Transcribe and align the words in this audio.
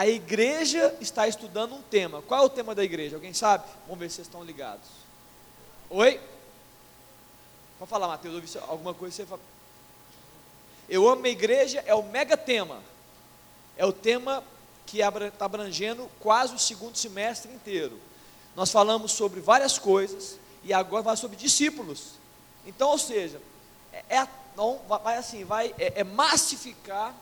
A 0.00 0.08
igreja 0.08 0.96
está 0.98 1.28
estudando 1.28 1.74
um 1.74 1.82
tema. 1.82 2.22
Qual 2.22 2.42
é 2.42 2.46
o 2.46 2.48
tema 2.48 2.74
da 2.74 2.82
igreja? 2.82 3.16
Alguém 3.16 3.34
sabe? 3.34 3.66
Vamos 3.84 3.98
ver 3.98 4.08
se 4.08 4.16
vocês 4.16 4.28
estão 4.28 4.42
ligados. 4.42 4.88
Oi? 5.90 6.18
Pode 7.78 7.90
falar, 7.90 8.08
Mateus, 8.08 8.34
ouvi 8.34 8.48
alguma 8.66 8.94
coisa 8.94 9.14
você 9.14 9.26
fala. 9.26 9.42
Eu 10.88 11.06
amo 11.06 11.26
a 11.26 11.28
igreja 11.28 11.84
é 11.86 11.94
o 11.94 12.02
mega 12.02 12.34
tema. 12.34 12.82
É 13.76 13.84
o 13.84 13.92
tema 13.92 14.42
que 14.86 15.02
está 15.02 15.44
abrangendo 15.44 16.10
quase 16.18 16.54
o 16.54 16.58
segundo 16.58 16.96
semestre 16.96 17.52
inteiro. 17.52 18.00
Nós 18.56 18.72
falamos 18.72 19.12
sobre 19.12 19.40
várias 19.40 19.78
coisas 19.78 20.38
e 20.64 20.72
agora 20.72 21.02
vai 21.02 21.16
sobre 21.18 21.36
discípulos. 21.36 22.12
Então, 22.64 22.88
ou 22.88 22.98
seja, 22.98 23.38
é, 23.92 24.16
é 24.16 24.28
não, 24.56 24.80
vai 24.88 25.18
assim, 25.18 25.44
vai 25.44 25.74
é, 25.78 26.00
é 26.00 26.04
massificar 26.04 27.14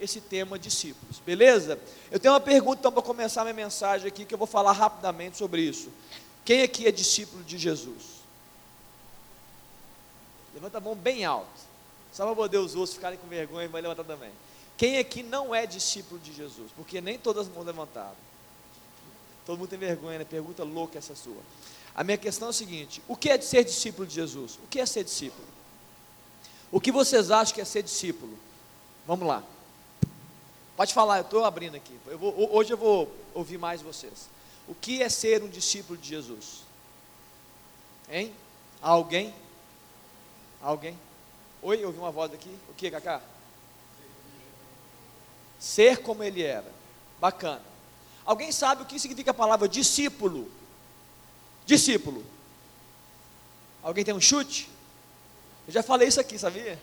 esse 0.00 0.20
tema 0.20 0.58
discípulos, 0.58 1.18
beleza? 1.24 1.78
Eu 2.10 2.20
tenho 2.20 2.34
uma 2.34 2.40
pergunta 2.40 2.80
então 2.80 2.92
para 2.92 3.02
começar 3.02 3.42
minha 3.42 3.54
mensagem 3.54 4.06
aqui 4.06 4.24
que 4.24 4.34
eu 4.34 4.38
vou 4.38 4.46
falar 4.46 4.72
rapidamente 4.72 5.36
sobre 5.36 5.62
isso. 5.62 5.90
Quem 6.44 6.62
aqui 6.62 6.86
é 6.86 6.92
discípulo 6.92 7.42
de 7.44 7.58
Jesus? 7.58 8.18
Levanta 10.54 10.78
a 10.78 10.80
mão 10.80 10.94
bem 10.94 11.24
alto. 11.24 11.68
Só 12.12 12.24
para 12.24 12.34
poder 12.34 12.58
os 12.58 12.74
outros 12.74 12.94
ficarem 12.94 13.18
com 13.18 13.26
vergonha 13.26 13.68
vai 13.68 13.82
levantar 13.82 14.04
também. 14.04 14.30
Quem 14.76 14.98
aqui 14.98 15.22
não 15.22 15.54
é 15.54 15.66
discípulo 15.66 16.20
de 16.20 16.32
Jesus? 16.32 16.70
Porque 16.74 17.00
nem 17.00 17.18
todas 17.18 17.46
as 17.46 17.54
mãos 17.54 17.66
levantaram. 17.66 18.16
Todo 19.44 19.58
mundo 19.58 19.68
tem 19.68 19.78
vergonha, 19.78 20.18
né? 20.18 20.24
Pergunta 20.24 20.62
louca 20.62 20.98
essa 20.98 21.14
sua. 21.14 21.42
A 21.94 22.04
minha 22.04 22.16
questão 22.16 22.48
é 22.48 22.50
a 22.50 22.54
seguinte: 22.54 23.02
o 23.08 23.16
que 23.16 23.28
é 23.28 23.40
ser 23.40 23.64
discípulo 23.64 24.06
de 24.06 24.14
Jesus? 24.14 24.58
O 24.64 24.68
que 24.68 24.78
é 24.80 24.86
ser 24.86 25.04
discípulo? 25.04 25.46
O 26.70 26.80
que 26.80 26.92
vocês 26.92 27.30
acham 27.30 27.54
que 27.54 27.60
é 27.60 27.64
ser 27.64 27.82
discípulo? 27.82 28.38
Vamos 29.06 29.26
lá. 29.26 29.42
Pode 30.78 30.94
falar, 30.94 31.18
eu 31.18 31.22
estou 31.22 31.44
abrindo 31.44 31.74
aqui. 31.74 31.92
Eu 32.06 32.16
vou, 32.16 32.54
hoje 32.54 32.72
eu 32.72 32.76
vou 32.76 33.12
ouvir 33.34 33.58
mais 33.58 33.82
vocês. 33.82 34.28
O 34.68 34.76
que 34.76 35.02
é 35.02 35.08
ser 35.08 35.42
um 35.42 35.48
discípulo 35.48 35.98
de 35.98 36.08
Jesus? 36.08 36.62
Hein? 38.08 38.32
Alguém? 38.80 39.34
Alguém? 40.62 40.96
Oi, 41.62 41.82
eu 41.82 41.88
ouvi 41.88 41.98
uma 41.98 42.12
voz 42.12 42.32
aqui. 42.32 42.56
O 42.68 42.74
que, 42.74 42.92
Cacá? 42.92 43.20
Ser 45.58 45.98
como 45.98 46.22
ele 46.22 46.44
era. 46.44 46.72
Bacana. 47.18 47.64
Alguém 48.24 48.52
sabe 48.52 48.84
o 48.84 48.86
que 48.86 49.00
significa 49.00 49.32
a 49.32 49.34
palavra 49.34 49.68
discípulo? 49.68 50.48
Discípulo. 51.66 52.24
Alguém 53.82 54.04
tem 54.04 54.14
um 54.14 54.20
chute? 54.20 54.70
Eu 55.66 55.72
já 55.72 55.82
falei 55.82 56.06
isso 56.06 56.20
aqui, 56.20 56.38
sabia? 56.38 56.78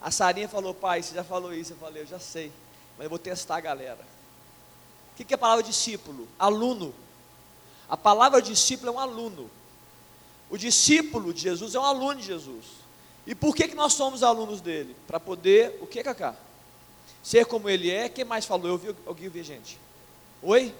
A 0.00 0.10
Sarinha 0.10 0.48
falou, 0.48 0.72
pai, 0.72 1.02
você 1.02 1.14
já 1.14 1.22
falou 1.22 1.52
isso. 1.52 1.74
Eu 1.74 1.76
falei, 1.76 2.00
eu 2.00 2.06
já 2.06 2.18
sei, 2.18 2.50
mas 2.96 3.04
eu 3.04 3.10
vou 3.10 3.18
testar 3.18 3.56
a 3.56 3.60
galera. 3.60 4.06
O 5.12 5.24
que 5.24 5.32
é 5.32 5.34
a 5.34 5.38
palavra 5.38 5.62
discípulo? 5.62 6.28
Aluno. 6.38 6.94
A 7.88 7.96
palavra 7.96 8.42
discípulo 8.42 8.90
é 8.90 8.94
um 8.94 8.98
aluno. 8.98 9.50
O 10.50 10.56
discípulo 10.56 11.32
de 11.32 11.42
Jesus 11.42 11.74
é 11.74 11.80
um 11.80 11.84
aluno 11.84 12.20
de 12.20 12.26
Jesus. 12.26 12.64
E 13.26 13.34
por 13.34 13.54
que, 13.54 13.68
que 13.68 13.74
nós 13.74 13.92
somos 13.92 14.22
alunos 14.22 14.60
dele? 14.60 14.94
Para 15.06 15.18
poder, 15.18 15.78
o 15.80 15.86
que, 15.86 16.02
Cacá? 16.02 16.34
Ser 17.22 17.44
como 17.46 17.68
ele 17.68 17.90
é. 17.90 18.08
Quem 18.08 18.24
mais 18.24 18.44
falou? 18.44 18.68
Eu 18.68 18.78
vi, 18.78 18.94
alguém 19.04 19.28
vi 19.28 19.42
gente. 19.42 19.78
Oi? 20.42 20.72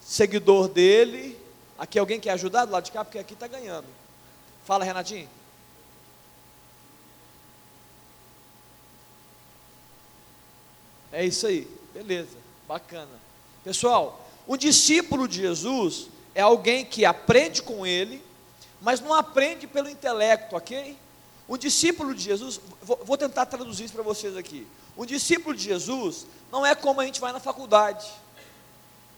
Seguidor 0.00 0.68
dele. 0.68 1.38
Aqui 1.78 1.98
alguém 1.98 2.18
quer 2.18 2.30
ajudar 2.30 2.64
do 2.64 2.72
lado 2.72 2.84
de 2.84 2.92
cá? 2.92 3.04
Porque 3.04 3.18
aqui 3.18 3.34
está 3.34 3.46
ganhando. 3.46 3.86
Fala, 4.64 4.84
Renatinho. 4.84 5.28
É 11.12 11.24
isso 11.24 11.46
aí, 11.46 11.68
beleza, 11.92 12.36
bacana. 12.66 13.20
Pessoal, 13.62 14.26
o 14.46 14.56
discípulo 14.56 15.28
de 15.28 15.42
Jesus 15.42 16.08
é 16.34 16.40
alguém 16.40 16.84
que 16.84 17.04
aprende 17.04 17.62
com 17.62 17.86
ele, 17.86 18.22
mas 18.80 19.00
não 19.00 19.12
aprende 19.12 19.66
pelo 19.66 19.88
intelecto, 19.88 20.56
ok? 20.56 20.96
Um 21.48 21.58
discípulo 21.58 22.14
de 22.14 22.22
Jesus, 22.22 22.58
vou, 22.82 23.18
tentar 23.18 23.46
traduzir 23.46 23.84
isso 23.84 23.94
para 23.94 24.02
vocês 24.02 24.36
aqui. 24.36 24.66
Um 24.96 25.04
discípulo 25.04 25.54
de 25.54 25.64
Jesus 25.64 26.26
não 26.50 26.64
é 26.64 26.74
como 26.74 27.00
a 27.00 27.04
gente 27.04 27.20
vai 27.20 27.32
na 27.32 27.40
faculdade. 27.40 28.10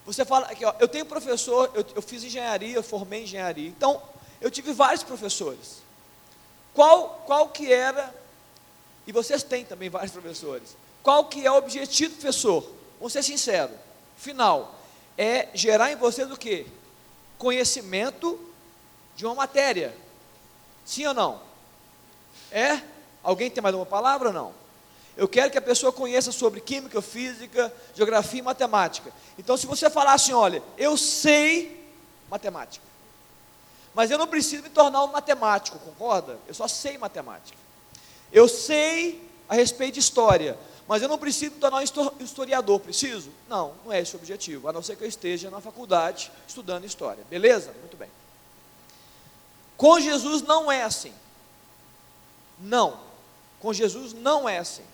Você 0.04 0.24
fala 0.24 0.46
aqui, 0.46 0.64
ó, 0.64 0.74
eu 0.80 0.88
tenho 0.88 1.06
professor, 1.06 1.70
eu, 1.74 1.86
eu 1.94 2.02
fiz 2.02 2.24
engenharia, 2.24 2.74
eu 2.74 2.82
formei 2.82 3.22
engenharia. 3.22 3.68
Então, 3.68 4.02
eu 4.40 4.50
tive 4.50 4.72
vários 4.72 5.02
professores. 5.02 5.82
Qual, 6.74 7.22
qual 7.24 7.48
que 7.48 7.72
era, 7.72 8.12
e 9.06 9.12
vocês 9.12 9.42
têm 9.42 9.64
também 9.64 9.88
vários 9.88 10.12
professores, 10.12 10.76
qual 11.04 11.26
que 11.26 11.46
é 11.46 11.50
o 11.52 11.56
objetivo 11.56 12.14
professor? 12.14 12.66
Vamos 12.98 13.12
ser 13.12 13.22
sinceros, 13.22 13.76
final, 14.16 14.74
é 15.18 15.50
gerar 15.52 15.92
em 15.92 15.96
vocês 15.96 16.28
o 16.32 16.36
que? 16.36 16.66
Conhecimento 17.36 18.40
de 19.14 19.26
uma 19.26 19.34
matéria. 19.34 19.94
Sim 20.82 21.06
ou 21.06 21.14
não? 21.14 21.42
É? 22.50 22.80
Alguém 23.22 23.50
tem 23.50 23.62
mais 23.62 23.74
uma 23.74 23.84
palavra 23.84 24.28
ou 24.28 24.34
não? 24.34 24.54
Eu 25.14 25.28
quero 25.28 25.50
que 25.50 25.58
a 25.58 25.62
pessoa 25.62 25.92
conheça 25.92 26.32
sobre 26.32 26.60
química, 26.60 27.02
física, 27.02 27.72
geografia 27.94 28.40
e 28.40 28.42
matemática. 28.42 29.12
Então, 29.38 29.58
se 29.58 29.66
você 29.66 29.90
falar 29.90 30.14
assim, 30.14 30.32
olha, 30.32 30.62
eu 30.78 30.96
sei 30.96 31.86
matemática, 32.30 32.84
mas 33.94 34.10
eu 34.10 34.16
não 34.16 34.26
preciso 34.26 34.62
me 34.62 34.70
tornar 34.70 35.04
um 35.04 35.08
matemático, 35.08 35.78
concorda? 35.80 36.38
Eu 36.48 36.54
só 36.54 36.66
sei 36.66 36.96
matemática. 36.96 37.58
Eu 38.32 38.48
sei 38.48 39.22
a 39.46 39.54
respeito 39.54 39.94
de 39.94 40.00
história, 40.00 40.58
mas 40.86 41.02
eu 41.02 41.08
não 41.08 41.18
preciso 41.18 41.54
tornar 41.56 41.78
um 41.78 42.24
historiador, 42.24 42.78
preciso? 42.80 43.30
Não, 43.48 43.74
não 43.84 43.92
é 43.92 44.00
esse 44.00 44.14
o 44.14 44.18
objetivo, 44.18 44.68
a 44.68 44.72
não 44.72 44.82
ser 44.82 44.96
que 44.96 45.04
eu 45.04 45.08
esteja 45.08 45.50
na 45.50 45.60
faculdade 45.60 46.30
estudando 46.46 46.84
história. 46.84 47.24
Beleza? 47.30 47.72
Muito 47.80 47.96
bem. 47.96 48.10
Com 49.76 49.98
Jesus 49.98 50.42
não 50.42 50.70
é 50.70 50.82
assim. 50.82 51.12
Não. 52.60 53.00
Com 53.60 53.72
Jesus 53.72 54.12
não 54.12 54.48
é 54.48 54.58
assim. 54.58 54.84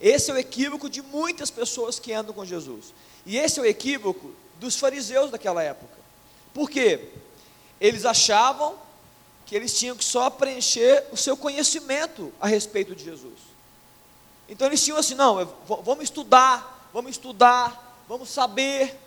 Esse 0.00 0.30
é 0.30 0.34
o 0.34 0.38
equívoco 0.38 0.88
de 0.88 1.02
muitas 1.02 1.50
pessoas 1.50 1.98
que 1.98 2.12
andam 2.12 2.34
com 2.34 2.44
Jesus. 2.44 2.94
E 3.26 3.36
esse 3.36 3.58
é 3.58 3.62
o 3.62 3.66
equívoco 3.66 4.32
dos 4.58 4.76
fariseus 4.76 5.30
daquela 5.30 5.62
época. 5.62 5.94
Por 6.52 6.70
quê? 6.70 7.10
Eles 7.80 8.04
achavam 8.04 8.76
que 9.44 9.54
eles 9.54 9.78
tinham 9.78 9.96
que 9.96 10.04
só 10.04 10.30
preencher 10.30 11.04
o 11.12 11.16
seu 11.16 11.36
conhecimento 11.36 12.32
a 12.40 12.46
respeito 12.46 12.94
de 12.94 13.04
Jesus. 13.04 13.53
Então 14.48 14.66
eles 14.66 14.82
tinham 14.82 14.98
assim, 14.98 15.14
não, 15.14 15.44
vamos 15.82 16.04
estudar, 16.04 16.88
vamos 16.92 17.12
estudar, 17.12 18.02
vamos 18.08 18.28
saber. 18.28 19.00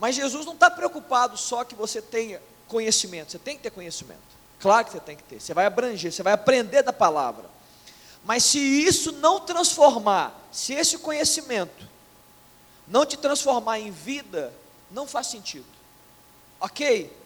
Mas 0.00 0.16
Jesus 0.16 0.44
não 0.44 0.54
está 0.54 0.70
preocupado 0.70 1.36
só 1.36 1.64
que 1.64 1.74
você 1.74 2.02
tenha 2.02 2.40
conhecimento, 2.66 3.32
você 3.32 3.38
tem 3.38 3.56
que 3.56 3.62
ter 3.62 3.70
conhecimento. 3.70 4.20
Claro 4.60 4.84
que 4.84 4.92
você 4.92 5.00
tem 5.00 5.16
que 5.16 5.22
ter, 5.22 5.40
você 5.40 5.54
vai 5.54 5.66
abranger, 5.66 6.12
você 6.12 6.22
vai 6.22 6.32
aprender 6.32 6.82
da 6.82 6.92
palavra. 6.92 7.48
Mas 8.24 8.44
se 8.44 8.58
isso 8.58 9.12
não 9.12 9.40
transformar, 9.40 10.36
se 10.50 10.74
esse 10.74 10.98
conhecimento 10.98 11.86
não 12.86 13.06
te 13.06 13.16
transformar 13.16 13.78
em 13.78 13.90
vida, 13.90 14.52
não 14.90 15.06
faz 15.06 15.28
sentido. 15.28 15.66
Ok? 16.60 17.16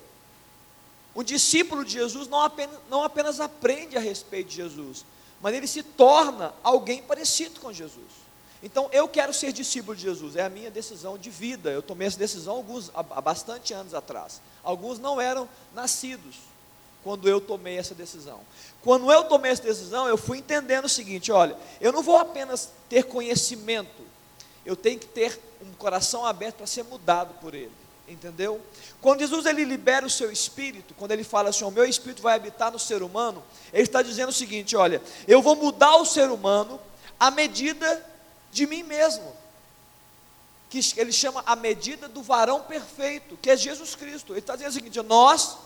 Um 1.14 1.22
discípulo 1.22 1.84
de 1.84 1.92
Jesus 1.92 2.28
não 2.28 2.40
apenas, 2.40 2.78
não 2.88 3.02
apenas 3.04 3.40
aprende 3.40 3.96
a 3.96 4.00
respeito 4.00 4.48
de 4.48 4.56
Jesus, 4.56 5.04
mas 5.42 5.54
ele 5.54 5.66
se 5.66 5.82
torna 5.82 6.54
alguém 6.62 7.02
parecido 7.02 7.60
com 7.60 7.72
Jesus. 7.72 8.22
Então, 8.62 8.88
eu 8.92 9.08
quero 9.08 9.34
ser 9.34 9.52
discípulo 9.52 9.96
de 9.96 10.02
Jesus, 10.02 10.36
é 10.36 10.44
a 10.44 10.48
minha 10.48 10.70
decisão 10.70 11.18
de 11.18 11.28
vida. 11.28 11.68
Eu 11.68 11.82
tomei 11.82 12.06
essa 12.06 12.18
decisão 12.18 12.54
alguns, 12.54 12.92
há, 12.94 13.02
bastante 13.20 13.74
anos 13.74 13.92
atrás. 13.92 14.40
Alguns 14.62 15.00
não 15.00 15.20
eram 15.20 15.48
nascidos 15.74 16.36
quando 17.02 17.28
eu 17.28 17.40
tomei 17.40 17.76
essa 17.76 17.92
decisão. 17.92 18.40
Quando 18.80 19.12
eu 19.12 19.24
tomei 19.24 19.50
essa 19.50 19.64
decisão, 19.64 20.06
eu 20.06 20.16
fui 20.16 20.38
entendendo 20.38 20.84
o 20.84 20.88
seguinte: 20.88 21.32
olha, 21.32 21.56
eu 21.80 21.92
não 21.92 22.04
vou 22.04 22.18
apenas 22.18 22.70
ter 22.88 23.04
conhecimento, 23.04 24.02
eu 24.64 24.76
tenho 24.76 25.00
que 25.00 25.06
ter 25.06 25.40
um 25.60 25.72
coração 25.72 26.24
aberto 26.24 26.58
para 26.58 26.66
ser 26.68 26.84
mudado 26.84 27.34
por 27.40 27.52
Ele. 27.52 27.81
Entendeu? 28.12 28.60
Quando 29.00 29.20
Jesus 29.20 29.46
ele 29.46 29.64
libera 29.64 30.06
o 30.06 30.10
seu 30.10 30.30
espírito, 30.30 30.94
quando 30.94 31.12
ele 31.12 31.24
fala 31.24 31.48
assim, 31.48 31.64
o 31.64 31.70
meu 31.70 31.84
espírito 31.84 32.22
vai 32.22 32.36
habitar 32.36 32.70
no 32.70 32.78
ser 32.78 33.02
humano, 33.02 33.42
ele 33.72 33.84
está 33.84 34.02
dizendo 34.02 34.28
o 34.28 34.32
seguinte: 34.32 34.76
olha, 34.76 35.02
eu 35.26 35.40
vou 35.40 35.56
mudar 35.56 35.96
o 35.96 36.04
ser 36.04 36.30
humano 36.30 36.80
à 37.18 37.30
medida 37.30 38.04
de 38.50 38.66
mim 38.66 38.82
mesmo. 38.82 39.32
Que 40.68 40.80
ele 40.96 41.12
chama 41.12 41.42
a 41.44 41.56
medida 41.56 42.08
do 42.08 42.22
varão 42.22 42.62
perfeito, 42.62 43.38
que 43.40 43.50
é 43.50 43.56
Jesus 43.56 43.94
Cristo. 43.94 44.32
Ele 44.32 44.40
está 44.40 44.54
dizendo 44.54 44.70
o 44.70 44.74
seguinte: 44.74 45.02
nós 45.02 45.56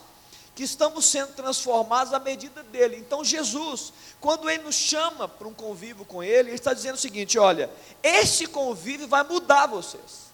que 0.54 0.62
estamos 0.62 1.04
sendo 1.04 1.34
transformados 1.34 2.14
à 2.14 2.18
medida 2.18 2.62
dele. 2.62 2.96
Então, 2.96 3.22
Jesus, 3.22 3.92
quando 4.18 4.48
ele 4.48 4.62
nos 4.62 4.74
chama 4.74 5.28
para 5.28 5.46
um 5.46 5.52
convívio 5.52 6.04
com 6.06 6.24
ele, 6.24 6.48
ele 6.48 6.54
está 6.54 6.72
dizendo 6.72 6.94
o 6.94 6.98
seguinte: 6.98 7.38
olha, 7.38 7.70
esse 8.02 8.46
convívio 8.46 9.06
vai 9.06 9.22
mudar 9.22 9.66
vocês. 9.66 10.25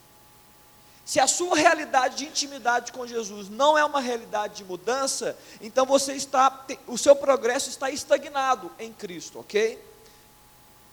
Se 1.12 1.20
a 1.20 1.26
sua 1.26 1.54
realidade 1.54 2.16
de 2.16 2.24
intimidade 2.24 2.90
com 2.90 3.06
Jesus 3.06 3.50
não 3.50 3.76
é 3.76 3.84
uma 3.84 4.00
realidade 4.00 4.54
de 4.54 4.64
mudança, 4.64 5.36
então 5.60 5.84
você 5.84 6.14
está, 6.14 6.64
o 6.86 6.96
seu 6.96 7.14
progresso 7.14 7.68
está 7.68 7.90
estagnado 7.90 8.72
em 8.78 8.90
Cristo, 8.94 9.40
ok? 9.40 9.78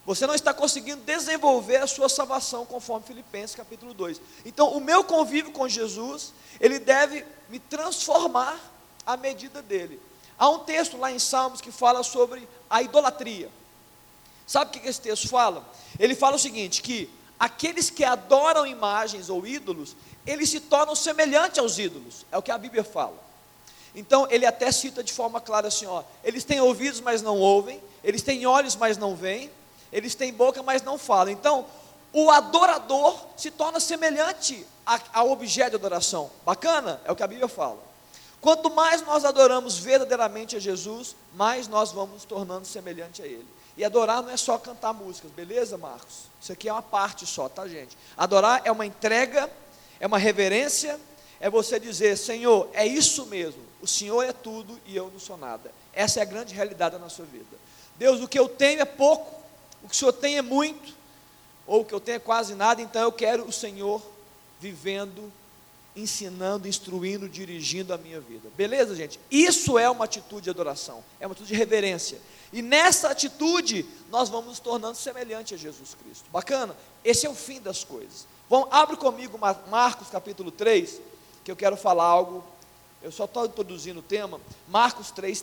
Você 0.06 0.28
não 0.28 0.36
está 0.36 0.54
conseguindo 0.54 1.02
desenvolver 1.04 1.78
a 1.78 1.88
sua 1.88 2.10
salvação 2.10 2.66
conforme 2.66 3.08
Filipenses 3.08 3.56
capítulo 3.56 3.94
2. 3.94 4.20
Então, 4.44 4.74
o 4.74 4.82
meu 4.82 5.06
convívio 5.06 5.54
com 5.54 5.70
Jesus, 5.70 6.34
ele 6.60 6.80
deve 6.80 7.26
me 7.48 7.58
transformar 7.58 8.60
à 9.06 9.16
medida 9.16 9.62
dele. 9.62 10.02
Há 10.38 10.50
um 10.50 10.60
texto 10.60 10.98
lá 10.98 11.10
em 11.14 11.18
Salmos 11.18 11.62
que 11.62 11.72
fala 11.72 12.04
sobre 12.04 12.46
a 12.70 12.82
idolatria. 12.84 13.50
Sabe 14.46 14.78
o 14.78 14.82
que 14.82 14.86
esse 14.86 15.00
texto 15.00 15.30
fala? 15.30 15.66
Ele 15.98 16.14
fala 16.14 16.36
o 16.36 16.40
seguinte: 16.40 16.82
que 16.82 17.10
aqueles 17.40 17.90
que 17.90 18.04
adoram 18.04 18.68
imagens 18.68 19.30
ou 19.30 19.48
ídolos, 19.48 19.96
eles 20.28 20.50
se 20.50 20.60
tornam 20.60 20.96
semelhantes 20.96 21.60
aos 21.60 21.80
ídolos. 21.80 22.26
É 22.32 22.38
o 22.38 22.42
que 22.42 22.52
a 22.52 22.58
Bíblia 22.58 22.84
fala. 22.84 23.18
Então, 23.96 24.28
ele 24.30 24.46
até 24.46 24.72
cita 24.72 25.04
de 25.04 25.14
forma 25.14 25.40
clara 25.40 25.68
assim: 25.68 25.86
ó, 25.86 26.04
eles 26.24 26.44
têm 26.44 26.60
ouvidos, 26.60 27.00
mas 27.00 27.22
não 27.22 27.40
ouvem, 27.40 27.82
eles 28.04 28.22
têm 28.22 28.46
olhos, 28.46 28.76
mas 28.76 28.98
não 28.98 29.16
veem, 29.16 29.50
eles 29.92 30.14
têm 30.14 30.34
boca, 30.34 30.62
mas 30.62 30.82
não 30.82 30.98
falam. 30.98 31.32
Então, 31.32 31.66
o 32.12 32.30
adorador 32.30 33.18
se 33.38 33.50
torna 33.52 33.80
semelhante 33.80 34.66
ao 35.14 35.32
objeto 35.32 35.72
de 35.72 35.76
adoração. 35.76 36.30
Bacana? 36.46 37.00
É 37.06 37.12
o 37.12 37.16
que 37.16 37.24
a 37.24 37.28
Bíblia 37.28 37.48
fala. 37.48 37.80
Quanto 38.42 38.70
mais 38.70 39.02
nós 39.02 39.26
adoramos 39.26 39.78
verdadeiramente 39.78 40.56
a 40.56 40.60
Jesus, 40.60 41.16
mais 41.34 41.68
nós 41.68 41.92
vamos 41.92 42.16
nos 42.16 42.26
tornando 42.26 42.66
semelhante 42.66 43.22
a 43.22 43.26
Ele. 43.26 43.46
E 43.80 43.86
adorar 43.86 44.22
não 44.22 44.30
é 44.30 44.36
só 44.36 44.58
cantar 44.58 44.92
músicas, 44.92 45.32
beleza, 45.32 45.78
Marcos? 45.78 46.24
Isso 46.42 46.52
aqui 46.52 46.68
é 46.68 46.74
uma 46.74 46.82
parte 46.82 47.26
só, 47.26 47.48
tá, 47.48 47.66
gente? 47.66 47.98
Adorar 48.18 48.62
é 48.66 48.72
uma 48.74 48.86
entrega, 48.86 49.50
é 50.02 50.06
uma 50.06 50.18
reverência, 50.18 51.00
é 51.40 51.50
você 51.50 51.80
dizer: 51.80 52.18
Senhor, 52.18 52.70
é 52.74 52.86
isso 52.86 53.26
mesmo, 53.28 53.64
o 53.82 53.88
Senhor 53.88 54.22
é 54.24 54.34
tudo 54.34 54.78
e 54.86 54.98
eu 54.98 55.10
não 55.10 55.18
sou 55.18 55.38
nada. 55.38 55.72
Essa 55.94 56.20
é 56.20 56.24
a 56.24 56.26
grande 56.26 56.54
realidade 56.54 56.98
da 56.98 57.00
nossa 57.00 57.24
vida. 57.24 57.56
Deus, 57.96 58.20
o 58.20 58.28
que 58.28 58.38
eu 58.38 58.50
tenho 58.50 58.82
é 58.82 58.86
pouco, 58.86 59.34
o 59.82 59.88
que 59.88 59.96
o 59.96 59.98
Senhor 59.98 60.12
tem 60.12 60.38
é 60.38 60.42
muito, 60.42 60.94
ou 61.66 61.80
o 61.80 61.86
que 61.86 61.94
eu 61.94 62.02
tenho 62.02 62.18
é 62.18 62.20
quase 62.20 62.56
nada, 62.56 62.82
então 62.82 63.02
eu 63.02 63.14
quero 63.14 63.46
o 63.46 63.52
Senhor 63.54 64.02
vivendo, 64.60 65.32
ensinando, 66.00 66.68
instruindo, 66.68 67.28
dirigindo 67.28 67.94
a 67.94 67.98
minha 67.98 68.20
vida. 68.20 68.50
Beleza, 68.56 68.96
gente? 68.96 69.20
Isso 69.30 69.78
é 69.78 69.90
uma 69.90 70.06
atitude 70.06 70.44
de 70.44 70.50
adoração, 70.50 71.04
é 71.20 71.26
uma 71.26 71.34
atitude 71.34 71.54
de 71.54 71.58
reverência. 71.58 72.20
E 72.52 72.62
nessa 72.62 73.10
atitude, 73.10 73.86
nós 74.10 74.30
vamos 74.30 74.48
nos 74.48 74.60
tornando 74.60 74.96
semelhante 74.96 75.54
a 75.54 75.58
Jesus 75.58 75.96
Cristo. 75.96 76.26
Bacana? 76.32 76.76
Esse 77.04 77.26
é 77.26 77.30
o 77.30 77.36
fim 77.36 77.62
das 77.62 77.84
coisas. 77.84 78.28
Vamos, 78.50 78.70
abre 78.72 78.98
comigo 78.98 79.38
Marcos 79.38 80.10
capítulo 80.10 80.50
3, 80.50 81.00
que 81.44 81.52
eu 81.52 81.56
quero 81.56 81.78
falar 81.78 82.06
algo. 82.06 82.44
Eu 83.02 83.12
só 83.12 83.26
estou 83.26 83.46
introduzindo 83.46 84.00
o 84.00 84.04
tema. 84.04 84.42
Marcos 84.68 85.12
3, 85.12 85.42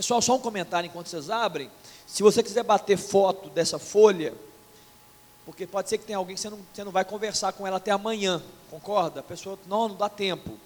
Pessoal, 0.00 0.22
só 0.22 0.36
um 0.36 0.38
comentário 0.38 0.88
enquanto 0.88 1.08
vocês 1.08 1.28
abrem. 1.28 1.70
Se 2.06 2.22
você 2.22 2.42
quiser 2.42 2.62
bater 2.62 2.96
foto 2.96 3.50
dessa 3.50 3.78
folha, 3.78 4.32
porque 5.44 5.66
pode 5.66 5.90
ser 5.90 5.98
que 5.98 6.06
tenha 6.06 6.16
alguém 6.16 6.36
que 6.36 6.40
você 6.40 6.48
não, 6.48 6.58
você 6.72 6.82
não 6.82 6.90
vai 6.90 7.04
conversar 7.04 7.52
com 7.52 7.66
ela 7.66 7.76
até 7.76 7.90
amanhã, 7.90 8.42
concorda? 8.70 9.20
A 9.20 9.22
pessoa, 9.22 9.58
não, 9.66 9.88
não 9.88 9.94
dá 9.94 10.08
tempo. 10.08 10.58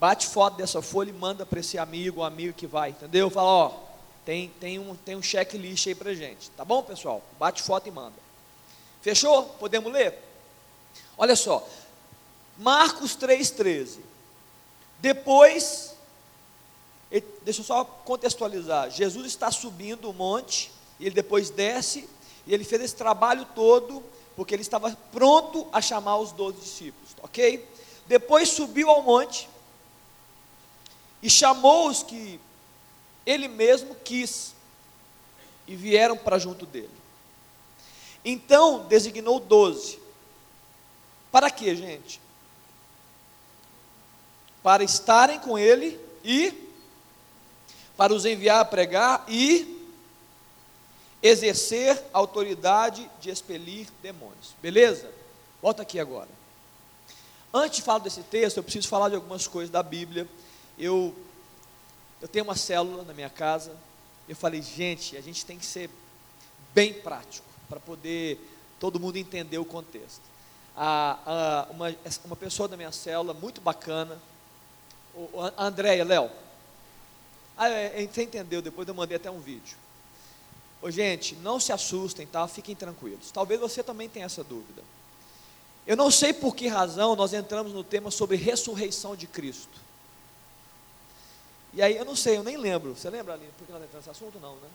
Bate 0.00 0.26
foto 0.26 0.56
dessa 0.56 0.80
folha 0.80 1.10
e 1.10 1.12
manda 1.12 1.44
para 1.44 1.60
esse 1.60 1.76
amigo, 1.76 2.22
o 2.22 2.24
amigo 2.24 2.54
que 2.54 2.66
vai, 2.66 2.88
entendeu? 2.88 3.28
Fala, 3.28 3.50
ó, 3.50 3.72
tem, 4.24 4.48
tem 4.58 4.78
um, 4.78 4.96
tem 4.96 5.14
um 5.14 5.22
checklist 5.22 5.86
aí 5.86 5.94
para 5.94 6.14
gente, 6.14 6.48
tá 6.52 6.64
bom, 6.64 6.82
pessoal? 6.82 7.20
Bate 7.38 7.62
foto 7.62 7.86
e 7.86 7.90
manda. 7.90 8.16
Fechou? 9.02 9.42
Podemos 9.60 9.92
ler? 9.92 10.18
Olha 11.18 11.36
só, 11.36 11.68
Marcos 12.56 13.14
3,13. 13.14 13.98
Depois 15.00 15.93
deixa 17.42 17.60
eu 17.60 17.64
só 17.64 17.84
contextualizar. 17.84 18.90
Jesus 18.90 19.26
está 19.26 19.50
subindo 19.50 20.10
o 20.10 20.12
monte, 20.12 20.72
e 20.98 21.06
ele 21.06 21.14
depois 21.14 21.50
desce, 21.50 22.08
e 22.46 22.52
ele 22.52 22.64
fez 22.64 22.82
esse 22.82 22.96
trabalho 22.96 23.46
todo, 23.54 24.02
porque 24.34 24.54
ele 24.54 24.62
estava 24.62 24.90
pronto 25.12 25.68
a 25.72 25.80
chamar 25.80 26.18
os 26.18 26.32
doze 26.32 26.58
discípulos, 26.58 27.10
ok? 27.22 27.68
Depois 28.06 28.48
subiu 28.48 28.90
ao 28.90 29.02
monte, 29.02 29.48
e 31.22 31.30
chamou 31.30 31.88
os 31.88 32.02
que 32.02 32.40
ele 33.24 33.48
mesmo 33.48 33.94
quis, 33.94 34.54
e 35.66 35.76
vieram 35.76 36.16
para 36.16 36.38
junto 36.38 36.66
dele. 36.66 36.90
Então 38.24 38.86
designou 38.86 39.38
doze. 39.38 39.98
Para 41.30 41.50
quê, 41.50 41.74
gente? 41.74 42.20
Para 44.62 44.82
estarem 44.82 45.38
com 45.40 45.58
ele 45.58 46.00
e 46.22 46.63
para 47.96 48.12
os 48.12 48.24
enviar 48.24 48.60
a 48.60 48.64
pregar 48.64 49.24
e 49.28 49.74
exercer 51.22 52.02
a 52.12 52.18
autoridade 52.18 53.10
de 53.20 53.30
expelir 53.30 53.88
demônios. 54.02 54.54
Beleza? 54.60 55.10
Volta 55.62 55.82
aqui 55.82 55.98
agora. 55.98 56.28
Antes 57.52 57.78
de 57.78 57.82
falar 57.82 58.00
desse 58.00 58.22
texto, 58.22 58.58
eu 58.58 58.62
preciso 58.62 58.88
falar 58.88 59.08
de 59.08 59.14
algumas 59.14 59.46
coisas 59.46 59.70
da 59.70 59.82
Bíblia. 59.82 60.28
Eu, 60.78 61.14
eu 62.20 62.28
tenho 62.28 62.44
uma 62.44 62.56
célula 62.56 63.04
na 63.04 63.14
minha 63.14 63.30
casa. 63.30 63.74
Eu 64.28 64.36
falei, 64.36 64.60
gente, 64.60 65.16
a 65.16 65.20
gente 65.20 65.46
tem 65.46 65.58
que 65.58 65.64
ser 65.64 65.88
bem 66.74 66.92
prático 66.92 67.46
para 67.68 67.80
poder 67.80 68.38
todo 68.78 69.00
mundo 69.00 69.16
entender 69.16 69.56
o 69.56 69.64
contexto. 69.64 70.20
A, 70.76 71.18
a, 71.24 71.66
uma, 71.70 71.94
uma 72.24 72.36
pessoa 72.36 72.68
da 72.68 72.76
minha 72.76 72.92
célula, 72.92 73.32
muito 73.32 73.60
bacana, 73.60 74.20
Andréia, 75.56 76.04
Léo, 76.04 76.30
ah, 77.56 77.68
é, 77.68 78.02
é, 78.02 78.06
você 78.06 78.22
entendeu, 78.22 78.60
depois 78.60 78.86
eu 78.88 78.94
mandei 78.94 79.16
até 79.16 79.30
um 79.30 79.38
vídeo. 79.38 79.76
Ô, 80.82 80.90
gente, 80.90 81.34
não 81.36 81.60
se 81.60 81.72
assustem, 81.72 82.26
tá? 82.26 82.46
Fiquem 82.48 82.74
tranquilos. 82.74 83.30
Talvez 83.30 83.60
você 83.60 83.82
também 83.82 84.08
tenha 84.08 84.26
essa 84.26 84.42
dúvida. 84.42 84.82
Eu 85.86 85.96
não 85.96 86.10
sei 86.10 86.32
por 86.32 86.54
que 86.54 86.66
razão 86.66 87.14
nós 87.14 87.32
entramos 87.32 87.72
no 87.72 87.84
tema 87.84 88.10
sobre 88.10 88.36
ressurreição 88.36 89.14
de 89.14 89.26
Cristo. 89.26 89.82
E 91.72 91.82
aí, 91.82 91.96
eu 91.96 92.04
não 92.04 92.16
sei, 92.16 92.36
eu 92.36 92.42
nem 92.42 92.56
lembro. 92.56 92.94
Você 92.94 93.08
lembra, 93.08 93.34
Aline, 93.34 93.50
por 93.58 93.66
que 93.66 93.72
nós 93.72 93.82
entramos 93.82 94.06
nesse 94.06 94.10
assunto? 94.10 94.38
Não, 94.40 94.56
né? 94.56 94.68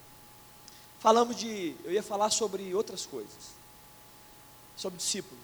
Falamos 1.00 1.36
de. 1.36 1.76
Eu 1.84 1.92
ia 1.92 2.04
falar 2.04 2.30
sobre 2.30 2.74
outras 2.74 3.06
coisas. 3.06 3.54
Sobre 4.76 4.98
discípulo. 4.98 5.40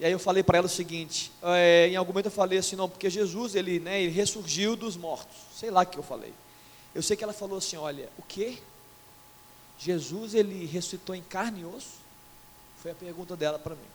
E 0.00 0.04
aí 0.04 0.12
eu 0.12 0.18
falei 0.18 0.42
para 0.42 0.58
ela 0.58 0.66
o 0.66 0.70
seguinte: 0.70 1.30
é, 1.42 1.88
em 1.88 1.96
algum 1.96 2.12
momento 2.12 2.26
eu 2.26 2.32
falei 2.32 2.58
assim, 2.58 2.74
não, 2.74 2.88
porque 2.88 3.08
Jesus, 3.08 3.54
ele, 3.54 3.78
né, 3.78 4.02
ele 4.02 4.12
ressurgiu 4.12 4.74
dos 4.74 4.96
mortos. 4.96 5.36
Sei 5.54 5.70
lá 5.70 5.82
o 5.82 5.86
que 5.86 5.98
eu 5.98 6.02
falei. 6.02 6.32
Eu 6.94 7.02
sei 7.02 7.16
que 7.16 7.24
ela 7.24 7.32
falou 7.32 7.58
assim: 7.58 7.76
olha, 7.76 8.08
o 8.18 8.22
que? 8.22 8.62
Jesus, 9.78 10.34
ele 10.34 10.66
ressuscitou 10.66 11.14
em 11.14 11.22
carne 11.22 11.62
e 11.62 11.64
osso? 11.64 12.00
Foi 12.80 12.90
a 12.90 12.94
pergunta 12.94 13.36
dela 13.36 13.58
para 13.58 13.74
mim. 13.74 13.88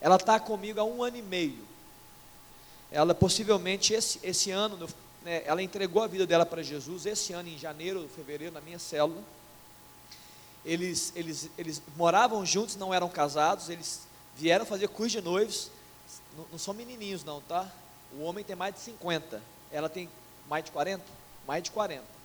Ela 0.00 0.16
está 0.16 0.38
comigo 0.38 0.80
há 0.80 0.84
um 0.84 1.02
ano 1.02 1.16
e 1.16 1.22
meio. 1.22 1.66
Ela 2.90 3.14
possivelmente 3.14 3.94
esse, 3.94 4.20
esse 4.22 4.50
ano, 4.50 4.88
né, 5.22 5.42
ela 5.44 5.62
entregou 5.62 6.02
a 6.02 6.06
vida 6.06 6.26
dela 6.26 6.46
para 6.46 6.62
Jesus 6.62 7.06
esse 7.06 7.32
ano, 7.32 7.48
em 7.48 7.58
janeiro, 7.58 8.08
fevereiro, 8.14 8.52
na 8.52 8.60
minha 8.60 8.78
célula. 8.78 9.22
Eles, 10.64 11.12
eles, 11.14 11.50
eles 11.56 11.82
moravam 11.96 12.44
juntos, 12.44 12.76
não 12.76 12.92
eram 12.92 13.08
casados, 13.08 13.68
eles 13.68 14.06
vieram 14.36 14.66
fazer 14.66 14.88
curso 14.88 15.16
de 15.16 15.22
noivos. 15.22 15.70
Não, 16.36 16.46
não, 16.52 16.58
são 16.58 16.74
menininhos, 16.74 17.24
não, 17.24 17.40
tá? 17.40 17.70
O 18.12 18.22
homem 18.22 18.44
tem 18.44 18.54
mais 18.54 18.74
de 18.74 18.80
50, 18.80 19.42
ela 19.70 19.88
tem 19.88 20.08
mais 20.48 20.64
de 20.64 20.70
40? 20.70 21.02
Mais 21.46 21.62
de 21.62 21.70
40. 21.70 22.15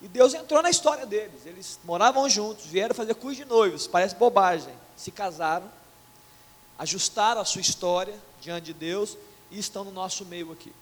E 0.00 0.08
Deus 0.08 0.34
entrou 0.34 0.62
na 0.62 0.70
história 0.70 1.04
deles. 1.04 1.44
Eles 1.44 1.78
moravam 1.84 2.28
juntos, 2.28 2.66
vieram 2.66 2.94
fazer 2.94 3.14
curso 3.14 3.36
de 3.36 3.44
noivos, 3.44 3.86
parece 3.86 4.14
bobagem. 4.14 4.72
Se 4.96 5.10
casaram, 5.10 5.70
ajustaram 6.78 7.40
a 7.40 7.44
sua 7.44 7.60
história 7.60 8.18
diante 8.40 8.66
de 8.66 8.74
Deus 8.74 9.16
e 9.50 9.58
estão 9.58 9.84
no 9.84 9.90
nosso 9.90 10.24
meio 10.24 10.52
aqui. 10.52 10.72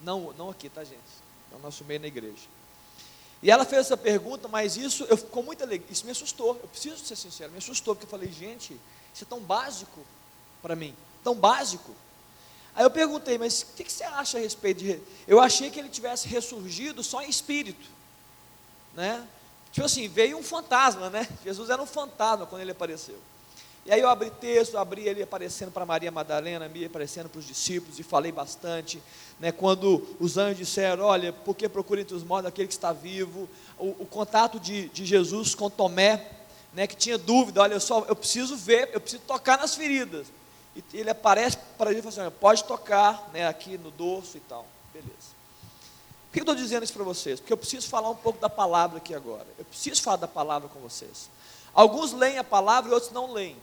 Não, 0.00 0.32
não 0.36 0.50
aqui, 0.50 0.68
tá, 0.68 0.82
gente? 0.82 0.98
É 1.52 1.56
o 1.56 1.60
nosso 1.60 1.84
meio 1.84 2.00
na 2.00 2.08
igreja. 2.08 2.48
E 3.42 3.50
ela 3.50 3.64
fez 3.64 3.86
essa 3.86 3.96
pergunta, 3.96 4.46
mas 4.46 4.76
isso 4.76 5.04
eu 5.04 5.18
com 5.18 5.42
muita 5.42 5.64
alegria, 5.64 5.90
isso 5.90 6.04
me 6.04 6.12
assustou. 6.12 6.58
Eu 6.62 6.68
preciso 6.68 7.04
ser 7.04 7.16
sincero, 7.16 7.50
me 7.50 7.58
assustou 7.58 7.94
porque 7.94 8.06
eu 8.06 8.10
falei, 8.10 8.30
gente, 8.30 8.78
isso 9.12 9.24
é 9.24 9.26
tão 9.26 9.40
básico 9.40 10.00
para 10.60 10.76
mim, 10.76 10.94
tão 11.24 11.34
básico. 11.34 11.92
Aí 12.74 12.84
eu 12.84 12.90
perguntei, 12.90 13.36
mas 13.38 13.62
o 13.62 13.66
que, 13.76 13.84
que, 13.84 13.92
você 13.92 14.04
acha 14.04 14.38
a 14.38 14.40
respeito 14.40 14.78
de. 14.78 15.00
Eu 15.26 15.40
achei 15.40 15.70
que 15.70 15.78
ele 15.78 15.88
tivesse 15.88 16.28
ressurgido 16.28 17.02
só 17.02 17.20
em 17.20 17.28
espírito, 17.28 17.86
né? 18.94 19.26
Tipo 19.70 19.86
assim, 19.86 20.06
veio 20.08 20.36
um 20.36 20.42
fantasma, 20.42 21.08
né? 21.08 21.26
Jesus 21.44 21.70
era 21.70 21.82
um 21.82 21.86
fantasma 21.86 22.46
quando 22.46 22.62
ele 22.62 22.72
apareceu. 22.72 23.18
E 23.84 23.90
aí 23.90 24.00
eu 24.00 24.08
abri 24.08 24.30
texto, 24.30 24.78
abri 24.78 25.08
ele 25.08 25.22
aparecendo 25.22 25.72
para 25.72 25.84
Maria 25.84 26.10
Madalena, 26.10 26.68
me 26.68 26.84
aparecendo 26.84 27.28
para 27.28 27.40
os 27.40 27.46
discípulos 27.46 27.98
e 27.98 28.04
falei 28.04 28.30
bastante, 28.30 29.02
né? 29.40 29.50
Quando 29.50 30.06
os 30.20 30.36
anjos 30.36 30.58
disseram, 30.58 31.04
olha, 31.04 31.32
por 31.32 31.56
que 31.56 31.68
procura 31.68 32.00
entre 32.00 32.14
os 32.14 32.22
mortos 32.22 32.46
aquele 32.46 32.68
que 32.68 32.74
está 32.74 32.92
vivo? 32.92 33.48
O, 33.76 33.88
o 34.02 34.06
contato 34.06 34.60
de, 34.60 34.88
de 34.90 35.04
Jesus 35.04 35.54
com 35.56 35.68
Tomé, 35.68 36.24
né, 36.72 36.86
que 36.86 36.94
tinha 36.94 37.18
dúvida, 37.18 37.60
olha, 37.60 37.74
eu 37.74 37.80
só 37.80 38.04
eu 38.08 38.14
preciso 38.14 38.56
ver, 38.56 38.90
eu 38.92 39.00
preciso 39.00 39.22
tocar 39.26 39.58
nas 39.58 39.74
feridas. 39.74 40.28
e 40.76 40.82
ele 40.94 41.10
aparece 41.10 41.58
para 41.76 41.90
ele 41.90 41.98
e 41.98 42.02
fala 42.02 42.28
assim: 42.28 42.36
pode 42.38 42.64
tocar 42.64 43.30
né, 43.32 43.48
aqui 43.48 43.76
no 43.76 43.90
dorso 43.90 44.36
e 44.36 44.40
tal. 44.40 44.64
Beleza. 44.92 45.31
Por 46.32 46.36
que 46.36 46.40
eu 46.40 46.44
estou 46.44 46.54
dizendo 46.54 46.82
isso 46.82 46.94
para 46.94 47.04
vocês? 47.04 47.38
Porque 47.38 47.52
eu 47.52 47.58
preciso 47.58 47.86
falar 47.90 48.08
um 48.08 48.16
pouco 48.16 48.40
da 48.40 48.48
palavra 48.48 48.96
aqui 48.96 49.14
agora. 49.14 49.46
Eu 49.58 49.66
preciso 49.66 50.00
falar 50.00 50.16
da 50.16 50.26
palavra 50.26 50.66
com 50.66 50.80
vocês. 50.80 51.28
Alguns 51.74 52.14
leem 52.14 52.38
a 52.38 52.44
palavra 52.44 52.90
e 52.90 52.94
outros 52.94 53.12
não 53.12 53.30
leem. 53.30 53.54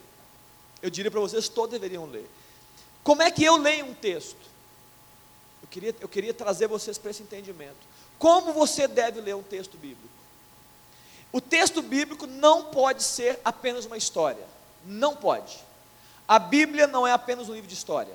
Eu 0.79 0.91
diria 0.91 1.09
para 1.09 1.19
vocês, 1.19 1.49
todos 1.49 1.71
deveriam 1.71 2.05
ler. 2.05 2.29
Como 3.03 3.23
é 3.23 3.31
que 3.31 3.43
eu 3.43 3.57
leio 3.57 3.87
um 3.87 3.95
texto? 3.95 4.37
Eu 5.63 5.67
queria, 5.67 5.95
eu 5.99 6.07
queria 6.07 6.31
trazer 6.31 6.67
vocês 6.67 6.95
para 6.99 7.09
esse 7.09 7.23
entendimento. 7.23 7.75
Como 8.19 8.53
você 8.53 8.87
deve 8.87 9.19
ler 9.19 9.35
um 9.35 9.41
texto 9.41 9.75
bíblico? 9.75 10.07
O 11.31 11.41
texto 11.41 11.81
bíblico 11.81 12.27
não 12.27 12.65
pode 12.65 13.01
ser 13.01 13.39
apenas 13.43 13.85
uma 13.85 13.97
história. 13.97 14.45
Não 14.85 15.15
pode. 15.15 15.57
A 16.27 16.37
Bíblia 16.37 16.85
não 16.85 17.07
é 17.07 17.13
apenas 17.13 17.49
um 17.49 17.53
livro 17.53 17.67
de 17.67 17.73
história. 17.73 18.13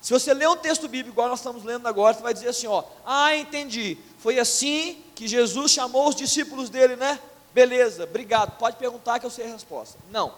Se 0.00 0.12
você 0.12 0.32
ler 0.32 0.48
um 0.48 0.56
texto 0.56 0.88
bíblico, 0.88 1.14
igual 1.14 1.28
nós 1.28 1.40
estamos 1.40 1.64
lendo 1.64 1.86
agora, 1.86 2.14
você 2.14 2.22
vai 2.22 2.32
dizer 2.32 2.48
assim: 2.48 2.66
ó, 2.66 2.84
ah, 3.04 3.36
entendi. 3.36 3.98
Foi 4.18 4.38
assim 4.38 5.02
que 5.14 5.26
Jesus 5.26 5.72
chamou 5.72 6.08
os 6.08 6.14
discípulos 6.14 6.70
dele, 6.70 6.96
né? 6.96 7.20
Beleza, 7.52 8.04
obrigado. 8.04 8.56
Pode 8.58 8.76
perguntar 8.76 9.18
que 9.18 9.26
eu 9.26 9.30
sei 9.30 9.46
a 9.46 9.52
resposta. 9.52 9.98
Não. 10.10 10.34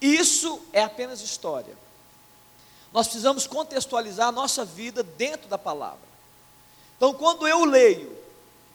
Isso 0.00 0.60
é 0.72 0.82
apenas 0.82 1.20
história. 1.20 1.76
Nós 2.92 3.08
precisamos 3.08 3.46
contextualizar 3.46 4.28
a 4.28 4.32
nossa 4.32 4.64
vida 4.64 5.02
dentro 5.02 5.48
da 5.48 5.58
palavra. 5.58 5.98
Então, 6.96 7.12
quando 7.12 7.48
eu 7.48 7.64
leio 7.64 8.16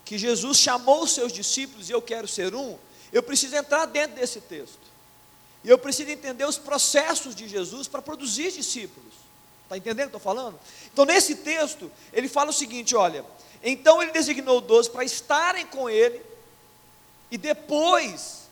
que 0.04 0.18
Jesus 0.18 0.58
chamou 0.58 1.04
os 1.04 1.12
seus 1.12 1.32
discípulos 1.32 1.90
e 1.90 1.94
eu 1.94 2.02
quero 2.02 2.28
ser 2.28 2.54
um, 2.54 2.78
eu 3.14 3.24
preciso 3.24 3.56
entrar 3.56 3.86
dentro 3.86 4.18
desse 4.18 4.42
texto. 4.42 4.90
E 5.64 5.70
eu 5.70 5.78
preciso 5.78 6.10
entender 6.10 6.46
os 6.46 6.58
processos 6.58 7.36
de 7.36 7.48
Jesus 7.48 7.88
para 7.88 8.02
produzir 8.02 8.52
discípulos. 8.52 9.14
Está 9.70 9.78
entendendo 9.78 10.08
o 10.08 10.10
que 10.10 10.18
estou 10.18 10.34
falando? 10.34 10.60
Então, 10.92 11.06
nesse 11.06 11.36
texto, 11.36 11.92
ele 12.12 12.28
fala 12.28 12.50
o 12.50 12.54
seguinte: 12.54 12.96
olha, 12.96 13.24
então 13.62 14.02
ele 14.02 14.12
designou 14.12 14.60
doze 14.60 14.90
para 14.90 15.04
estarem 15.04 15.68
com 15.68 15.88
ele, 15.88 16.20
e 17.30 17.38
depois 17.38 18.50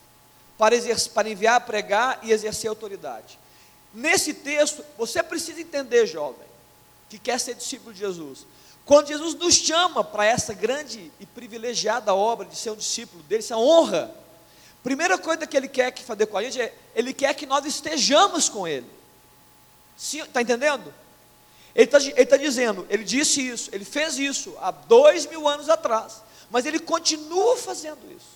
para, 0.59 0.75
exercer, 0.75 1.11
para 1.13 1.27
enviar 1.27 1.65
pregar 1.65 2.19
e 2.21 2.31
exercer 2.31 2.69
autoridade. 2.69 3.39
Nesse 3.91 4.31
texto, 4.31 4.85
você 4.95 5.23
precisa 5.23 5.59
entender, 5.59 6.05
jovem, 6.05 6.47
que 7.09 7.17
quer 7.17 7.39
ser 7.39 7.55
discípulo 7.55 7.91
de 7.93 7.99
Jesus. 7.99 8.45
Quando 8.85 9.07
Jesus 9.07 9.33
nos 9.33 9.55
chama 9.55 10.03
para 10.03 10.23
essa 10.23 10.53
grande 10.53 11.11
e 11.19 11.25
privilegiada 11.25 12.13
obra 12.13 12.45
de 12.45 12.55
ser 12.55 12.69
um 12.69 12.75
discípulo 12.75 13.23
dele, 13.23 13.41
essa 13.41 13.57
honra, 13.57 14.13
primeira 14.83 15.17
coisa 15.17 15.47
que 15.47 15.57
ele 15.57 15.67
quer 15.67 15.89
que 15.89 16.03
fazer 16.03 16.27
com 16.27 16.37
a 16.37 16.43
gente 16.43 16.61
é, 16.61 16.75
ele 16.93 17.11
quer 17.11 17.33
que 17.33 17.47
nós 17.47 17.65
estejamos 17.65 18.47
com 18.47 18.67
ele. 18.67 18.85
Está 19.97 20.43
entendendo? 20.43 20.93
Ele 21.77 21.85
está 21.85 21.99
tá 22.25 22.37
dizendo, 22.37 22.87
ele 22.89 23.03
disse 23.03 23.47
isso, 23.47 23.69
ele 23.71 23.85
fez 23.85 24.17
isso 24.17 24.57
há 24.59 24.71
dois 24.71 25.27
mil 25.27 25.47
anos 25.47 25.69
atrás, 25.69 26.23
mas 26.49 26.65
ele 26.65 26.79
continua 26.79 27.55
fazendo 27.55 27.99
isso. 28.11 28.35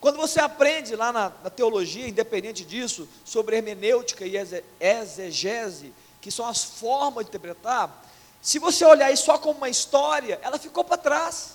Quando 0.00 0.16
você 0.16 0.40
aprende 0.40 0.96
lá 0.96 1.12
na, 1.12 1.32
na 1.44 1.50
teologia, 1.50 2.08
independente 2.08 2.64
disso, 2.64 3.08
sobre 3.24 3.54
hermenêutica 3.54 4.26
e 4.26 4.34
exegese, 4.80 5.92
que 6.20 6.32
são 6.32 6.44
as 6.44 6.64
formas 6.64 7.24
de 7.24 7.28
interpretar, 7.30 8.04
se 8.42 8.58
você 8.58 8.84
olhar 8.84 9.12
isso 9.12 9.26
só 9.26 9.38
como 9.38 9.58
uma 9.58 9.68
história, 9.68 10.40
ela 10.42 10.58
ficou 10.58 10.82
para 10.82 10.96
trás. 10.96 11.52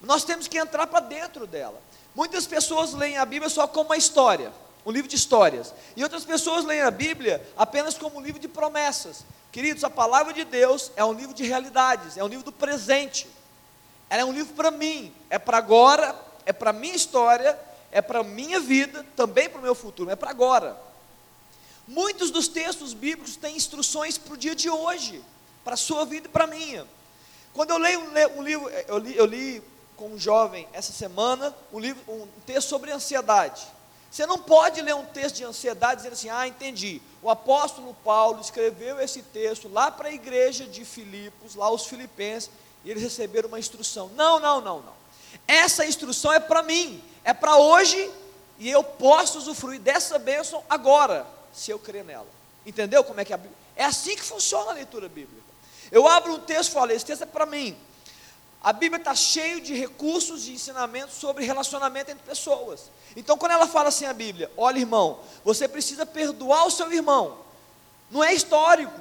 Nós 0.00 0.22
temos 0.22 0.46
que 0.46 0.58
entrar 0.58 0.86
para 0.86 1.00
dentro 1.00 1.44
dela. 1.44 1.82
Muitas 2.14 2.46
pessoas 2.46 2.92
leem 2.92 3.18
a 3.18 3.24
Bíblia 3.24 3.50
só 3.50 3.66
como 3.66 3.86
uma 3.86 3.96
história, 3.96 4.52
um 4.84 4.90
livro 4.90 5.08
de 5.08 5.16
histórias. 5.16 5.74
E 5.96 6.02
outras 6.02 6.24
pessoas 6.24 6.64
leem 6.64 6.82
a 6.82 6.90
Bíblia 6.90 7.44
apenas 7.56 7.96
como 7.96 8.18
um 8.18 8.20
livro 8.20 8.40
de 8.40 8.48
promessas. 8.48 9.24
Queridos, 9.50 9.84
a 9.84 9.90
palavra 9.90 10.32
de 10.32 10.44
Deus 10.44 10.90
é 10.96 11.04
um 11.04 11.12
livro 11.12 11.34
de 11.34 11.44
realidades, 11.44 12.16
é 12.16 12.24
um 12.24 12.28
livro 12.28 12.44
do 12.44 12.52
presente. 12.52 13.28
Ela 14.08 14.22
é 14.22 14.24
um 14.24 14.32
livro 14.32 14.54
para 14.54 14.70
mim, 14.70 15.12
é 15.30 15.38
para 15.38 15.58
agora, 15.58 16.14
é 16.44 16.52
para 16.52 16.72
minha 16.72 16.94
história, 16.94 17.58
é 17.90 18.00
para 18.00 18.22
minha 18.22 18.58
vida, 18.60 19.04
também 19.14 19.48
para 19.48 19.58
o 19.58 19.62
meu 19.62 19.74
futuro, 19.74 20.10
é 20.10 20.16
para 20.16 20.30
agora. 20.30 20.76
Muitos 21.86 22.30
dos 22.30 22.48
textos 22.48 22.94
bíblicos 22.94 23.36
têm 23.36 23.56
instruções 23.56 24.16
para 24.16 24.34
o 24.34 24.36
dia 24.36 24.54
de 24.54 24.70
hoje, 24.70 25.22
para 25.64 25.74
a 25.74 25.76
sua 25.76 26.04
vida 26.04 26.26
e 26.26 26.30
para 26.30 26.44
a 26.44 26.46
minha. 26.46 26.86
Quando 27.52 27.70
eu 27.70 27.78
leio 27.78 28.00
um, 28.00 28.38
um 28.38 28.42
livro, 28.42 28.70
eu 28.88 28.98
li, 28.98 29.16
eu 29.16 29.26
li 29.26 29.62
com 29.96 30.08
um 30.08 30.18
jovem 30.18 30.66
essa 30.72 30.92
semana 30.92 31.54
um, 31.72 31.78
livro, 31.78 32.02
um 32.10 32.26
texto 32.46 32.68
sobre 32.68 32.90
ansiedade. 32.90 33.62
Você 34.12 34.26
não 34.26 34.38
pode 34.38 34.82
ler 34.82 34.94
um 34.94 35.06
texto 35.06 35.36
de 35.36 35.44
ansiedade 35.44 35.96
dizendo 35.96 36.12
assim: 36.12 36.28
ah, 36.28 36.46
entendi. 36.46 37.00
O 37.22 37.30
apóstolo 37.30 37.96
Paulo 38.04 38.42
escreveu 38.42 39.00
esse 39.00 39.22
texto 39.22 39.70
lá 39.72 39.90
para 39.90 40.08
a 40.08 40.12
igreja 40.12 40.66
de 40.66 40.84
Filipos, 40.84 41.54
lá 41.54 41.70
os 41.70 41.86
filipenses, 41.86 42.50
e 42.84 42.90
eles 42.90 43.02
receberam 43.02 43.48
uma 43.48 43.58
instrução. 43.58 44.10
Não, 44.14 44.38
não, 44.38 44.60
não, 44.60 44.82
não. 44.82 44.92
Essa 45.48 45.86
instrução 45.86 46.30
é 46.30 46.38
para 46.38 46.62
mim, 46.62 47.02
é 47.24 47.32
para 47.32 47.56
hoje, 47.56 48.10
e 48.58 48.68
eu 48.68 48.84
posso 48.84 49.38
usufruir 49.38 49.80
dessa 49.80 50.18
bênção 50.18 50.62
agora, 50.68 51.26
se 51.50 51.70
eu 51.70 51.78
crer 51.78 52.04
nela. 52.04 52.28
Entendeu 52.66 53.02
como 53.02 53.18
é 53.18 53.24
que 53.24 53.32
a 53.32 53.38
Bíblia? 53.38 53.56
É 53.74 53.84
assim 53.84 54.14
que 54.14 54.22
funciona 54.22 54.72
a 54.72 54.74
leitura 54.74 55.08
bíblica. 55.08 55.42
Eu 55.90 56.06
abro 56.06 56.34
um 56.34 56.40
texto 56.40 56.68
e 56.68 56.74
falo: 56.74 56.92
esse 56.92 57.06
texto 57.06 57.22
é 57.22 57.26
para 57.26 57.46
mim. 57.46 57.74
A 58.62 58.72
Bíblia 58.72 59.00
está 59.00 59.14
cheia 59.14 59.60
de 59.60 59.74
recursos 59.74 60.44
de 60.44 60.52
ensinamentos 60.52 61.16
sobre 61.16 61.44
relacionamento 61.44 62.10
entre 62.12 62.24
pessoas. 62.24 62.90
Então, 63.16 63.36
quando 63.36 63.52
ela 63.52 63.66
fala 63.66 63.88
assim 63.88 64.06
a 64.06 64.12
Bíblia, 64.12 64.50
olha, 64.56 64.78
irmão, 64.78 65.18
você 65.44 65.66
precisa 65.66 66.06
perdoar 66.06 66.66
o 66.66 66.70
seu 66.70 66.92
irmão. 66.92 67.38
Não 68.08 68.22
é 68.22 68.32
histórico, 68.32 69.00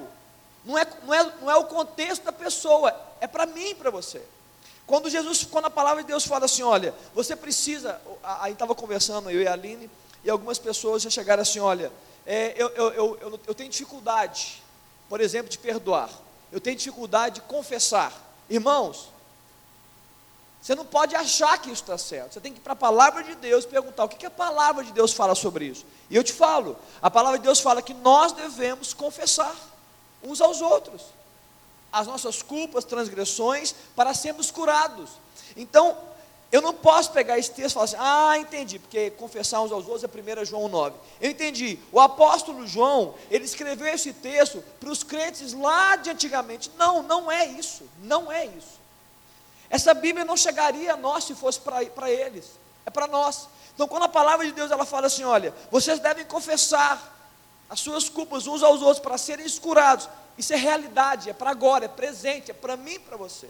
não 0.65 0.77
é, 0.77 0.87
não 1.03 1.13
é, 1.13 1.33
não 1.41 1.51
é 1.51 1.55
o 1.57 1.65
contexto 1.65 2.23
da 2.23 2.31
pessoa, 2.31 2.95
é 3.19 3.27
para 3.27 3.45
mim 3.45 3.69
e 3.69 3.75
para 3.75 3.91
você. 3.91 4.21
Quando 4.87 5.09
Jesus, 5.09 5.43
quando 5.43 5.65
a 5.65 5.69
palavra 5.69 6.01
de 6.01 6.07
Deus 6.07 6.25
fala 6.25 6.45
assim, 6.45 6.63
olha, 6.63 6.93
você 7.13 7.35
precisa, 7.35 8.01
aí 8.23 8.53
estava 8.53 8.73
conversando 8.73 9.29
eu 9.29 9.41
e 9.41 9.47
a 9.47 9.53
Aline, 9.53 9.89
e 10.23 10.29
algumas 10.29 10.57
pessoas 10.57 11.03
já 11.03 11.09
chegaram 11.09 11.43
assim, 11.43 11.59
olha, 11.59 11.91
é, 12.25 12.55
eu, 12.57 12.69
eu, 12.69 12.93
eu, 12.93 13.39
eu 13.47 13.55
tenho 13.55 13.69
dificuldade, 13.69 14.61
por 15.07 15.21
exemplo, 15.21 15.49
de 15.49 15.57
perdoar, 15.57 16.09
eu 16.51 16.59
tenho 16.59 16.75
dificuldade 16.75 17.35
de 17.35 17.41
confessar. 17.41 18.11
Irmãos, 18.49 19.09
você 20.61 20.75
não 20.75 20.85
pode 20.85 21.15
achar 21.15 21.57
que 21.57 21.71
isso 21.71 21.81
está 21.81 21.97
certo. 21.97 22.33
Você 22.33 22.39
tem 22.39 22.53
que 22.53 22.59
ir 22.59 22.61
para 22.61 22.73
a 22.73 22.75
palavra 22.75 23.23
de 23.23 23.33
Deus 23.35 23.65
perguntar 23.65 24.03
o 24.03 24.09
que, 24.09 24.17
que 24.17 24.25
a 24.25 24.31
palavra 24.31 24.83
de 24.83 24.91
Deus 24.91 25.11
fala 25.11 25.33
sobre 25.33 25.65
isso. 25.65 25.85
E 26.09 26.15
eu 26.15 26.23
te 26.23 26.33
falo, 26.33 26.77
a 27.01 27.09
palavra 27.09 27.39
de 27.39 27.45
Deus 27.45 27.59
fala 27.59 27.81
que 27.81 27.93
nós 27.95 28.31
devemos 28.31 28.93
confessar 28.93 29.55
uns 30.23 30.39
aos 30.39 30.61
outros 30.61 31.01
as 31.91 32.07
nossas 32.07 32.41
culpas, 32.41 32.85
transgressões, 32.85 33.75
para 33.95 34.13
sermos 34.13 34.49
curados. 34.49 35.09
Então, 35.57 35.97
eu 36.51 36.61
não 36.61 36.73
posso 36.73 37.11
pegar 37.11 37.37
esse 37.37 37.51
texto 37.51 37.71
e 37.71 37.73
falar 37.73 37.85
assim, 37.85 37.95
ah, 37.99 38.37
entendi, 38.37 38.79
porque 38.79 39.09
confessar 39.11 39.61
uns 39.61 39.71
aos 39.71 39.87
outros 39.87 40.03
é 40.03 40.41
1 40.41 40.45
João 40.45 40.67
9. 40.67 40.95
Eu 41.19 41.31
entendi. 41.31 41.79
O 41.91 41.99
apóstolo 41.99 42.65
João, 42.65 43.15
ele 43.29 43.45
escreveu 43.45 43.87
esse 43.87 44.13
texto 44.13 44.63
para 44.79 44.89
os 44.89 45.03
crentes 45.03 45.53
lá 45.53 45.95
de 45.95 46.09
antigamente. 46.09 46.71
Não, 46.77 47.03
não 47.03 47.31
é 47.31 47.45
isso. 47.45 47.83
Não 48.03 48.31
é 48.31 48.45
isso. 48.45 48.80
Essa 49.71 49.93
Bíblia 49.93 50.25
não 50.25 50.35
chegaria 50.35 50.93
a 50.93 50.97
nós 50.97 51.23
se 51.23 51.33
fosse 51.33 51.59
para 51.61 52.11
eles, 52.11 52.51
é 52.85 52.89
para 52.89 53.07
nós. 53.07 53.47
Então, 53.73 53.87
quando 53.87 54.03
a 54.03 54.09
palavra 54.09 54.45
de 54.45 54.51
Deus 54.51 54.69
ela 54.69 54.85
fala 54.85 55.07
assim: 55.07 55.23
olha, 55.23 55.55
vocês 55.71 55.97
devem 55.97 56.25
confessar 56.25 57.17
as 57.69 57.79
suas 57.79 58.09
culpas 58.09 58.45
uns 58.47 58.61
aos 58.61 58.81
outros 58.81 58.99
para 58.99 59.17
serem 59.17 59.49
curados, 59.59 60.09
isso 60.37 60.51
é 60.51 60.57
realidade, 60.57 61.29
é 61.29 61.33
para 61.33 61.49
agora, 61.51 61.85
é 61.85 61.87
presente, 61.87 62.51
é 62.51 62.53
para 62.53 62.75
mim 62.75 62.95
e 62.95 62.99
para 62.99 63.15
você. 63.15 63.49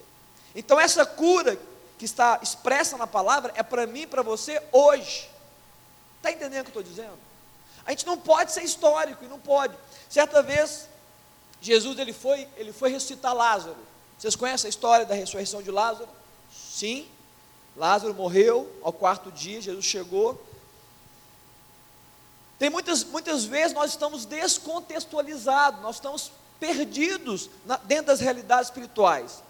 então, 0.55 0.79
essa 0.79 1.03
cura 1.05 1.57
que 1.97 2.05
está 2.05 2.39
expressa 2.41 2.97
na 2.97 3.07
palavra 3.07 3.51
é 3.55 3.63
para 3.63 3.87
mim 3.87 4.01
e 4.01 4.07
para 4.07 4.21
você 4.21 4.61
hoje. 4.71 5.27
Está 6.17 6.31
entendendo 6.31 6.61
o 6.61 6.71
que 6.71 6.77
eu 6.77 6.81
estou 6.81 6.83
dizendo? 6.83 7.17
A 7.83 7.89
gente 7.89 8.05
não 8.05 8.15
pode 8.15 8.51
ser 8.51 8.63
histórico 8.63 9.25
e 9.25 9.27
não 9.27 9.39
pode. 9.39 9.75
Certa 10.07 10.43
vez, 10.43 10.87
Jesus 11.59 11.97
ele 11.97 12.13
foi, 12.13 12.47
ele 12.57 12.71
foi 12.71 12.91
ressuscitar 12.91 13.33
Lázaro. 13.33 13.90
Vocês 14.21 14.35
conhecem 14.35 14.67
a 14.67 14.69
história 14.69 15.03
da 15.03 15.15
ressurreição 15.15 15.63
de 15.63 15.71
Lázaro? 15.71 16.07
Sim. 16.53 17.07
Lázaro 17.75 18.13
morreu 18.13 18.71
ao 18.83 18.93
quarto 18.93 19.31
dia, 19.31 19.59
Jesus 19.59 19.83
chegou. 19.83 20.39
Tem 22.59 22.69
muitas, 22.69 23.03
muitas 23.03 23.45
vezes 23.45 23.73
nós 23.73 23.89
estamos 23.89 24.25
descontextualizados, 24.25 25.81
nós 25.81 25.95
estamos 25.95 26.31
perdidos 26.59 27.49
na, 27.65 27.77
dentro 27.77 28.05
das 28.05 28.19
realidades 28.19 28.67
espirituais. 28.67 29.41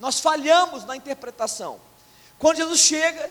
Nós 0.00 0.18
falhamos 0.18 0.86
na 0.86 0.96
interpretação. 0.96 1.78
Quando 2.38 2.56
Jesus 2.56 2.80
chega, 2.80 3.30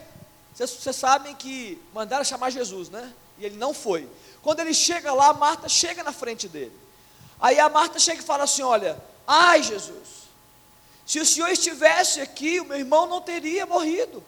vocês, 0.54 0.70
vocês 0.70 0.96
sabem 0.96 1.34
que 1.34 1.82
mandaram 1.96 2.24
chamar 2.24 2.52
Jesus, 2.52 2.90
né? 2.90 3.12
E 3.40 3.46
ele 3.46 3.58
não 3.58 3.74
foi. 3.74 4.08
Quando 4.44 4.60
ele 4.60 4.74
chega 4.76 5.12
lá, 5.16 5.34
Marta 5.34 5.68
chega 5.68 6.04
na 6.04 6.12
frente 6.12 6.48
dele. 6.48 6.80
Aí 7.40 7.60
a 7.60 7.70
Marta 7.70 7.98
chega 7.98 8.22
e 8.22 8.24
fala 8.24 8.44
assim: 8.44 8.62
Olha, 8.62 9.04
ai 9.26 9.64
Jesus, 9.64 10.25
se 11.06 11.20
o 11.20 11.26
Senhor 11.26 11.50
estivesse 11.50 12.22
aqui, 12.22 12.60
o 12.60 12.66
meu 12.66 12.78
irmão 12.78 13.06
não 13.06 13.22
teria 13.22 13.66
morrido. 13.66 14.24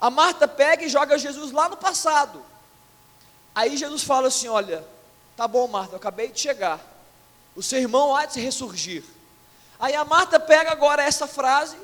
A 0.00 0.10
Marta 0.10 0.46
pega 0.46 0.84
e 0.84 0.88
joga 0.88 1.18
Jesus 1.18 1.50
lá 1.50 1.68
no 1.68 1.76
passado. 1.76 2.44
Aí 3.54 3.76
Jesus 3.76 4.02
fala 4.02 4.28
assim: 4.28 4.48
Olha, 4.48 4.84
Tá 5.36 5.48
bom, 5.48 5.66
Marta, 5.66 5.94
eu 5.94 5.96
acabei 5.96 6.28
de 6.28 6.40
chegar. 6.40 6.80
O 7.56 7.62
seu 7.62 7.78
irmão 7.78 8.14
há 8.14 8.24
de 8.24 8.40
ressurgir. 8.40 9.02
Aí 9.78 9.94
a 9.94 10.04
Marta 10.04 10.38
pega 10.38 10.70
agora 10.70 11.02
essa 11.02 11.26
frase 11.26 11.76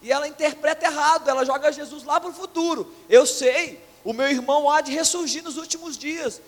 e 0.00 0.10
ela 0.10 0.26
interpreta 0.26 0.86
errado, 0.86 1.28
ela 1.28 1.44
joga 1.44 1.72
Jesus 1.72 2.02
lá 2.04 2.20
para 2.20 2.30
o 2.30 2.34
futuro. 2.34 2.92
Eu 3.08 3.26
sei, 3.26 3.82
o 4.02 4.12
meu 4.12 4.28
irmão 4.28 4.70
há 4.70 4.80
de 4.80 4.92
ressurgir 4.92 5.42
nos 5.42 5.56
últimos 5.56 5.98
dias. 5.98 6.40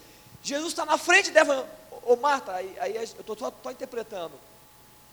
Jesus 0.42 0.72
está 0.72 0.86
na 0.86 0.96
frente 0.96 1.30
dela. 1.30 1.68
Ô 2.02 2.16
Marta, 2.16 2.52
aí, 2.52 2.74
aí 2.80 2.96
eu 2.96 3.02
estou 3.02 3.70
interpretando. 3.70 4.32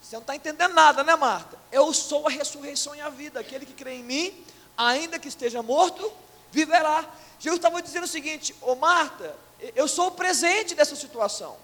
Você 0.04 0.16
não 0.16 0.20
está 0.20 0.36
entendendo 0.36 0.74
nada, 0.74 1.02
né, 1.02 1.16
Marta? 1.16 1.58
Eu 1.72 1.94
sou 1.94 2.26
a 2.26 2.30
ressurreição 2.30 2.94
e 2.94 3.00
a 3.00 3.08
vida. 3.08 3.40
Aquele 3.40 3.64
que 3.64 3.72
crê 3.72 3.94
em 3.94 4.04
mim, 4.04 4.44
ainda 4.76 5.18
que 5.18 5.28
esteja 5.28 5.62
morto, 5.62 6.12
viverá. 6.52 7.08
Jesus 7.40 7.56
estava 7.56 7.80
dizendo 7.80 8.04
o 8.04 8.08
seguinte: 8.08 8.54
Ô 8.60 8.74
Marta, 8.74 9.34
eu 9.74 9.88
sou 9.88 10.08
o 10.08 10.10
presente 10.10 10.74
dessa 10.74 10.94
situação. 10.94 11.56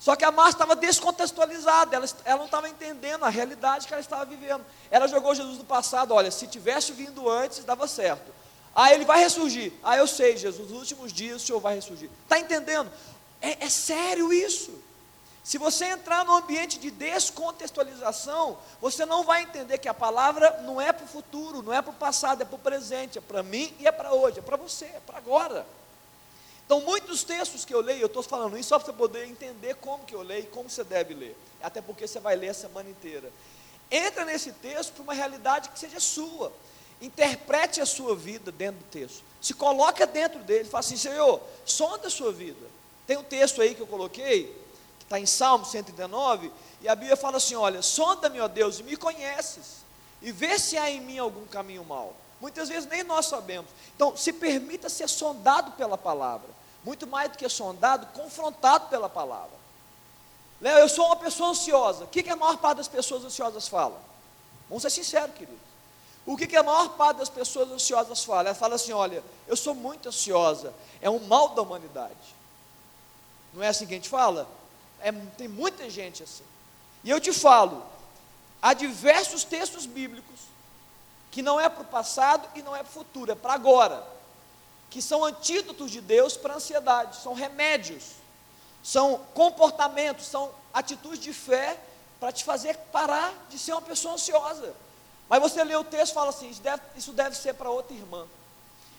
Só 0.00 0.16
que 0.16 0.24
a 0.24 0.32
Marta 0.32 0.52
estava 0.52 0.74
descontextualizada, 0.74 1.94
ela, 1.94 2.06
ela 2.24 2.38
não 2.38 2.46
estava 2.46 2.70
entendendo 2.70 3.22
a 3.22 3.28
realidade 3.28 3.86
que 3.86 3.92
ela 3.92 4.00
estava 4.00 4.24
vivendo. 4.24 4.64
Ela 4.90 5.06
jogou 5.06 5.34
Jesus 5.34 5.58
no 5.58 5.64
passado, 5.64 6.14
olha, 6.14 6.30
se 6.30 6.46
tivesse 6.46 6.92
vindo 6.92 7.28
antes, 7.28 7.62
dava 7.64 7.86
certo. 7.86 8.32
Ah, 8.74 8.94
ele 8.94 9.04
vai 9.04 9.20
ressurgir. 9.20 9.74
Ah, 9.82 9.98
eu 9.98 10.06
sei, 10.06 10.38
Jesus, 10.38 10.70
nos 10.70 10.78
últimos 10.80 11.12
dias 11.12 11.42
o 11.42 11.46
Senhor 11.46 11.60
vai 11.60 11.74
ressurgir. 11.74 12.08
Está 12.24 12.38
entendendo? 12.38 12.90
É, 13.42 13.66
é 13.66 13.68
sério 13.68 14.32
isso. 14.32 14.72
Se 15.44 15.58
você 15.58 15.86
entrar 15.86 16.24
no 16.24 16.34
ambiente 16.34 16.78
de 16.78 16.90
descontextualização, 16.90 18.56
você 18.80 19.04
não 19.04 19.24
vai 19.24 19.42
entender 19.42 19.78
que 19.78 19.88
a 19.88 19.94
palavra 19.94 20.62
não 20.62 20.80
é 20.80 20.92
para 20.92 21.04
o 21.04 21.08
futuro, 21.08 21.62
não 21.62 21.72
é 21.72 21.82
para 21.82 21.90
o 21.90 21.94
passado, 21.94 22.42
é 22.42 22.44
para 22.44 22.54
o 22.54 22.58
presente, 22.58 23.18
é 23.18 23.20
para 23.20 23.42
mim 23.42 23.74
e 23.80 23.86
é 23.86 23.92
para 23.92 24.14
hoje, 24.14 24.38
é 24.38 24.42
para 24.42 24.56
você, 24.56 24.84
é 24.84 25.00
para 25.04 25.18
agora. 25.18 25.66
Então, 26.64 26.80
muitos 26.80 27.24
textos 27.24 27.64
que 27.64 27.74
eu 27.74 27.80
leio, 27.80 28.00
eu 28.02 28.06
estou 28.06 28.22
falando 28.22 28.56
isso 28.56 28.68
só 28.68 28.78
para 28.78 28.86
você 28.86 28.92
poder 28.92 29.26
entender 29.26 29.74
como 29.74 30.04
que 30.04 30.14
eu 30.14 30.22
leio 30.22 30.44
e 30.44 30.46
como 30.46 30.70
você 30.70 30.84
deve 30.84 31.12
ler, 31.12 31.36
até 31.60 31.82
porque 31.82 32.06
você 32.06 32.20
vai 32.20 32.36
ler 32.36 32.50
a 32.50 32.54
semana 32.54 32.88
inteira. 32.88 33.30
Entra 33.90 34.24
nesse 34.24 34.52
texto 34.52 34.92
para 34.92 35.02
uma 35.02 35.12
realidade 35.12 35.70
que 35.70 35.78
seja 35.78 35.98
sua, 35.98 36.52
interprete 37.00 37.80
a 37.80 37.84
sua 37.84 38.14
vida 38.14 38.52
dentro 38.52 38.78
do 38.78 38.86
texto, 38.90 39.24
se 39.40 39.54
coloca 39.54 40.06
dentro 40.06 40.38
dele, 40.44 40.68
fala 40.68 40.80
assim, 40.80 40.96
Senhor, 40.96 41.42
sonda 41.66 42.06
a 42.06 42.10
sua 42.10 42.32
vida. 42.32 42.64
Tem 43.08 43.16
um 43.16 43.24
texto 43.24 43.60
aí 43.60 43.74
que 43.74 43.80
eu 43.80 43.86
coloquei, 43.86 44.61
está 45.12 45.20
em 45.20 45.26
Salmo 45.26 45.64
139, 45.66 46.50
e 46.80 46.88
a 46.88 46.94
Bíblia 46.94 47.16
fala 47.16 47.36
assim: 47.36 47.54
olha, 47.54 47.82
sonda-me, 47.82 48.40
ó 48.40 48.48
Deus, 48.48 48.80
e 48.80 48.82
me 48.82 48.96
conheces, 48.96 49.82
e 50.22 50.32
vê 50.32 50.58
se 50.58 50.78
há 50.78 50.90
em 50.90 51.00
mim 51.00 51.18
algum 51.18 51.46
caminho 51.46 51.84
mau. 51.84 52.14
Muitas 52.40 52.68
vezes 52.68 52.88
nem 52.88 53.04
nós 53.04 53.26
sabemos. 53.26 53.70
Então, 53.94 54.16
se 54.16 54.32
permita 54.32 54.88
ser 54.88 55.08
sondado 55.08 55.72
pela 55.72 55.98
palavra, 55.98 56.48
muito 56.82 57.06
mais 57.06 57.30
do 57.30 57.38
que 57.38 57.48
sondado, 57.48 58.06
confrontado 58.06 58.88
pela 58.88 59.08
palavra. 59.08 59.62
Léo, 60.60 60.78
eu 60.78 60.88
sou 60.88 61.06
uma 61.06 61.16
pessoa 61.16 61.50
ansiosa. 61.50 62.04
O 62.04 62.08
que, 62.08 62.22
que 62.22 62.30
a 62.30 62.36
maior 62.36 62.56
parte 62.56 62.78
das 62.78 62.88
pessoas 62.88 63.24
ansiosas 63.24 63.68
fala? 63.68 64.00
Vamos 64.68 64.82
ser 64.82 64.90
sinceros, 64.90 65.34
queridos. 65.34 65.60
O 66.24 66.36
que, 66.36 66.46
que 66.46 66.56
a 66.56 66.62
maior 66.62 66.90
parte 66.90 67.18
das 67.18 67.28
pessoas 67.28 67.70
ansiosas 67.70 68.24
fala? 68.24 68.48
Ela 68.48 68.54
fala 68.54 68.76
assim: 68.76 68.92
olha, 68.92 69.22
eu 69.46 69.56
sou 69.56 69.74
muito 69.74 70.08
ansiosa, 70.08 70.72
é 71.00 71.10
um 71.10 71.18
mal 71.20 71.50
da 71.50 71.62
humanidade. 71.62 72.34
Não 73.52 73.62
é 73.62 73.68
assim 73.68 73.86
que 73.86 73.92
a 73.92 73.96
gente 73.96 74.08
fala? 74.08 74.48
É, 75.02 75.12
tem 75.36 75.48
muita 75.48 75.90
gente 75.90 76.22
assim. 76.22 76.44
E 77.04 77.10
eu 77.10 77.20
te 77.20 77.32
falo, 77.32 77.84
há 78.60 78.72
diversos 78.72 79.44
textos 79.44 79.86
bíblicos 79.86 80.40
que 81.30 81.42
não 81.42 81.60
é 81.60 81.68
para 81.68 81.82
o 81.82 81.86
passado 81.86 82.48
e 82.54 82.62
não 82.62 82.76
é 82.76 82.78
para 82.80 82.90
o 82.90 82.92
futuro, 82.92 83.32
é 83.32 83.34
para 83.34 83.54
agora, 83.54 84.06
que 84.90 85.00
são 85.00 85.24
antídotos 85.24 85.90
de 85.90 86.00
Deus 86.00 86.36
para 86.36 86.52
a 86.52 86.56
ansiedade, 86.56 87.16
são 87.16 87.32
remédios, 87.32 88.12
são 88.82 89.18
comportamentos, 89.32 90.26
são 90.26 90.52
atitudes 90.72 91.18
de 91.18 91.32
fé 91.32 91.78
para 92.20 92.30
te 92.30 92.44
fazer 92.44 92.76
parar 92.92 93.32
de 93.48 93.58
ser 93.58 93.72
uma 93.72 93.82
pessoa 93.82 94.14
ansiosa. 94.14 94.74
Mas 95.28 95.40
você 95.40 95.64
lê 95.64 95.74
o 95.74 95.82
texto 95.82 96.12
e 96.12 96.14
fala 96.14 96.28
assim: 96.28 96.50
isso 96.50 96.60
deve, 96.60 96.82
isso 96.94 97.12
deve 97.12 97.36
ser 97.36 97.54
para 97.54 97.70
outra 97.70 97.96
irmã, 97.96 98.26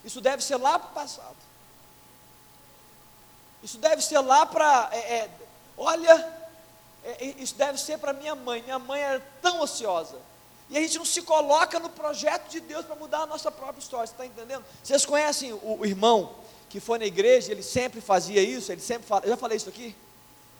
isso 0.03 0.19
deve 0.19 0.43
ser 0.43 0.57
lá 0.57 0.79
para 0.79 0.89
o 0.89 0.93
passado, 0.93 1.37
isso 3.61 3.77
deve 3.77 4.01
ser 4.01 4.19
lá 4.19 4.45
para. 4.45 4.89
É, 4.91 4.97
é, 4.97 5.29
Olha, 5.77 6.43
é, 7.03 7.25
isso 7.37 7.55
deve 7.55 7.79
ser 7.79 7.97
para 7.97 8.13
minha 8.13 8.35
mãe. 8.35 8.61
Minha 8.61 8.79
mãe 8.79 9.01
era 9.01 9.19
tão 9.41 9.63
ansiosa. 9.63 10.17
E 10.69 10.77
a 10.77 10.81
gente 10.81 10.97
não 10.97 11.05
se 11.05 11.21
coloca 11.21 11.79
no 11.79 11.89
projeto 11.89 12.49
de 12.49 12.59
Deus 12.59 12.85
para 12.85 12.95
mudar 12.95 13.19
a 13.19 13.25
nossa 13.25 13.51
própria 13.51 13.79
história. 13.81 14.07
Você 14.07 14.13
está 14.13 14.25
entendendo? 14.25 14.63
Vocês 14.83 15.05
conhecem 15.05 15.53
o, 15.53 15.79
o, 15.79 15.85
irmão 15.85 16.35
que 16.69 16.79
foi 16.79 16.97
na 16.97 17.05
igreja, 17.05 17.51
ele 17.51 17.61
sempre 17.61 18.01
fazia 18.01 18.41
isso, 18.41 18.71
ele 18.71 18.81
sempre 18.81 19.05
fala. 19.05 19.23
Eu 19.25 19.29
já 19.29 19.37
falei 19.37 19.57
isso 19.57 19.69
aqui? 19.69 19.95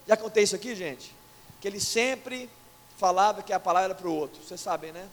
Já 0.08 0.16
contei 0.18 0.44
isso 0.44 0.56
aqui, 0.56 0.76
gente? 0.76 1.16
Que 1.60 1.68
ele 1.68 1.80
sempre 1.80 2.50
falava 2.98 3.42
que 3.42 3.54
a 3.54 3.60
palavra 3.60 3.86
era 3.86 3.96
para 3.96 4.08
o 4.08 4.16
outro. 4.16 4.44
Vocês 4.44 4.60
sabem, 4.60 4.92
né? 4.92 5.08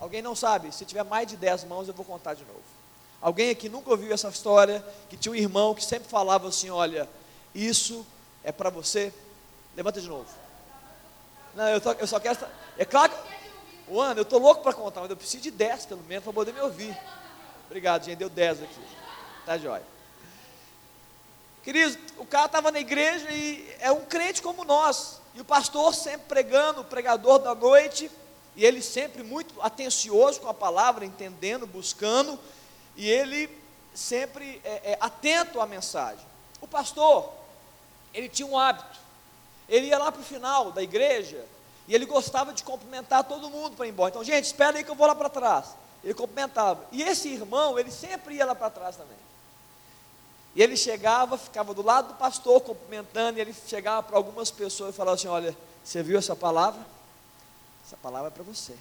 Alguém 0.00 0.22
não 0.22 0.34
sabe? 0.34 0.74
Se 0.74 0.84
tiver 0.84 1.04
mais 1.04 1.28
de 1.28 1.36
dez 1.36 1.62
mãos, 1.62 1.86
eu 1.86 1.94
vou 1.94 2.04
contar 2.04 2.34
de 2.34 2.44
novo. 2.44 2.62
Alguém 3.20 3.50
aqui 3.50 3.68
nunca 3.68 3.90
ouviu 3.90 4.12
essa 4.12 4.28
história 4.28 4.84
que 5.10 5.16
tinha 5.16 5.30
um 5.30 5.36
irmão 5.36 5.74
que 5.74 5.84
sempre 5.84 6.08
falava 6.08 6.48
assim: 6.48 6.70
olha, 6.70 7.08
isso 7.54 8.04
é 8.42 8.50
para 8.50 8.70
você 8.70 9.12
Levanta 9.76 10.00
de 10.00 10.08
novo. 10.08 10.26
Não, 11.54 11.68
eu 11.68 11.80
só, 11.80 11.92
eu 11.92 12.06
só 12.06 12.20
quero. 12.20 12.38
É 12.76 12.84
claro 12.84 13.12
que. 13.12 13.40
O 13.88 14.00
ano, 14.00 14.20
eu 14.20 14.22
estou 14.22 14.38
louco 14.38 14.62
para 14.62 14.72
contar, 14.72 15.00
mas 15.00 15.10
eu 15.10 15.16
preciso 15.16 15.42
de 15.42 15.50
10 15.50 15.86
pelo 15.86 16.02
menos 16.04 16.22
para 16.22 16.32
poder 16.32 16.52
me 16.52 16.60
ouvir. 16.60 16.96
Obrigado, 17.66 18.04
gente. 18.04 18.18
Deu 18.18 18.28
10 18.28 18.62
aqui. 18.62 18.80
Tá 19.44 19.58
jóia. 19.58 19.82
Queridos, 21.62 21.98
o 22.16 22.24
cara 22.24 22.46
estava 22.46 22.70
na 22.70 22.78
igreja 22.78 23.28
e 23.30 23.76
é 23.80 23.90
um 23.90 24.04
crente 24.04 24.40
como 24.40 24.64
nós. 24.64 25.20
E 25.34 25.40
o 25.40 25.44
pastor 25.44 25.92
sempre 25.94 26.26
pregando, 26.28 26.80
o 26.80 26.84
pregador 26.84 27.38
da 27.40 27.54
noite, 27.54 28.10
e 28.56 28.64
ele 28.64 28.80
sempre 28.80 29.22
muito 29.22 29.60
atencioso 29.60 30.40
com 30.40 30.48
a 30.48 30.54
palavra, 30.54 31.04
entendendo, 31.04 31.66
buscando, 31.66 32.38
e 32.96 33.08
ele 33.08 33.50
sempre 33.94 34.60
é, 34.64 34.92
é, 34.92 34.98
atento 35.00 35.60
à 35.60 35.66
mensagem. 35.66 36.24
O 36.60 36.66
pastor, 36.66 37.32
ele 38.12 38.28
tinha 38.28 38.46
um 38.46 38.58
hábito. 38.58 38.98
Ele 39.70 39.86
ia 39.86 39.98
lá 39.98 40.10
para 40.10 40.20
o 40.20 40.24
final 40.24 40.72
da 40.72 40.82
igreja 40.82 41.46
e 41.86 41.94
ele 41.94 42.04
gostava 42.04 42.52
de 42.52 42.62
cumprimentar 42.64 43.24
todo 43.24 43.48
mundo 43.48 43.76
para 43.76 43.86
ir 43.86 43.90
embora. 43.90 44.10
Então, 44.10 44.24
gente, 44.24 44.44
espera 44.44 44.76
aí 44.76 44.84
que 44.84 44.90
eu 44.90 44.96
vou 44.96 45.06
lá 45.06 45.14
para 45.14 45.28
trás. 45.28 45.76
Ele 46.02 46.12
cumprimentava. 46.12 46.84
E 46.90 47.02
esse 47.02 47.28
irmão, 47.28 47.78
ele 47.78 47.90
sempre 47.90 48.34
ia 48.34 48.44
lá 48.44 48.54
para 48.54 48.68
trás 48.68 48.96
também. 48.96 49.16
E 50.54 50.62
ele 50.62 50.76
chegava, 50.76 51.38
ficava 51.38 51.72
do 51.72 51.82
lado 51.82 52.08
do 52.08 52.14
pastor 52.14 52.60
cumprimentando, 52.60 53.38
e 53.38 53.40
ele 53.40 53.54
chegava 53.66 54.02
para 54.02 54.16
algumas 54.16 54.50
pessoas 54.50 54.92
e 54.92 54.96
falava 54.96 55.14
assim: 55.14 55.28
Olha, 55.28 55.56
você 55.84 56.02
viu 56.02 56.18
essa 56.18 56.34
palavra? 56.34 56.84
Essa 57.86 57.96
palavra 57.96 58.28
é 58.28 58.30
para 58.30 58.42
você. 58.42 58.76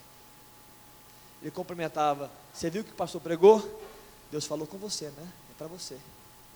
Ele 1.42 1.52
cumprimentava: 1.52 2.32
Você 2.54 2.70
viu 2.70 2.82
o 2.82 2.86
que 2.86 2.92
o 2.92 2.96
pastor 2.96 3.22
pregou? 3.22 3.64
Deus 4.32 4.46
falou 4.46 4.66
com 4.66 4.78
você, 4.78 5.10
né? 5.10 5.28
É 5.52 5.54
para 5.58 5.68
você. 5.68 6.00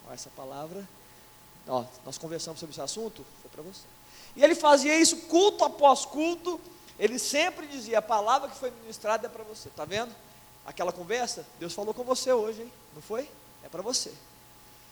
Então, 0.02 0.14
essa 0.14 0.30
palavra, 0.32 0.88
ó, 1.68 1.86
nós 2.04 2.18
conversamos 2.18 2.60
sobre 2.60 2.74
esse 2.74 2.82
assunto, 2.82 3.24
foi 3.42 3.52
para 3.52 3.62
você. 3.62 3.86
E 4.36 4.44
ele 4.44 4.56
fazia 4.56 4.96
isso 4.96 5.18
culto 5.24 5.64
após 5.64 6.06
culto. 6.06 6.60
Ele 6.98 7.20
sempre 7.20 7.68
dizia: 7.68 8.00
a 8.00 8.02
palavra 8.02 8.50
que 8.50 8.58
foi 8.58 8.72
ministrada 8.72 9.28
é 9.28 9.30
para 9.30 9.44
você. 9.44 9.70
Está 9.70 9.86
vendo? 9.86 10.14
Aquela 10.66 10.92
conversa, 10.92 11.46
Deus 11.60 11.74
falou 11.74 11.94
com 11.94 12.04
você 12.04 12.32
hoje, 12.32 12.62
hein? 12.62 12.72
Não 12.94 13.02
foi? 13.02 13.30
É 13.64 13.70
para 13.70 13.82
você. 13.82 14.14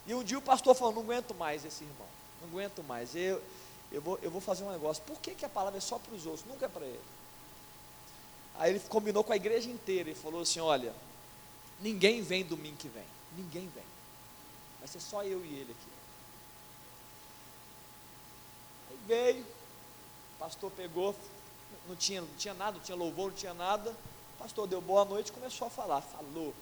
E 0.05 0.13
um 0.13 0.23
dia 0.23 0.37
o 0.37 0.41
pastor 0.41 0.75
falou: 0.75 0.93
não 0.95 1.01
aguento 1.01 1.33
mais 1.33 1.65
esse 1.65 1.83
irmão. 1.83 2.07
Não 2.41 2.49
aguento 2.49 2.83
mais. 2.83 3.15
Eu, 3.15 3.41
eu, 3.91 4.01
vou, 4.01 4.19
eu 4.21 4.29
vou 4.29 4.41
fazer 4.41 4.63
um 4.63 4.71
negócio. 4.71 5.03
Por 5.03 5.19
que, 5.19 5.33
que 5.33 5.45
a 5.45 5.49
palavra 5.49 5.77
é 5.77 5.81
só 5.81 5.97
para 5.97 6.13
os 6.13 6.25
outros? 6.25 6.45
Nunca 6.45 6.65
é 6.65 6.69
para 6.69 6.85
ele. 6.85 7.01
Aí 8.55 8.71
ele 8.71 8.79
combinou 8.89 9.23
com 9.23 9.33
a 9.33 9.35
igreja 9.35 9.69
inteira 9.69 10.09
e 10.09 10.15
falou 10.15 10.41
assim: 10.41 10.59
olha, 10.59 10.93
ninguém 11.79 12.21
vem 12.21 12.43
domingo 12.43 12.77
que 12.77 12.87
vem. 12.87 13.05
Ninguém 13.37 13.69
vem. 13.73 13.83
Vai 14.79 14.87
ser 14.87 14.99
só 14.99 15.23
eu 15.23 15.45
e 15.45 15.53
ele 15.53 15.71
aqui. 15.71 15.90
Veio, 19.07 19.43
o 20.35 20.39
pastor 20.39 20.71
pegou, 20.71 21.15
não 21.87 21.95
tinha, 21.95 22.21
não 22.21 22.35
tinha 22.37 22.53
nada, 22.53 22.77
não 22.77 22.79
tinha 22.79 22.95
louvor, 22.95 23.29
não 23.29 23.37
tinha 23.37 23.53
nada. 23.53 23.89
O 23.89 24.43
pastor 24.43 24.67
deu 24.67 24.81
boa 24.81 25.05
noite 25.05 25.29
e 25.29 25.31
começou 25.31 25.67
a 25.67 25.69
falar, 25.69 26.01
falou. 26.01 26.53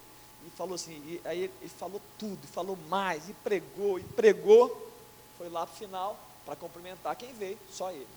E 0.46 0.50
falou 0.52 0.76
assim, 0.76 0.94
e 1.06 1.22
aí 1.26 1.44
ele 1.62 1.70
falou 1.78 2.02
tudo, 2.18 2.48
falou 2.48 2.78
mais, 2.88 3.28
e 3.30 3.34
pregou, 3.34 4.00
e 4.00 4.04
pregou. 4.04 4.92
Foi 5.38 5.50
lá 5.50 5.66
para 5.66 5.74
o 5.74 5.78
final 5.78 6.20
para 6.46 6.56
cumprimentar 6.56 7.16
quem 7.16 7.34
veio, 7.34 7.58
só 7.72 7.92
ele. 7.92 8.08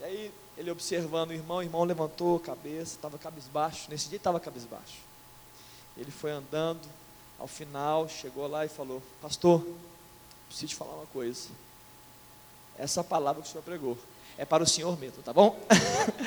E 0.00 0.04
aí 0.04 0.34
ele 0.56 0.70
observando 0.70 1.30
o 1.30 1.34
irmão, 1.34 1.58
o 1.58 1.62
irmão 1.62 1.84
levantou 1.84 2.36
a 2.36 2.40
cabeça, 2.40 2.96
estava 2.96 3.18
cabisbaixo, 3.18 3.90
nesse 3.90 4.08
dia 4.08 4.16
estava 4.16 4.40
cabisbaixo. 4.40 4.98
Ele 5.96 6.10
foi 6.10 6.30
andando, 6.30 6.88
ao 7.38 7.46
final 7.46 8.08
chegou 8.08 8.46
lá 8.46 8.64
e 8.64 8.68
falou: 8.68 9.02
Pastor, 9.20 9.64
preciso 10.48 10.68
te 10.68 10.74
falar 10.74 10.94
uma 10.94 11.06
coisa 11.06 11.48
essa 12.82 13.04
palavra 13.04 13.42
que 13.42 13.48
o 13.48 13.50
Senhor 13.50 13.62
pregou. 13.62 13.96
É 14.36 14.44
para 14.44 14.62
o 14.62 14.66
Senhor 14.66 14.98
mesmo, 14.98 15.22
tá 15.22 15.32
bom? 15.32 15.58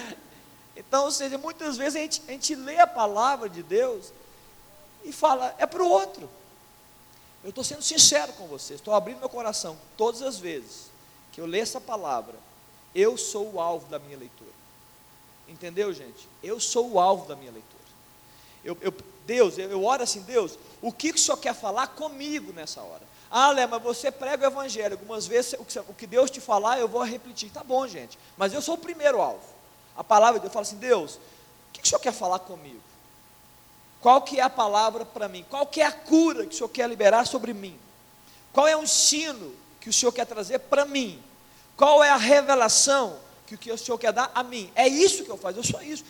então, 0.76 1.06
ou 1.06 1.12
seja, 1.12 1.38
muitas 1.38 1.76
vezes 1.78 1.96
a 1.96 2.00
gente, 2.00 2.22
a 2.28 2.32
gente 2.32 2.56
lê 2.56 2.80
a 2.80 2.88
palavra 2.88 3.50
de 3.50 3.62
Deus 3.62 4.12
e 5.04 5.12
fala, 5.12 5.54
é 5.58 5.66
para 5.66 5.84
o 5.84 5.90
outro. 5.90 6.30
Eu 7.44 7.50
estou 7.50 7.64
sendo 7.64 7.82
sincero 7.82 8.34
com 8.34 8.48
vocês, 8.48 8.80
estou 8.80 8.94
abrindo 8.94 9.20
meu 9.20 9.30
coração 9.30 9.78
todas 9.98 10.22
as 10.22 10.40
vezes 10.40 10.90
que 11.32 11.42
eu 11.42 11.46
ler 11.46 11.60
essa 11.60 11.82
palavra, 11.82 12.34
eu 12.94 13.18
sou 13.18 13.54
o 13.54 13.60
alvo 13.60 13.88
da 13.88 14.00
minha 14.00 14.18
leitura. 14.18 14.50
Entendeu, 15.50 15.94
gente? 15.94 16.30
Eu 16.42 16.60
sou 16.60 16.92
o 16.92 17.00
alvo 17.00 17.28
da 17.28 17.36
minha 17.36 17.52
leitura. 17.52 17.84
Eu, 18.64 18.78
eu, 18.82 18.94
Deus, 19.28 19.58
eu, 19.58 19.70
eu 19.70 19.84
oro 19.84 20.02
assim, 20.02 20.22
Deus, 20.22 20.58
o 20.82 20.92
que, 20.94 21.12
que 21.12 21.20
o 21.20 21.22
Senhor 21.22 21.38
quer 21.38 21.54
falar 21.54 21.88
comigo 21.88 22.54
nessa 22.54 22.82
hora? 22.82 23.04
Ah, 23.30 23.52
Lé, 23.52 23.68
mas 23.68 23.82
você 23.82 24.12
prega 24.12 24.46
o 24.46 24.52
evangelho. 24.52 24.94
Algumas 24.94 25.28
vezes 25.28 25.56
o 25.88 25.94
que, 25.94 26.08
Deus 26.08 26.30
te 26.30 26.40
falar, 26.40 26.80
eu 26.80 26.88
vou 26.88 27.04
repetir. 27.04 27.50
Tá 27.52 27.64
bom, 27.64 27.88
gente. 27.88 28.18
Mas 28.38 28.54
eu 28.54 28.62
sou 28.62 28.76
o 28.76 28.78
primeiro 28.78 29.22
alvo. 29.22 29.44
A 29.98 30.04
palavra 30.04 30.40
de 30.40 30.44
Deus 30.44 30.54
fala 30.54 30.64
assim, 30.64 30.78
Deus, 30.78 31.16
o 31.16 31.20
que, 31.74 31.82
o 31.84 31.88
Senhor 31.88 32.00
quer 32.00 32.14
falar 32.14 32.40
comigo? 32.40 32.82
Qual 34.02 34.22
que 34.22 34.40
é 34.40 34.44
a 34.44 34.50
palavra 34.50 35.04
para 35.04 35.28
mim? 35.28 35.46
Qual 35.50 35.66
que 35.66 35.82
é 35.82 35.86
a 35.86 35.92
cura 35.92 36.46
que 36.46 36.54
o 36.54 36.58
Senhor 36.58 36.70
quer 36.70 36.88
liberar 36.88 37.26
sobre 37.26 37.54
mim? 37.54 37.78
Qual 38.54 38.68
é 38.68 38.76
o 38.78 38.84
ensino 38.84 39.54
que 39.80 39.90
o 39.90 39.94
Senhor 39.94 40.12
quer 40.12 40.26
trazer 40.26 40.60
para 40.60 40.86
mim? 40.86 41.22
Qual 41.76 42.04
é 42.04 42.10
a 42.10 42.18
revelação 42.18 43.20
que 43.48 43.56
o 43.56 43.58
que 43.58 43.72
o 43.72 43.78
Senhor 43.78 43.98
quer 43.98 44.14
dar 44.14 44.32
a 44.34 44.44
mim? 44.44 44.72
É 44.76 44.88
isso 44.88 45.24
que 45.24 45.30
eu 45.30 45.38
faço, 45.38 45.60
eu 45.60 45.64
sou 45.64 45.82
isso. 45.82 46.06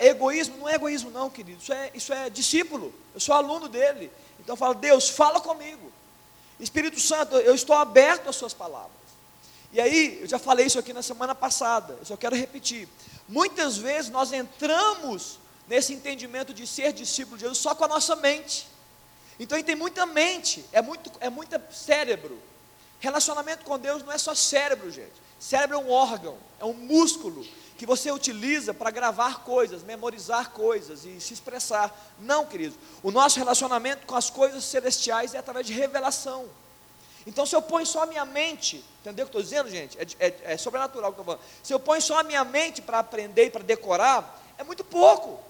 Egoísmo 0.00 0.56
não 0.56 0.68
é 0.68 0.74
egoísmo, 0.74 1.10
não, 1.10 1.28
querido. 1.28 1.62
Isso 1.62 1.72
é, 1.72 1.90
isso 1.94 2.12
é 2.12 2.30
discípulo. 2.30 2.92
Eu 3.12 3.20
sou 3.20 3.34
aluno 3.34 3.68
dele. 3.68 4.10
Então 4.40 4.54
eu 4.54 4.56
falo, 4.56 4.74
Deus, 4.74 5.08
fala 5.08 5.40
comigo. 5.40 5.92
Espírito 6.58 7.00
Santo, 7.00 7.36
eu 7.36 7.54
estou 7.54 7.76
aberto 7.76 8.28
às 8.28 8.36
suas 8.36 8.54
palavras. 8.54 8.92
E 9.72 9.80
aí, 9.80 10.20
eu 10.20 10.26
já 10.26 10.38
falei 10.38 10.66
isso 10.66 10.78
aqui 10.78 10.92
na 10.92 11.02
semana 11.02 11.34
passada, 11.34 11.96
eu 11.98 12.04
só 12.04 12.16
quero 12.16 12.36
repetir. 12.36 12.88
Muitas 13.28 13.76
vezes 13.76 14.10
nós 14.10 14.32
entramos 14.32 15.38
nesse 15.66 15.92
entendimento 15.92 16.54
de 16.54 16.66
ser 16.66 16.92
discípulo 16.92 17.36
de 17.36 17.42
Jesus 17.42 17.58
só 17.58 17.74
com 17.74 17.84
a 17.84 17.88
nossa 17.88 18.14
mente. 18.14 18.68
Então, 19.38 19.60
tem 19.62 19.74
muita 19.74 20.06
mente, 20.06 20.64
é 20.72 20.80
muito, 20.80 21.10
é 21.18 21.28
muita 21.28 21.60
cérebro. 21.72 22.40
Relacionamento 23.00 23.64
com 23.64 23.78
Deus 23.78 24.02
não 24.04 24.12
é 24.12 24.18
só 24.18 24.34
cérebro, 24.34 24.90
gente. 24.90 25.12
Cérebro 25.40 25.76
é 25.76 25.80
um 25.80 25.90
órgão, 25.90 26.38
é 26.60 26.64
um 26.64 26.72
músculo 26.72 27.44
que 27.76 27.86
você 27.86 28.10
utiliza 28.10 28.72
para 28.72 28.90
gravar 28.90 29.40
coisas, 29.40 29.82
memorizar 29.82 30.50
coisas 30.50 31.04
e 31.04 31.20
se 31.20 31.34
expressar. 31.34 31.94
Não, 32.20 32.46
querido. 32.46 32.76
O 33.02 33.10
nosso 33.10 33.38
relacionamento 33.38 34.06
com 34.06 34.14
as 34.14 34.30
coisas 34.30 34.64
celestiais 34.64 35.34
é 35.34 35.38
através 35.38 35.66
de 35.66 35.72
revelação. 35.72 36.46
Então, 37.26 37.46
se 37.46 37.56
eu 37.56 37.62
ponho 37.62 37.86
só 37.86 38.02
a 38.02 38.06
minha 38.06 38.24
mente, 38.24 38.84
entendeu 39.00 39.26
o 39.26 39.28
que 39.28 39.36
eu 39.36 39.40
estou 39.40 39.42
dizendo, 39.42 39.70
gente? 39.70 39.98
É, 39.98 40.26
é, 40.26 40.52
é 40.52 40.56
sobrenatural 40.56 41.10
o 41.10 41.14
que 41.14 41.20
eu 41.20 41.22
estou 41.22 41.34
falando. 41.34 41.50
Se 41.62 41.72
eu 41.72 41.80
ponho 41.80 42.02
só 42.02 42.20
a 42.20 42.22
minha 42.22 42.44
mente 42.44 42.82
para 42.82 42.98
aprender 42.98 43.46
e 43.46 43.50
para 43.50 43.64
decorar, 43.64 44.42
é 44.58 44.62
muito 44.62 44.84
pouco. 44.84 45.42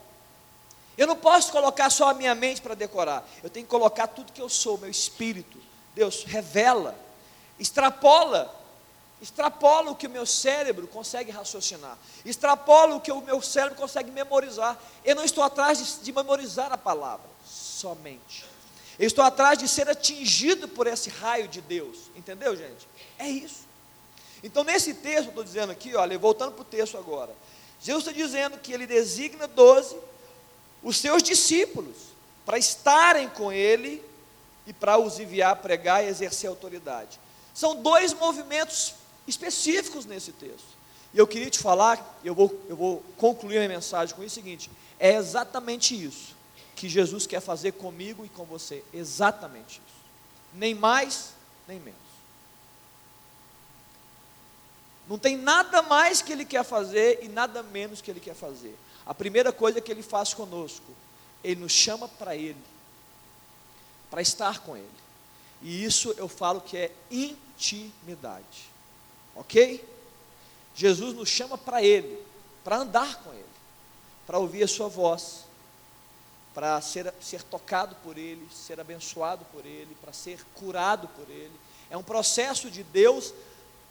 Eu 0.97 1.07
não 1.07 1.17
posso 1.17 1.51
colocar 1.51 1.91
só 1.91 2.11
a 2.11 2.15
minha 2.15 2.35
mente 2.35 2.63
para 2.63 2.75
decorar. 2.75 3.29
Eu 3.43 3.51
tenho 3.51 3.67
que 3.67 3.71
colocar 3.71 4.07
tudo 4.07 4.33
que 4.33 4.41
eu 4.41 4.49
sou, 4.49 4.79
meu 4.79 4.89
espírito. 4.89 5.59
Deus 5.95 6.25
revela, 6.25 6.97
extrapola 7.59 8.64
extrapola 9.25 9.91
o 9.91 9.97
que 9.97 10.07
o 10.07 10.11
meu 10.11 10.27
cérebro 10.27 10.87
consegue 10.87 11.31
raciocinar, 11.31 11.97
extrapola 12.27 12.97
o 12.97 13.01
que 13.01 13.11
o 13.11 13.23
meu 13.23 13.41
cérebro 13.41 13.79
consegue 13.79 14.11
memorizar. 14.11 14.79
Eu 15.03 15.17
não 15.17 15.25
estou 15.25 15.43
atrás 15.43 15.79
de, 15.79 16.05
de 16.05 16.13
memorizar 16.13 16.71
a 16.71 16.77
palavra 16.77 17.27
somente. 17.43 18.45
Eu 18.99 19.07
estou 19.07 19.25
atrás 19.25 19.59
de 19.59 19.67
ser 19.67 19.89
atingido 19.89 20.69
por 20.69 20.87
esse 20.87 21.09
raio 21.09 21.49
de 21.49 21.63
Deus. 21.63 22.11
Entendeu, 22.15 22.55
gente? 22.55 22.87
É 23.19 23.27
isso. 23.27 23.65
Então, 24.43 24.63
nesse 24.63 24.93
texto, 24.93 25.31
estou 25.31 25.43
dizendo 25.43 25.73
aqui, 25.73 25.97
olha, 25.97 26.19
voltando 26.19 26.53
para 26.53 26.63
o 26.63 26.67
texto 26.67 26.99
agora. 26.99 27.35
Jesus 27.81 28.07
está 28.07 28.13
dizendo 28.13 28.59
que 28.59 28.75
ele 28.75 28.87
designa 28.87 29.49
doze, 29.49 29.97
os 30.83 30.99
seus 30.99 31.23
discípulos, 31.23 31.97
para 32.45 32.59
estarem 32.59 33.27
com 33.31 33.51
ele 33.51 34.05
e 34.67 34.73
para 34.75 34.99
os 34.99 35.19
enviar 35.19 35.57
pregar 35.57 36.05
e 36.05 36.09
exercer 36.09 36.51
autoridade. 36.51 37.19
São 37.55 37.75
dois 37.77 38.13
movimentos 38.13 38.95
específicos 39.27 40.05
nesse 40.05 40.33
texto. 40.33 40.75
E 41.13 41.19
eu 41.19 41.27
queria 41.27 41.49
te 41.49 41.59
falar, 41.59 42.19
eu 42.25 42.35
vou, 42.35 42.61
eu 42.69 42.77
vou 42.77 43.03
concluir 43.17 43.59
a 43.59 43.69
mensagem 43.69 44.15
com 44.15 44.23
o 44.23 44.31
seguinte: 44.31 44.71
é 44.99 45.15
exatamente 45.15 45.95
isso 45.95 46.35
que 46.75 46.89
Jesus 46.89 47.27
quer 47.27 47.41
fazer 47.41 47.73
comigo 47.73 48.25
e 48.25 48.29
com 48.29 48.45
você. 48.45 48.83
Exatamente 48.93 49.81
isso. 49.87 50.05
Nem 50.53 50.75
mais, 50.75 51.31
nem 51.69 51.79
menos. 51.79 52.01
Não 55.09 55.19
tem 55.19 55.37
nada 55.37 55.83
mais 55.83 56.23
que 56.23 56.33
Ele 56.33 56.45
quer 56.45 56.65
fazer 56.65 57.21
e 57.23 57.29
nada 57.29 57.63
menos 57.63 58.01
que 58.01 58.11
Ele 58.11 58.21
quer 58.21 58.35
fazer. 58.35 58.77
A 59.07 59.15
primeira 59.15 59.53
coisa 59.53 59.81
que 59.81 59.93
Ele 59.93 60.03
faz 60.03 60.35
conosco, 60.35 60.93
Ele 61.43 61.61
nos 61.61 61.73
chama 61.73 62.09
para 62.09 62.35
Ele, 62.35 62.63
para 64.11 64.23
estar 64.23 64.61
com 64.61 64.77
Ele. 64.77 64.89
E 65.63 65.85
isso 65.85 66.15
eu 66.17 66.29
falo 66.29 66.61
que 66.61 66.77
é 66.77 66.93
intimidade. 67.11 68.74
Ok? 69.35 69.85
Jesus 70.75 71.15
nos 71.15 71.29
chama 71.29 71.57
para 71.57 71.83
Ele, 71.83 72.19
para 72.63 72.77
andar 72.79 73.23
com 73.23 73.33
Ele, 73.33 73.45
para 74.27 74.39
ouvir 74.39 74.65
a 74.65 74.69
Sua 74.69 74.89
voz, 74.89 75.45
para 76.53 76.81
ser, 76.81 77.13
ser 77.21 77.43
tocado 77.43 77.97
por 77.97 78.17
Ele, 78.17 78.47
ser 78.53 78.81
abençoado 78.81 79.45
por 79.53 79.67
Ele, 79.67 79.95
para 80.01 80.13
ser 80.13 80.45
curado 80.55 81.09
por 81.09 81.29
Ele. 81.29 81.53
É 81.91 81.97
um 81.97 82.03
processo 82.03 82.71
de 82.71 82.83
Deus 82.83 83.35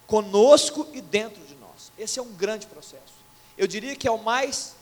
conosco 0.07 0.87
e 0.93 1.01
dentro 1.01 1.43
de 1.45 1.55
nós. 1.55 1.91
Esse 1.97 2.19
é 2.19 2.21
um 2.21 2.33
grande 2.33 2.67
processo. 2.67 3.13
Eu 3.57 3.67
diria 3.67 3.95
que 3.95 4.07
é 4.07 4.11
o 4.11 4.17
mais, 4.17 4.75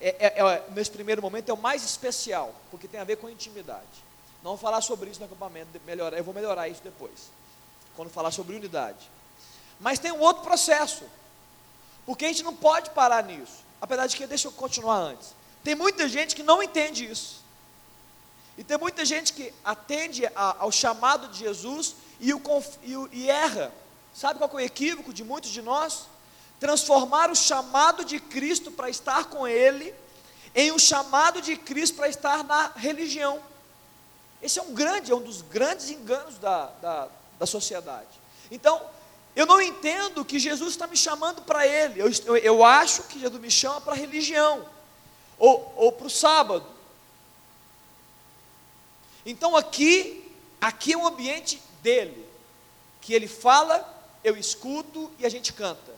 é, 0.00 0.08
é, 0.26 0.40
é, 0.40 0.64
nesse 0.70 0.90
primeiro 0.90 1.22
momento, 1.22 1.48
é 1.48 1.54
o 1.54 1.56
mais 1.56 1.84
especial, 1.84 2.54
porque 2.70 2.86
tem 2.86 3.00
a 3.00 3.04
ver 3.04 3.16
com 3.16 3.28
intimidade. 3.28 4.10
Não 4.42 4.52
vou 4.52 4.58
falar 4.58 4.80
sobre 4.80 5.10
isso 5.10 5.20
no 5.20 5.26
acampamento, 5.26 5.80
melhorar, 5.86 6.16
eu 6.16 6.24
vou 6.24 6.34
melhorar 6.34 6.68
isso 6.68 6.82
depois, 6.82 7.30
quando 7.96 8.10
falar 8.10 8.30
sobre 8.30 8.56
unidade. 8.56 9.10
Mas 9.80 9.98
tem 9.98 10.12
um 10.12 10.20
outro 10.20 10.42
processo. 10.42 11.04
Porque 12.06 12.24
a 12.24 12.28
gente 12.28 12.42
não 12.42 12.54
pode 12.54 12.90
parar 12.90 13.24
nisso. 13.24 13.64
Apesar 13.80 14.06
de 14.06 14.16
que, 14.16 14.26
deixa 14.26 14.48
eu 14.48 14.52
continuar 14.52 14.98
antes. 14.98 15.34
Tem 15.64 15.74
muita 15.74 16.08
gente 16.08 16.36
que 16.36 16.42
não 16.42 16.62
entende 16.62 17.10
isso. 17.10 17.40
E 18.58 18.64
tem 18.64 18.76
muita 18.76 19.04
gente 19.04 19.32
que 19.32 19.52
atende 19.64 20.26
a, 20.26 20.56
ao 20.58 20.70
chamado 20.70 21.28
de 21.28 21.38
Jesus 21.38 21.94
e, 22.20 22.34
o, 22.34 22.42
e, 22.82 22.96
o, 22.96 23.08
e 23.10 23.30
erra. 23.30 23.72
Sabe 24.14 24.38
qual 24.38 24.50
é 24.52 24.54
o 24.54 24.60
equívoco 24.60 25.12
de 25.12 25.24
muitos 25.24 25.50
de 25.50 25.62
nós? 25.62 26.06
Transformar 26.58 27.30
o 27.30 27.34
chamado 27.34 28.04
de 28.04 28.20
Cristo 28.20 28.70
para 28.70 28.90
estar 28.90 29.24
com 29.26 29.48
Ele 29.48 29.94
em 30.54 30.72
um 30.72 30.78
chamado 30.78 31.40
de 31.40 31.56
Cristo 31.56 31.96
para 31.96 32.08
estar 32.08 32.44
na 32.44 32.72
religião. 32.76 33.40
Esse 34.42 34.58
é 34.58 34.62
um 34.62 34.74
grande, 34.74 35.12
é 35.12 35.14
um 35.14 35.22
dos 35.22 35.42
grandes 35.42 35.90
enganos 35.90 36.38
da, 36.38 36.66
da, 36.82 37.08
da 37.38 37.46
sociedade. 37.46 38.08
Então, 38.50 38.80
eu 39.40 39.46
não 39.46 39.60
entendo 39.60 40.22
que 40.22 40.38
Jesus 40.38 40.72
está 40.72 40.86
me 40.86 40.96
chamando 40.98 41.40
para 41.40 41.66
Ele. 41.66 41.98
Eu, 41.98 42.10
eu, 42.26 42.36
eu, 42.36 42.64
acho 42.64 43.04
que 43.04 43.18
Jesus 43.18 43.40
me 43.40 43.50
chama 43.50 43.80
para 43.80 43.94
religião, 43.94 44.68
ou, 45.38 45.72
ou 45.76 45.92
para 45.92 46.06
o 46.06 46.10
sábado. 46.10 46.66
Então 49.24 49.56
aqui, 49.56 50.30
aqui 50.60 50.92
é 50.92 50.96
o 50.98 51.06
ambiente 51.06 51.62
dele, 51.82 52.26
que 53.00 53.14
ele 53.14 53.26
fala, 53.26 53.82
eu 54.22 54.36
escuto 54.36 55.10
e 55.18 55.24
a 55.24 55.30
gente 55.30 55.54
canta. 55.54 55.94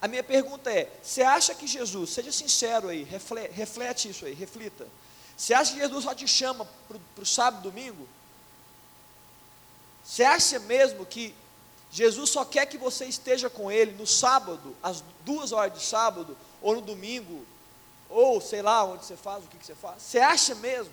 A 0.00 0.08
minha 0.08 0.24
pergunta 0.24 0.72
é: 0.72 0.90
você 1.02 1.20
acha 1.20 1.54
que 1.54 1.66
Jesus, 1.66 2.08
seja 2.08 2.32
sincero 2.32 2.88
aí, 2.88 3.02
reflete, 3.02 3.52
reflete 3.52 4.08
isso 4.08 4.24
aí, 4.24 4.32
reflita. 4.32 4.88
Você 5.36 5.52
acha 5.52 5.74
que 5.74 5.80
Jesus 5.80 6.04
só 6.04 6.14
te 6.14 6.26
chama 6.26 6.66
para 6.88 7.22
o 7.22 7.26
sábado 7.26 7.60
e 7.60 7.70
domingo? 7.70 8.08
Você 10.02 10.24
acha 10.24 10.58
mesmo 10.60 11.04
que 11.04 11.34
Jesus 11.90 12.30
só 12.30 12.44
quer 12.44 12.66
que 12.66 12.76
você 12.76 13.06
esteja 13.06 13.48
com 13.48 13.70
Ele 13.70 13.92
no 13.92 14.06
sábado, 14.06 14.76
às 14.82 15.02
duas 15.24 15.52
horas 15.52 15.72
de 15.72 15.84
sábado, 15.84 16.36
ou 16.60 16.74
no 16.74 16.80
domingo, 16.80 17.44
ou 18.08 18.40
sei 18.40 18.62
lá 18.62 18.84
onde 18.84 19.04
você 19.04 19.16
faz, 19.16 19.44
o 19.44 19.48
que, 19.48 19.64
você 19.64 19.74
faz. 19.74 20.02
Você 20.02 20.18
acha 20.18 20.54
mesmo? 20.56 20.92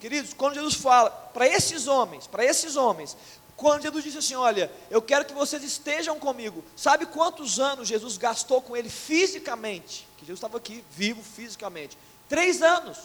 Queridos, 0.00 0.34
quando 0.34 0.54
Jesus 0.54 0.74
fala 0.74 1.10
para 1.10 1.46
esses 1.46 1.86
homens, 1.86 2.26
para 2.26 2.44
esses 2.44 2.76
homens, 2.76 3.16
quando 3.56 3.82
Jesus 3.82 4.02
disse 4.02 4.18
assim: 4.18 4.34
Olha, 4.34 4.70
eu 4.90 5.00
quero 5.00 5.24
que 5.24 5.32
vocês 5.32 5.62
estejam 5.62 6.18
comigo, 6.18 6.64
sabe 6.76 7.06
quantos 7.06 7.60
anos 7.60 7.86
Jesus 7.86 8.16
gastou 8.16 8.60
com 8.60 8.76
ele 8.76 8.90
fisicamente? 8.90 10.08
Que 10.18 10.26
Jesus 10.26 10.38
estava 10.38 10.56
aqui, 10.56 10.84
vivo 10.90 11.22
fisicamente. 11.22 11.96
Três 12.28 12.62
anos. 12.62 12.98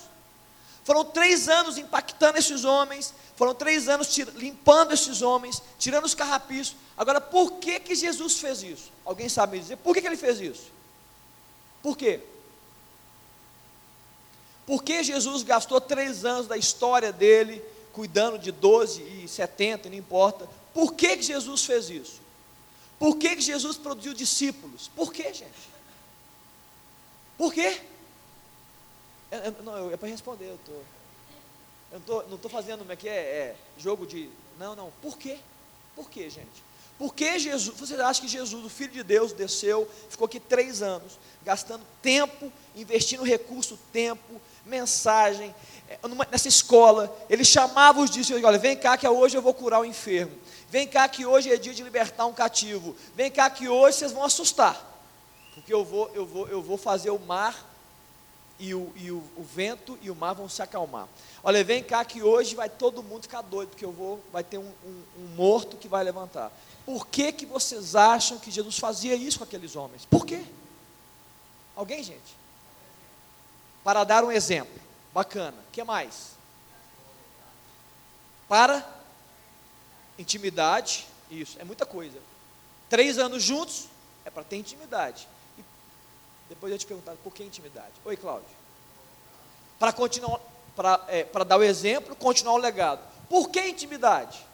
Foram 0.88 1.04
três 1.04 1.50
anos 1.50 1.78
impactando 1.78 2.38
esses 2.38 2.64
homens, 2.64 3.14
foram 3.36 3.54
três 3.54 3.90
anos 3.90 4.08
limpando 4.36 4.94
esses 4.94 5.22
homens, 5.22 5.62
tirando 5.78 6.06
os 6.06 6.16
carrapichos. 6.16 6.78
Agora, 6.96 7.20
por 7.20 7.56
que, 7.56 7.78
que 7.78 7.94
Jesus 7.94 8.40
fez 8.40 8.64
isso? 8.64 8.90
Alguém 9.04 9.28
sabe 9.28 9.58
me 9.58 9.62
dizer? 9.62 9.76
Por 9.76 9.94
que, 9.94 10.00
que 10.00 10.08
ele 10.08 10.16
fez 10.16 10.40
isso? 10.40 10.72
Por 11.84 11.98
quê? 11.98 12.22
Por 14.66 14.82
que 14.82 15.04
Jesus 15.04 15.44
gastou 15.44 15.82
três 15.82 16.24
anos 16.24 16.48
da 16.48 16.56
história 16.56 17.12
dele, 17.12 17.62
cuidando 17.92 18.40
de 18.40 18.54
12 18.54 19.02
e 19.02 19.28
70, 19.28 19.90
não 19.90 19.98
importa? 19.98 20.48
Por 20.74 20.94
que, 20.94 21.18
que 21.18 21.24
Jesus 21.24 21.66
fez 21.66 21.90
isso? 21.90 22.22
Por 22.98 23.18
que, 23.18 23.36
que 23.36 23.42
Jesus 23.42 23.76
produziu 23.76 24.14
discípulos? 24.14 24.90
Por 24.96 25.12
que, 25.12 25.34
gente? 25.34 25.70
Por 27.38 27.54
quê? 27.54 27.78
É, 29.32 29.52
não, 29.64 29.92
é 29.92 29.98
para 29.98 30.08
responder, 30.08 30.46
eu 30.46 30.56
estou. 30.56 30.84
Eu 31.92 32.28
não 32.28 32.36
estou 32.36 32.52
fazendo 32.52 32.80
como 32.80 32.92
é 32.92 32.96
que 32.96 33.08
é, 33.08 33.14
é, 33.14 33.56
jogo 33.78 34.06
de. 34.06 34.30
Não, 34.60 34.76
não. 34.76 34.92
Por 35.02 35.18
quê? 35.18 35.40
Por 35.96 36.10
quê, 36.10 36.30
gente? 36.30 36.68
Por 36.98 37.14
que 37.14 37.38
Jesus, 37.38 37.78
você 37.78 37.94
acha 37.96 38.22
que 38.22 38.28
Jesus, 38.28 38.66
o 38.66 38.70
Filho 38.70 38.92
de 38.92 39.04
Deus, 39.04 39.32
desceu, 39.32 39.88
ficou 40.10 40.26
aqui 40.26 40.40
três 40.40 40.82
anos, 40.82 41.20
gastando 41.46 41.86
tempo, 42.02 42.52
investindo 42.76 43.24
recurso, 43.24 43.78
tempo, 43.94 44.42
mensagem, 44.66 45.54
é, 45.88 46.00
nessa 46.32 46.48
escola, 46.48 47.16
ele 47.30 47.46
chamava 47.46 48.02
os 48.02 48.10
discípulos, 48.10 48.44
olha, 48.44 48.58
vem 48.58 48.76
cá 48.76 48.98
que 48.98 49.08
hoje 49.08 49.38
eu 49.38 49.44
vou 49.44 49.54
curar 49.54 49.80
o 49.80 49.86
enfermo, 49.86 50.36
vem 50.70 50.88
cá 50.88 51.08
que 51.08 51.24
hoje 51.24 51.52
é 51.52 51.58
dia 51.58 51.74
de 51.74 51.84
libertar 51.84 52.26
um 52.26 52.34
cativo, 52.34 52.96
vem 53.16 53.30
cá 53.30 53.48
que 53.48 53.70
hoje 53.70 54.00
vocês 54.00 54.12
vão 54.12 54.24
assustar, 54.24 54.84
porque 55.54 55.72
eu 55.72 55.86
vou, 55.86 56.10
eu 56.16 56.26
vou, 56.26 56.48
eu 56.48 56.62
vou 56.64 56.78
fazer 56.78 57.12
o 57.12 57.20
mar 57.20 57.77
e 58.60 58.74
o, 58.74 58.92
e 58.96 59.12
o, 59.12 59.24
o 59.36 59.44
vento 59.44 59.98
e 60.02 60.10
o 60.10 60.16
mar 60.16 60.34
vão 60.34 60.50
se 60.50 60.62
acalmar. 60.62 61.08
Olha, 61.44 61.64
vem 61.64 61.84
cá 61.84 62.04
que 62.04 62.24
hoje 62.24 62.56
vai 62.56 62.70
todo 62.70 63.04
mundo 63.04 63.24
ficar 63.24 63.42
doido, 63.42 63.70
porque 63.70 63.86
eu 63.86 63.92
vou, 63.92 64.20
vai 64.32 64.44
ter 64.44 64.58
um, 64.58 64.74
um, 64.84 65.04
um 65.20 65.28
morto 65.36 65.78
que 65.78 65.88
vai 65.88 66.04
levantar. 66.04 66.52
Por 66.86 67.06
que, 67.08 67.32
que 67.32 67.46
vocês 67.46 67.96
acham 67.96 68.40
que 68.40 68.50
Jesus 68.50 68.80
fazia 68.80 69.16
isso 69.16 69.38
com 69.38 69.44
aqueles 69.44 69.76
homens? 69.76 70.06
Por 70.06 70.26
quê? 70.26 70.44
Alguém, 71.76 72.02
gente? 72.02 72.36
Para 73.84 74.04
dar 74.04 74.24
um 74.24 74.32
exemplo. 74.32 74.82
Bacana. 75.14 75.58
O 75.68 75.72
que 75.72 75.84
mais? 75.84 76.32
Para 78.48 78.88
intimidade. 80.18 81.08
Isso, 81.30 81.60
é 81.60 81.64
muita 81.64 81.86
coisa. 81.86 82.18
Três 82.90 83.18
anos 83.18 83.44
juntos 83.44 83.86
é 84.26 84.30
para 84.30 84.44
ter 84.44 84.56
intimidade. 84.56 85.28
Depois 86.50 86.72
eu 86.72 86.78
te 86.78 86.86
perguntar 86.86 87.16
por 87.24 87.34
que 87.34 87.44
intimidade. 87.44 87.92
Oi, 88.06 88.16
Cláudio. 88.16 88.48
Para 89.78 89.92
continuar, 89.92 90.40
para 90.76 91.04
é, 91.08 91.24
dar 91.46 91.58
o 91.58 91.64
exemplo, 91.64 92.16
continuar 92.16 92.54
o 92.54 92.58
legado. 92.58 93.02
Por 93.30 93.50
que 93.50 93.60
intimidade? 93.62 94.46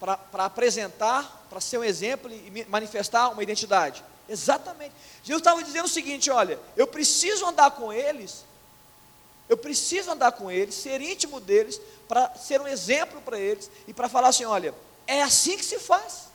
Para 0.00 0.44
apresentar, 0.46 1.46
para 1.48 1.60
ser 1.60 1.78
um 1.78 1.84
exemplo 1.84 2.30
e 2.32 2.64
manifestar 2.68 3.28
uma 3.28 3.42
identidade. 3.42 4.02
Exatamente. 4.28 4.94
Jesus 5.22 5.40
estava 5.40 5.62
dizendo 5.62 5.84
o 5.84 5.88
seguinte: 5.88 6.30
olha, 6.30 6.58
eu 6.76 6.86
preciso 6.86 7.46
andar 7.46 7.70
com 7.72 7.92
eles, 7.92 8.44
eu 9.48 9.56
preciso 9.56 10.10
andar 10.10 10.32
com 10.32 10.50
eles, 10.50 10.74
ser 10.74 11.00
íntimo 11.00 11.38
deles, 11.38 11.80
para 12.08 12.34
ser 12.34 12.60
um 12.60 12.66
exemplo 12.66 13.20
para 13.20 13.38
eles 13.38 13.70
e 13.86 13.92
para 13.92 14.08
falar 14.08 14.28
assim: 14.28 14.44
olha, 14.44 14.74
é 15.06 15.22
assim 15.22 15.56
que 15.56 15.64
se 15.64 15.78
faz, 15.78 16.31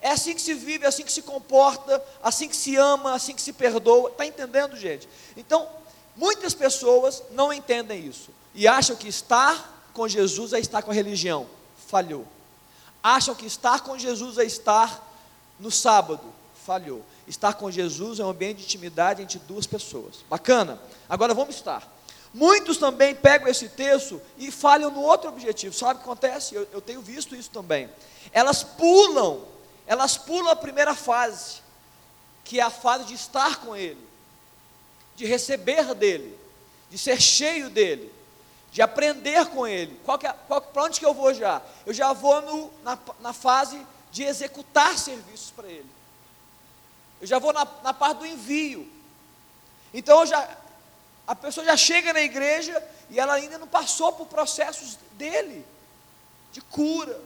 é 0.00 0.10
assim 0.10 0.34
que 0.34 0.40
se 0.40 0.54
vive, 0.54 0.84
é 0.84 0.88
assim 0.88 1.02
que 1.02 1.12
se 1.12 1.22
comporta, 1.22 2.02
assim 2.22 2.48
que 2.48 2.56
se 2.56 2.76
ama, 2.76 3.14
assim 3.14 3.34
que 3.34 3.42
se 3.42 3.52
perdoa. 3.52 4.10
Está 4.10 4.24
entendendo, 4.24 4.76
gente? 4.76 5.08
Então, 5.36 5.68
muitas 6.16 6.54
pessoas 6.54 7.22
não 7.30 7.52
entendem 7.52 8.06
isso 8.06 8.30
e 8.54 8.68
acham 8.68 8.96
que 8.96 9.08
estar 9.08 9.90
com 9.92 10.06
Jesus 10.06 10.52
é 10.52 10.60
estar 10.60 10.82
com 10.82 10.90
a 10.90 10.94
religião. 10.94 11.46
Falhou. 11.88 12.26
Acham 13.02 13.34
que 13.34 13.46
estar 13.46 13.80
com 13.80 13.98
Jesus 13.98 14.38
é 14.38 14.44
estar 14.44 15.04
no 15.58 15.70
sábado 15.70 16.38
falhou. 16.68 17.02
Estar 17.26 17.54
com 17.54 17.70
Jesus 17.70 18.20
é 18.20 18.24
um 18.24 18.28
ambiente 18.28 18.58
de 18.58 18.64
intimidade 18.64 19.22
entre 19.22 19.38
duas 19.38 19.66
pessoas. 19.66 20.16
Bacana? 20.28 20.78
Agora 21.08 21.32
vamos 21.32 21.54
estar. 21.54 21.96
Muitos 22.34 22.76
também 22.76 23.14
pegam 23.14 23.48
esse 23.48 23.70
texto 23.70 24.20
e 24.36 24.50
falham 24.50 24.90
no 24.90 25.00
outro 25.00 25.30
objetivo. 25.30 25.74
Sabe 25.74 25.94
o 25.94 25.96
que 25.96 26.02
acontece? 26.02 26.54
Eu, 26.54 26.68
eu 26.70 26.82
tenho 26.82 27.00
visto 27.00 27.34
isso 27.34 27.48
também. 27.48 27.88
Elas 28.32 28.62
pulam, 28.62 29.40
elas 29.88 30.18
pulam 30.18 30.52
a 30.52 30.56
primeira 30.56 30.94
fase, 30.94 31.62
que 32.44 32.60
é 32.60 32.62
a 32.62 32.68
fase 32.68 33.06
de 33.06 33.14
estar 33.14 33.56
com 33.62 33.74
Ele, 33.74 34.06
de 35.16 35.24
receber 35.24 35.94
dEle, 35.94 36.38
de 36.90 36.98
ser 36.98 37.18
cheio 37.20 37.70
dEle, 37.70 38.12
de 38.70 38.82
aprender 38.82 39.46
com 39.46 39.66
Ele. 39.66 39.98
É, 40.22 40.32
Para 40.60 40.84
onde 40.84 41.00
que 41.00 41.06
eu 41.06 41.14
vou 41.14 41.32
já? 41.32 41.62
Eu 41.86 41.94
já 41.94 42.12
vou 42.12 42.42
no, 42.42 42.70
na, 42.84 42.98
na 43.20 43.32
fase 43.32 43.80
de 44.12 44.24
executar 44.24 44.98
serviços 44.98 45.50
para 45.52 45.66
Ele. 45.66 45.90
Eu 47.18 47.26
já 47.26 47.38
vou 47.38 47.54
na, 47.54 47.66
na 47.82 47.94
parte 47.94 48.18
do 48.18 48.26
envio. 48.26 48.86
Então 49.94 50.26
já, 50.26 50.54
a 51.26 51.34
pessoa 51.34 51.64
já 51.64 51.78
chega 51.78 52.12
na 52.12 52.20
igreja 52.20 52.86
e 53.08 53.18
ela 53.18 53.32
ainda 53.32 53.56
não 53.56 53.66
passou 53.66 54.12
por 54.12 54.26
processos 54.26 54.98
dele, 55.12 55.64
de 56.52 56.60
cura, 56.60 57.18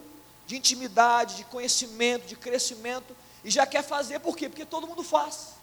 de 0.45 0.55
intimidade, 0.55 1.35
de 1.35 1.43
conhecimento, 1.45 2.25
de 2.25 2.35
crescimento, 2.35 3.15
e 3.43 3.49
já 3.49 3.65
quer 3.65 3.83
fazer, 3.83 4.19
por 4.19 4.37
quê? 4.37 4.49
Porque 4.49 4.65
todo 4.65 4.87
mundo 4.87 5.03
faz. 5.03 5.53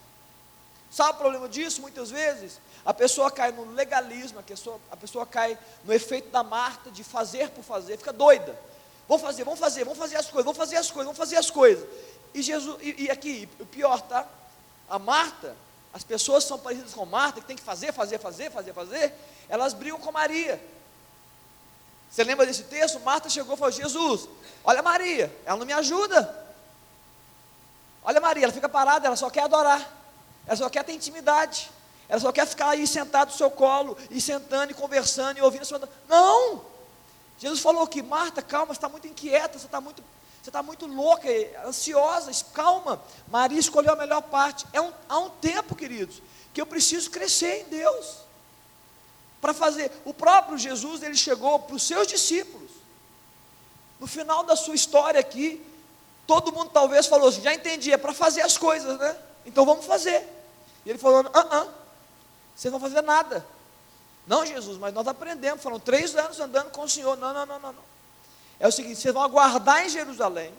Sabe 0.90 1.12
o 1.12 1.14
problema 1.14 1.48
disso? 1.48 1.80
Muitas 1.80 2.10
vezes 2.10 2.60
a 2.84 2.92
pessoa 2.92 3.30
cai 3.30 3.52
no 3.52 3.72
legalismo, 3.72 4.38
a 4.38 4.42
pessoa, 4.42 4.80
a 4.90 4.96
pessoa 4.96 5.26
cai 5.26 5.56
no 5.84 5.92
efeito 5.92 6.30
da 6.30 6.42
Marta 6.42 6.90
de 6.90 7.04
fazer 7.04 7.50
por 7.50 7.62
fazer, 7.62 7.96
fica 7.98 8.12
doida. 8.12 8.58
Vamos 9.06 9.22
fazer, 9.22 9.44
vamos 9.44 9.60
fazer, 9.60 9.84
vamos 9.84 9.98
fazer 9.98 10.16
as 10.16 10.26
coisas, 10.26 10.44
vamos 10.44 10.56
fazer 10.56 10.76
as 10.76 10.90
coisas, 10.90 11.04
vamos 11.04 11.18
fazer 11.18 11.36
as 11.36 11.50
coisas. 11.50 11.86
E 12.32 12.42
Jesus, 12.42 12.76
e, 12.80 13.04
e 13.04 13.10
aqui, 13.10 13.48
o 13.58 13.66
pior, 13.66 14.00
tá? 14.02 14.26
A 14.88 14.98
Marta, 14.98 15.56
as 15.92 16.04
pessoas 16.04 16.44
são 16.44 16.58
parecidas 16.58 16.94
com 16.94 17.04
Marta, 17.04 17.40
que 17.40 17.46
tem 17.46 17.56
que 17.56 17.62
fazer, 17.62 17.92
fazer, 17.92 18.18
fazer, 18.18 18.50
fazer, 18.50 18.72
fazer, 18.72 19.14
elas 19.48 19.74
brigam 19.74 19.98
com 19.98 20.12
Maria. 20.12 20.60
Você 22.10 22.24
lembra 22.24 22.44
desse 22.44 22.64
texto? 22.64 22.98
Marta 23.00 23.28
chegou 23.28 23.54
e 23.54 23.58
falou: 23.58 23.72
Jesus, 23.72 24.28
olha 24.64 24.82
Maria, 24.82 25.34
ela 25.44 25.58
não 25.58 25.66
me 25.66 25.72
ajuda. 25.72 26.36
Olha 28.02 28.20
Maria, 28.20 28.44
ela 28.44 28.52
fica 28.52 28.68
parada, 28.68 29.06
ela 29.06 29.16
só 29.16 29.30
quer 29.30 29.44
adorar, 29.44 29.88
ela 30.46 30.56
só 30.56 30.68
quer 30.68 30.82
ter 30.82 30.92
intimidade, 30.92 31.70
ela 32.08 32.18
só 32.18 32.32
quer 32.32 32.46
ficar 32.46 32.70
aí 32.70 32.86
sentado 32.86 33.28
no 33.28 33.36
seu 33.36 33.50
colo, 33.50 33.96
e 34.10 34.20
sentando 34.20 34.72
e 34.72 34.74
conversando 34.74 35.38
e 35.38 35.42
ouvindo 35.42 35.62
a 35.62 35.64
sua. 35.64 35.88
Não! 36.08 36.64
Jesus 37.38 37.60
falou 37.60 37.86
que 37.86 38.02
Marta, 38.02 38.42
calma, 38.42 38.66
você 38.66 38.78
está 38.78 38.88
muito 38.88 39.06
inquieta, 39.06 39.58
você 39.58 39.66
está 39.66 39.80
muito 39.80 40.02
você 40.42 40.48
está 40.48 40.62
muito 40.62 40.86
louca, 40.86 41.28
ansiosa, 41.66 42.32
calma. 42.54 43.02
Maria 43.28 43.60
escolheu 43.60 43.92
a 43.92 43.96
melhor 43.96 44.22
parte. 44.22 44.66
É 44.72 44.80
um, 44.80 44.90
há 45.06 45.18
um 45.18 45.28
tempo, 45.28 45.74
queridos, 45.74 46.22
que 46.54 46.60
eu 46.60 46.64
preciso 46.64 47.10
crescer 47.10 47.60
em 47.60 47.64
Deus. 47.64 48.20
Para 49.40 49.54
fazer. 49.54 49.90
O 50.04 50.12
próprio 50.12 50.58
Jesus, 50.58 51.02
ele 51.02 51.16
chegou 51.16 51.58
para 51.60 51.76
os 51.76 51.82
seus 51.82 52.06
discípulos. 52.06 52.70
No 53.98 54.06
final 54.06 54.44
da 54.44 54.56
sua 54.56 54.74
história 54.74 55.20
aqui, 55.20 55.64
todo 56.26 56.52
mundo 56.52 56.70
talvez 56.70 57.06
falou 57.06 57.28
assim: 57.28 57.42
já 57.42 57.54
entendi, 57.54 57.92
é 57.92 57.96
para 57.96 58.12
fazer 58.12 58.42
as 58.42 58.56
coisas, 58.56 58.98
né? 58.98 59.16
Então 59.46 59.64
vamos 59.64 59.84
fazer. 59.84 60.26
E 60.84 60.90
ele 60.90 60.98
falou: 60.98 61.24
ah, 61.32 61.46
ah, 61.50 61.68
vocês 62.54 62.70
não 62.72 62.78
vão 62.78 62.88
fazer 62.90 63.02
nada. 63.02 63.46
Não, 64.26 64.44
Jesus, 64.44 64.78
mas 64.78 64.92
nós 64.94 65.08
aprendemos. 65.08 65.62
Foram 65.62 65.80
três 65.80 66.14
anos 66.14 66.38
andando 66.38 66.70
com 66.70 66.82
o 66.82 66.88
Senhor. 66.88 67.16
Não, 67.16 67.32
não, 67.32 67.46
não, 67.46 67.58
não. 67.58 67.72
não 67.72 67.90
é 68.60 68.68
o 68.68 68.70
seguinte: 68.70 69.00
vocês 69.00 69.14
vão 69.14 69.22
aguardar 69.22 69.84
em 69.84 69.88
Jerusalém, 69.88 70.52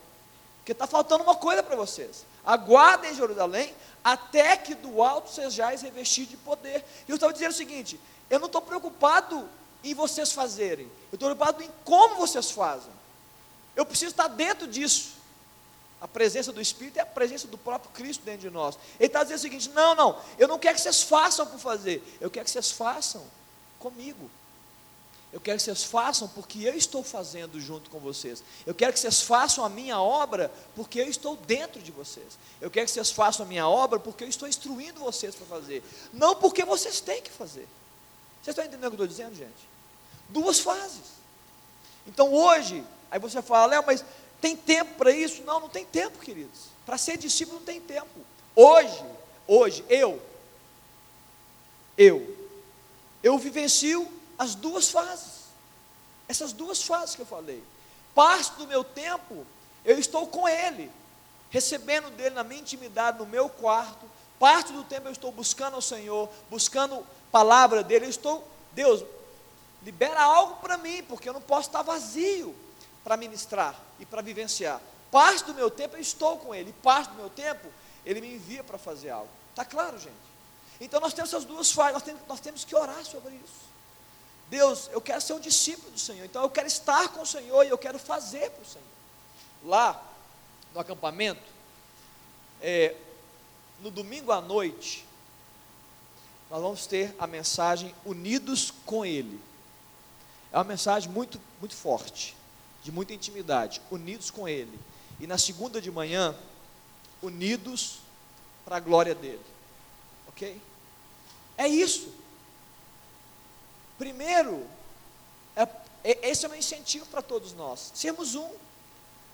porque 0.57 0.71
está 0.71 0.87
faltando 0.87 1.23
uma 1.23 1.35
coisa 1.35 1.61
para 1.61 1.75
vocês. 1.75 2.25
Aguardem 2.43 3.11
em 3.11 3.15
Jerusalém 3.15 3.73
até 4.03 4.57
que 4.57 4.73
do 4.73 5.03
alto 5.03 5.29
sejais 5.29 5.83
revestidos 5.83 6.31
de 6.31 6.37
poder. 6.37 6.83
E 7.07 7.11
eu 7.11 7.15
estava 7.15 7.31
dizendo 7.31 7.51
o 7.51 7.55
seguinte: 7.55 7.99
eu 8.31 8.39
não 8.39 8.47
estou 8.47 8.61
preocupado 8.61 9.47
em 9.83 9.93
vocês 9.93 10.31
fazerem, 10.31 10.85
eu 11.11 11.15
estou 11.15 11.35
preocupado 11.35 11.61
em 11.61 11.69
como 11.83 12.15
vocês 12.15 12.49
fazem. 12.49 12.91
Eu 13.75 13.85
preciso 13.85 14.11
estar 14.11 14.29
dentro 14.29 14.65
disso. 14.67 15.19
A 15.99 16.07
presença 16.07 16.51
do 16.51 16.59
Espírito 16.61 16.97
é 16.97 17.01
a 17.01 17.05
presença 17.05 17.47
do 17.47 17.57
próprio 17.57 17.91
Cristo 17.91 18.23
dentro 18.23 18.41
de 18.41 18.49
nós. 18.49 18.77
Ele 18.99 19.07
está 19.07 19.21
dizendo 19.21 19.37
o 19.37 19.41
seguinte: 19.41 19.69
não, 19.69 19.93
não, 19.93 20.19
eu 20.39 20.47
não 20.47 20.57
quero 20.57 20.75
que 20.75 20.81
vocês 20.81 21.03
façam 21.03 21.45
por 21.45 21.59
fazer, 21.59 22.01
eu 22.19 22.31
quero 22.31 22.45
que 22.45 22.51
vocês 22.51 22.71
façam 22.71 23.21
comigo. 23.77 24.31
Eu 25.33 25.39
quero 25.39 25.57
que 25.57 25.63
vocês 25.63 25.83
façam 25.83 26.27
porque 26.27 26.59
eu 26.63 26.75
estou 26.75 27.03
fazendo 27.03 27.59
junto 27.59 27.89
com 27.89 27.99
vocês. 27.99 28.43
Eu 28.65 28.75
quero 28.75 28.91
que 28.91 28.99
vocês 28.99 29.21
façam 29.21 29.63
a 29.63 29.69
minha 29.69 29.99
obra 30.01 30.51
porque 30.75 30.99
eu 30.99 31.07
estou 31.07 31.37
dentro 31.37 31.81
de 31.81 31.89
vocês. 31.91 32.37
Eu 32.59 32.69
quero 32.69 32.85
que 32.85 32.91
vocês 32.91 33.11
façam 33.11 33.45
a 33.45 33.47
minha 33.47 33.67
obra 33.67 33.97
porque 33.97 34.25
eu 34.25 34.27
estou 34.27 34.45
instruindo 34.45 34.99
vocês 34.99 35.33
para 35.33 35.45
fazer. 35.45 35.83
Não 36.11 36.35
porque 36.35 36.65
vocês 36.65 36.99
têm 36.99 37.21
que 37.21 37.31
fazer. 37.31 37.65
Vocês 38.41 38.53
estão 38.53 38.65
entendendo 38.65 38.93
o 38.93 38.95
que 38.95 39.01
eu 39.01 39.05
estou 39.05 39.07
dizendo, 39.07 39.35
gente? 39.35 39.69
Duas 40.29 40.59
fases. 40.59 41.21
Então 42.07 42.33
hoje, 42.33 42.83
aí 43.09 43.19
você 43.19 43.41
fala, 43.41 43.67
Léo, 43.67 43.83
mas 43.85 44.03
tem 44.39 44.55
tempo 44.55 44.95
para 44.95 45.11
isso? 45.11 45.43
Não, 45.43 45.59
não 45.59 45.69
tem 45.69 45.85
tempo, 45.85 46.17
queridos. 46.19 46.71
Para 46.85 46.97
ser 46.97 47.17
discípulo 47.17 47.59
não 47.59 47.65
tem 47.65 47.79
tempo. 47.79 48.09
Hoje, 48.55 49.05
hoje, 49.47 49.85
eu, 49.87 50.21
eu, 51.97 52.49
eu 53.21 53.37
vivencio 53.37 54.11
as 54.37 54.55
duas 54.55 54.89
fases. 54.89 55.41
Essas 56.27 56.51
duas 56.51 56.81
fases 56.81 57.15
que 57.15 57.21
eu 57.21 57.25
falei. 57.25 57.63
Parte 58.15 58.57
do 58.57 58.65
meu 58.65 58.83
tempo, 58.83 59.45
eu 59.85 59.99
estou 59.99 60.25
com 60.25 60.49
Ele, 60.49 60.91
recebendo 61.49 62.09
dele 62.11 62.35
na 62.35 62.43
minha 62.43 62.61
intimidade, 62.61 63.19
no 63.19 63.25
meu 63.25 63.47
quarto. 63.47 64.09
Parte 64.39 64.73
do 64.73 64.83
tempo 64.83 65.07
eu 65.07 65.11
estou 65.11 65.31
buscando 65.31 65.77
o 65.77 65.81
Senhor, 65.81 66.27
buscando 66.49 67.05
palavra 67.31 67.83
dele. 67.83 68.05
Eu 68.05 68.09
estou, 68.09 68.47
Deus, 68.73 69.03
libera 69.83 70.21
algo 70.21 70.55
para 70.57 70.77
mim, 70.77 71.03
porque 71.03 71.27
eu 71.29 71.33
não 71.33 71.41
posso 71.41 71.69
estar 71.69 71.81
vazio 71.81 72.55
para 73.03 73.17
ministrar 73.17 73.79
e 73.99 74.05
para 74.05 74.21
vivenciar. 74.21 74.81
Parte 75.09 75.43
do 75.45 75.53
meu 75.53 75.69
tempo 75.69 75.97
eu 75.97 76.01
estou 76.01 76.37
com 76.37 76.53
Ele, 76.53 76.73
parte 76.83 77.09
do 77.09 77.15
meu 77.15 77.29
tempo 77.29 77.67
Ele 78.05 78.21
me 78.21 78.35
envia 78.35 78.63
para 78.63 78.77
fazer 78.77 79.09
algo. 79.09 79.29
Está 79.49 79.65
claro, 79.65 79.97
gente? 79.99 80.31
Então 80.79 80.99
nós 80.99 81.13
temos 81.13 81.31
essas 81.31 81.45
duas 81.45 81.71
fases, 81.71 81.93
nós 81.93 82.03
temos, 82.03 82.21
nós 82.27 82.39
temos 82.39 82.65
que 82.65 82.75
orar 82.75 83.03
sobre 83.05 83.33
isso. 83.35 83.71
Deus, 84.49 84.89
eu 84.91 84.99
quero 84.99 85.21
ser 85.21 85.33
um 85.33 85.39
discípulo 85.39 85.91
do 85.91 85.99
Senhor, 85.99 86.25
então 86.25 86.41
eu 86.41 86.49
quero 86.49 86.67
estar 86.67 87.09
com 87.09 87.21
o 87.21 87.25
Senhor 87.25 87.63
e 87.63 87.69
eu 87.69 87.77
quero 87.77 87.99
fazer 87.99 88.49
para 88.51 88.63
o 88.63 88.65
Senhor. 88.65 88.87
Lá 89.63 90.01
no 90.73 90.79
acampamento, 90.79 91.43
é, 92.61 92.95
no 93.79 93.91
domingo 93.91 94.31
à 94.31 94.41
noite, 94.41 95.05
nós 96.51 96.61
vamos 96.61 96.85
ter 96.85 97.15
a 97.17 97.25
mensagem 97.25 97.95
Unidos 98.03 98.73
com 98.85 99.05
Ele. 99.05 99.39
É 100.51 100.57
uma 100.57 100.65
mensagem 100.65 101.09
muito, 101.09 101.39
muito 101.61 101.73
forte, 101.73 102.35
de 102.83 102.91
muita 102.91 103.13
intimidade. 103.13 103.81
Unidos 103.89 104.29
com 104.29 104.49
Ele. 104.49 104.77
E 105.17 105.25
na 105.25 105.37
segunda 105.37 105.81
de 105.81 105.89
manhã, 105.89 106.35
unidos 107.21 107.99
para 108.65 108.75
a 108.75 108.79
glória 108.81 109.15
dele. 109.15 109.41
Ok? 110.27 110.61
É 111.57 111.69
isso. 111.69 112.13
Primeiro, 113.97 114.67
é, 115.55 115.63
é, 116.03 116.29
esse 116.29 116.45
é 116.45 116.49
meu 116.49 116.57
incentivo 116.57 117.05
para 117.05 117.21
todos 117.21 117.53
nós: 117.53 117.91
sermos 117.95 118.35
um, 118.35 118.49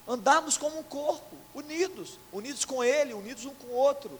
andarmos 0.07 0.55
como 0.55 0.77
um 0.77 0.83
corpo, 0.83 1.35
unidos, 1.55 2.19
unidos 2.31 2.63
com 2.63 2.83
Ele, 2.83 3.13
unidos 3.13 3.43
um 3.45 3.55
com 3.55 3.67
o 3.67 3.75
outro. 3.75 4.19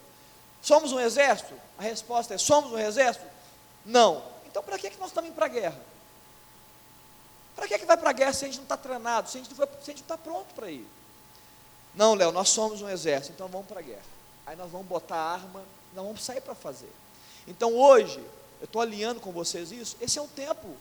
Somos 0.62 0.92
um 0.92 1.00
exército? 1.00 1.54
A 1.78 1.82
resposta 1.82 2.34
é: 2.34 2.38
somos 2.38 2.72
um 2.72 2.78
exército? 2.78 3.26
Não. 3.86 4.24
Então, 4.46 4.64
para 4.64 4.78
que, 4.78 4.90
que 4.90 5.00
nós 5.00 5.10
estamos 5.10 5.30
indo 5.30 5.36
para 5.36 5.46
a 5.46 5.50
guerra? 5.50 5.80
Para 7.56 7.68
que, 7.68 7.80
que 7.80 7.86
vai 7.86 7.98
para 7.98 8.10
a 8.12 8.14
guerra 8.14 8.34
se 8.34 8.46
a 8.46 8.48
gente 8.48 8.58
não 8.58 8.64
está 8.64 8.78
treinado, 8.78 9.30
se 9.30 9.38
a 9.38 9.42
gente 9.42 9.56
não 9.56 9.66
está 9.90 10.18
pronto 10.18 10.54
para 10.54 10.70
ir? 10.70 10.86
Não, 11.96 12.14
Léo, 12.14 12.32
nós 12.32 12.50
somos 12.50 12.82
um 12.82 12.90
exército, 12.90 13.34
então 13.34 13.48
vamos 13.48 13.68
para 13.68 13.80
a 13.80 13.84
guerra. 13.84 14.06
Aí 14.46 14.56
nós 14.56 14.72
vamos 14.72 14.86
botar 14.86 15.18
arma, 15.18 15.64
nós 15.94 16.06
vamos 16.06 16.24
sair 16.24 16.42
para 16.42 16.54
fazer. 16.54 16.92
Então 17.48 17.76
hoje, 17.76 18.20
eu 18.60 18.66
estou 18.66 18.82
alinhando 18.82 19.20
com 19.20 19.32
vocês 19.32 19.72
isso, 19.72 19.98
esse 20.00 20.20
é 20.20 20.22
um 20.22 20.28
tempo 20.28 20.78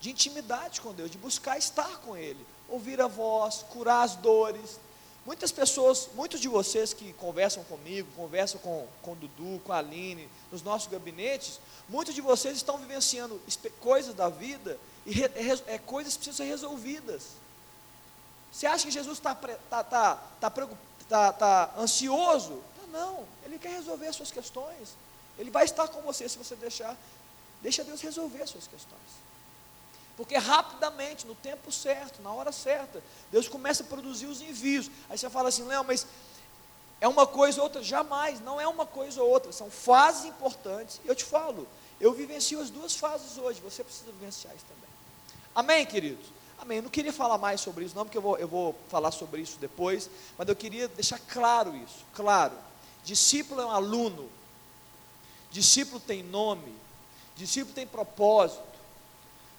de 0.00 0.10
intimidade 0.10 0.80
com 0.80 0.92
Deus, 0.92 1.10
de 1.10 1.16
buscar 1.16 1.56
estar 1.56 1.98
com 1.98 2.16
Ele, 2.16 2.44
ouvir 2.68 3.00
a 3.00 3.06
voz, 3.06 3.64
curar 3.70 4.02
as 4.02 4.16
dores. 4.16 4.80
Muitas 5.26 5.50
pessoas, 5.50 6.08
muitos 6.14 6.38
de 6.38 6.48
vocês 6.48 6.92
que 6.92 7.12
conversam 7.14 7.64
comigo, 7.64 8.08
conversam 8.14 8.60
com, 8.60 8.86
com 9.00 9.12
o 9.12 9.16
Dudu, 9.16 9.60
com 9.64 9.72
a 9.72 9.78
Aline, 9.78 10.28
nos 10.52 10.62
nossos 10.62 10.86
gabinetes, 10.88 11.58
muitos 11.88 12.14
de 12.14 12.20
vocês 12.20 12.56
estão 12.56 12.76
vivenciando 12.76 13.40
coisas 13.80 14.14
da 14.14 14.28
vida 14.28 14.78
e 15.06 15.12
re, 15.12 15.30
é, 15.66 15.78
coisas 15.78 16.14
que 16.14 16.24
precisam 16.24 16.44
ser 16.44 16.50
resolvidas. 16.50 17.28
Você 18.52 18.66
acha 18.66 18.84
que 18.84 18.90
Jesus 18.90 19.16
está 19.16 19.34
tá, 19.34 19.82
tá, 19.82 20.14
tá, 20.40 20.50
tá, 21.08 21.32
tá 21.32 21.74
ansioso? 21.78 22.62
não, 22.94 23.26
Ele 23.44 23.58
quer 23.58 23.70
resolver 23.70 24.06
as 24.06 24.14
suas 24.14 24.30
questões. 24.30 24.96
Ele 25.36 25.50
vai 25.50 25.64
estar 25.64 25.88
com 25.88 26.00
você 26.02 26.28
se 26.28 26.38
você 26.38 26.54
deixar. 26.54 26.96
Deixa 27.60 27.82
Deus 27.82 28.00
resolver 28.00 28.42
as 28.42 28.50
suas 28.50 28.68
questões. 28.68 29.00
Porque 30.16 30.36
rapidamente, 30.36 31.26
no 31.26 31.34
tempo 31.34 31.72
certo, 31.72 32.22
na 32.22 32.32
hora 32.32 32.52
certa, 32.52 33.02
Deus 33.32 33.48
começa 33.48 33.82
a 33.82 33.86
produzir 33.86 34.26
os 34.26 34.40
envios. 34.40 34.90
Aí 35.10 35.18
você 35.18 35.28
fala 35.28 35.48
assim, 35.48 35.64
Léo, 35.64 35.84
mas 35.84 36.06
é 37.00 37.08
uma 37.08 37.26
coisa 37.26 37.58
ou 37.58 37.64
outra? 37.64 37.82
Jamais, 37.82 38.40
não 38.40 38.60
é 38.60 38.68
uma 38.68 38.86
coisa 38.86 39.22
ou 39.22 39.28
outra, 39.28 39.52
são 39.52 39.70
fases 39.70 40.26
importantes. 40.26 41.00
Eu 41.04 41.14
te 41.14 41.24
falo, 41.24 41.66
eu 42.00 42.12
vivencio 42.12 42.60
as 42.60 42.70
duas 42.70 42.94
fases 42.94 43.36
hoje, 43.38 43.60
você 43.60 43.82
precisa 43.82 44.10
vivenciar 44.12 44.54
isso 44.54 44.64
também. 44.66 44.90
Amém, 45.54 45.84
queridos? 45.84 46.26
Amém. 46.58 46.78
Eu 46.78 46.84
não 46.84 46.90
queria 46.90 47.12
falar 47.12 47.36
mais 47.36 47.60
sobre 47.60 47.84
isso, 47.84 47.94
não, 47.96 48.04
porque 48.04 48.16
eu 48.16 48.22
vou, 48.22 48.38
eu 48.38 48.48
vou 48.48 48.74
falar 48.88 49.10
sobre 49.10 49.40
isso 49.40 49.58
depois, 49.58 50.08
mas 50.38 50.48
eu 50.48 50.56
queria 50.56 50.88
deixar 50.88 51.18
claro 51.18 51.76
isso, 51.76 52.04
claro. 52.14 52.54
Discípulo 53.04 53.60
é 53.60 53.66
um 53.66 53.70
aluno, 53.70 54.30
discípulo 55.50 56.00
tem 56.00 56.22
nome, 56.22 56.74
discípulo 57.36 57.74
tem 57.74 57.86
propósito, 57.86 58.62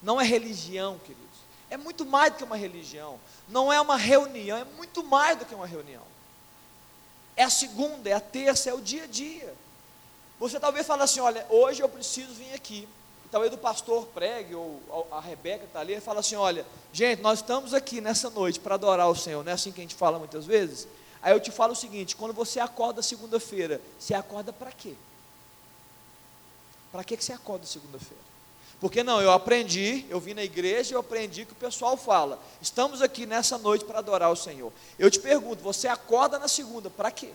não 0.02 0.20
é 0.20 0.24
religião, 0.24 0.98
queridos. 0.98 1.24
É 1.68 1.76
muito 1.76 2.04
mais 2.04 2.32
do 2.32 2.36
que 2.36 2.44
uma 2.44 2.56
religião, 2.56 3.18
não 3.48 3.72
é 3.72 3.80
uma 3.80 3.96
reunião, 3.96 4.56
é 4.58 4.64
muito 4.64 5.02
mais 5.02 5.38
do 5.38 5.44
que 5.44 5.54
uma 5.54 5.66
reunião. 5.66 6.02
É 7.36 7.42
a 7.42 7.50
segunda, 7.50 8.08
é 8.08 8.12
a 8.12 8.20
terça, 8.20 8.70
é 8.70 8.74
o 8.74 8.80
dia 8.80 9.04
a 9.04 9.06
dia. 9.06 9.54
Você 10.38 10.60
talvez 10.60 10.86
fale 10.86 11.02
assim: 11.02 11.20
olha, 11.20 11.46
hoje 11.50 11.82
eu 11.82 11.88
preciso 11.88 12.32
vir 12.34 12.54
aqui 12.54 12.88
talvez 13.30 13.52
o 13.52 13.58
pastor 13.58 14.06
pregue, 14.06 14.54
ou 14.54 14.80
a 15.10 15.20
Rebeca 15.20 15.64
está 15.64 15.80
ali, 15.80 15.94
e 15.94 16.00
fala 16.00 16.20
assim: 16.20 16.36
olha, 16.36 16.66
gente, 16.92 17.20
nós 17.20 17.40
estamos 17.40 17.74
aqui 17.74 18.00
nessa 18.00 18.30
noite 18.30 18.60
para 18.60 18.74
adorar 18.74 19.08
o 19.08 19.14
Senhor, 19.14 19.44
não 19.44 19.50
é 19.50 19.54
assim 19.54 19.72
que 19.72 19.80
a 19.80 19.84
gente 19.84 19.94
fala 19.94 20.18
muitas 20.18 20.46
vezes? 20.46 20.88
Aí 21.20 21.32
eu 21.32 21.40
te 21.40 21.50
falo 21.50 21.72
o 21.72 21.76
seguinte: 21.76 22.16
quando 22.16 22.32
você 22.32 22.60
acorda 22.60 23.02
segunda-feira, 23.02 23.80
você 23.98 24.14
acorda 24.14 24.52
para 24.52 24.72
quê? 24.72 24.94
Para 26.90 27.04
que 27.04 27.16
você 27.16 27.32
acorda 27.32 27.66
segunda-feira? 27.66 28.22
Porque 28.80 29.02
não, 29.02 29.22
eu 29.22 29.32
aprendi, 29.32 30.04
eu 30.10 30.20
vim 30.20 30.34
na 30.34 30.44
igreja, 30.44 30.94
eu 30.94 31.00
aprendi 31.00 31.46
que 31.46 31.52
o 31.52 31.56
pessoal 31.56 31.96
fala, 31.96 32.38
estamos 32.60 33.00
aqui 33.00 33.24
nessa 33.24 33.56
noite 33.56 33.84
para 33.84 34.00
adorar 34.00 34.30
o 34.30 34.36
Senhor. 34.36 34.72
Eu 34.98 35.10
te 35.10 35.18
pergunto, 35.18 35.62
você 35.62 35.88
acorda 35.88 36.38
na 36.38 36.46
segunda, 36.46 36.90
para 36.90 37.10
quê? 37.10 37.30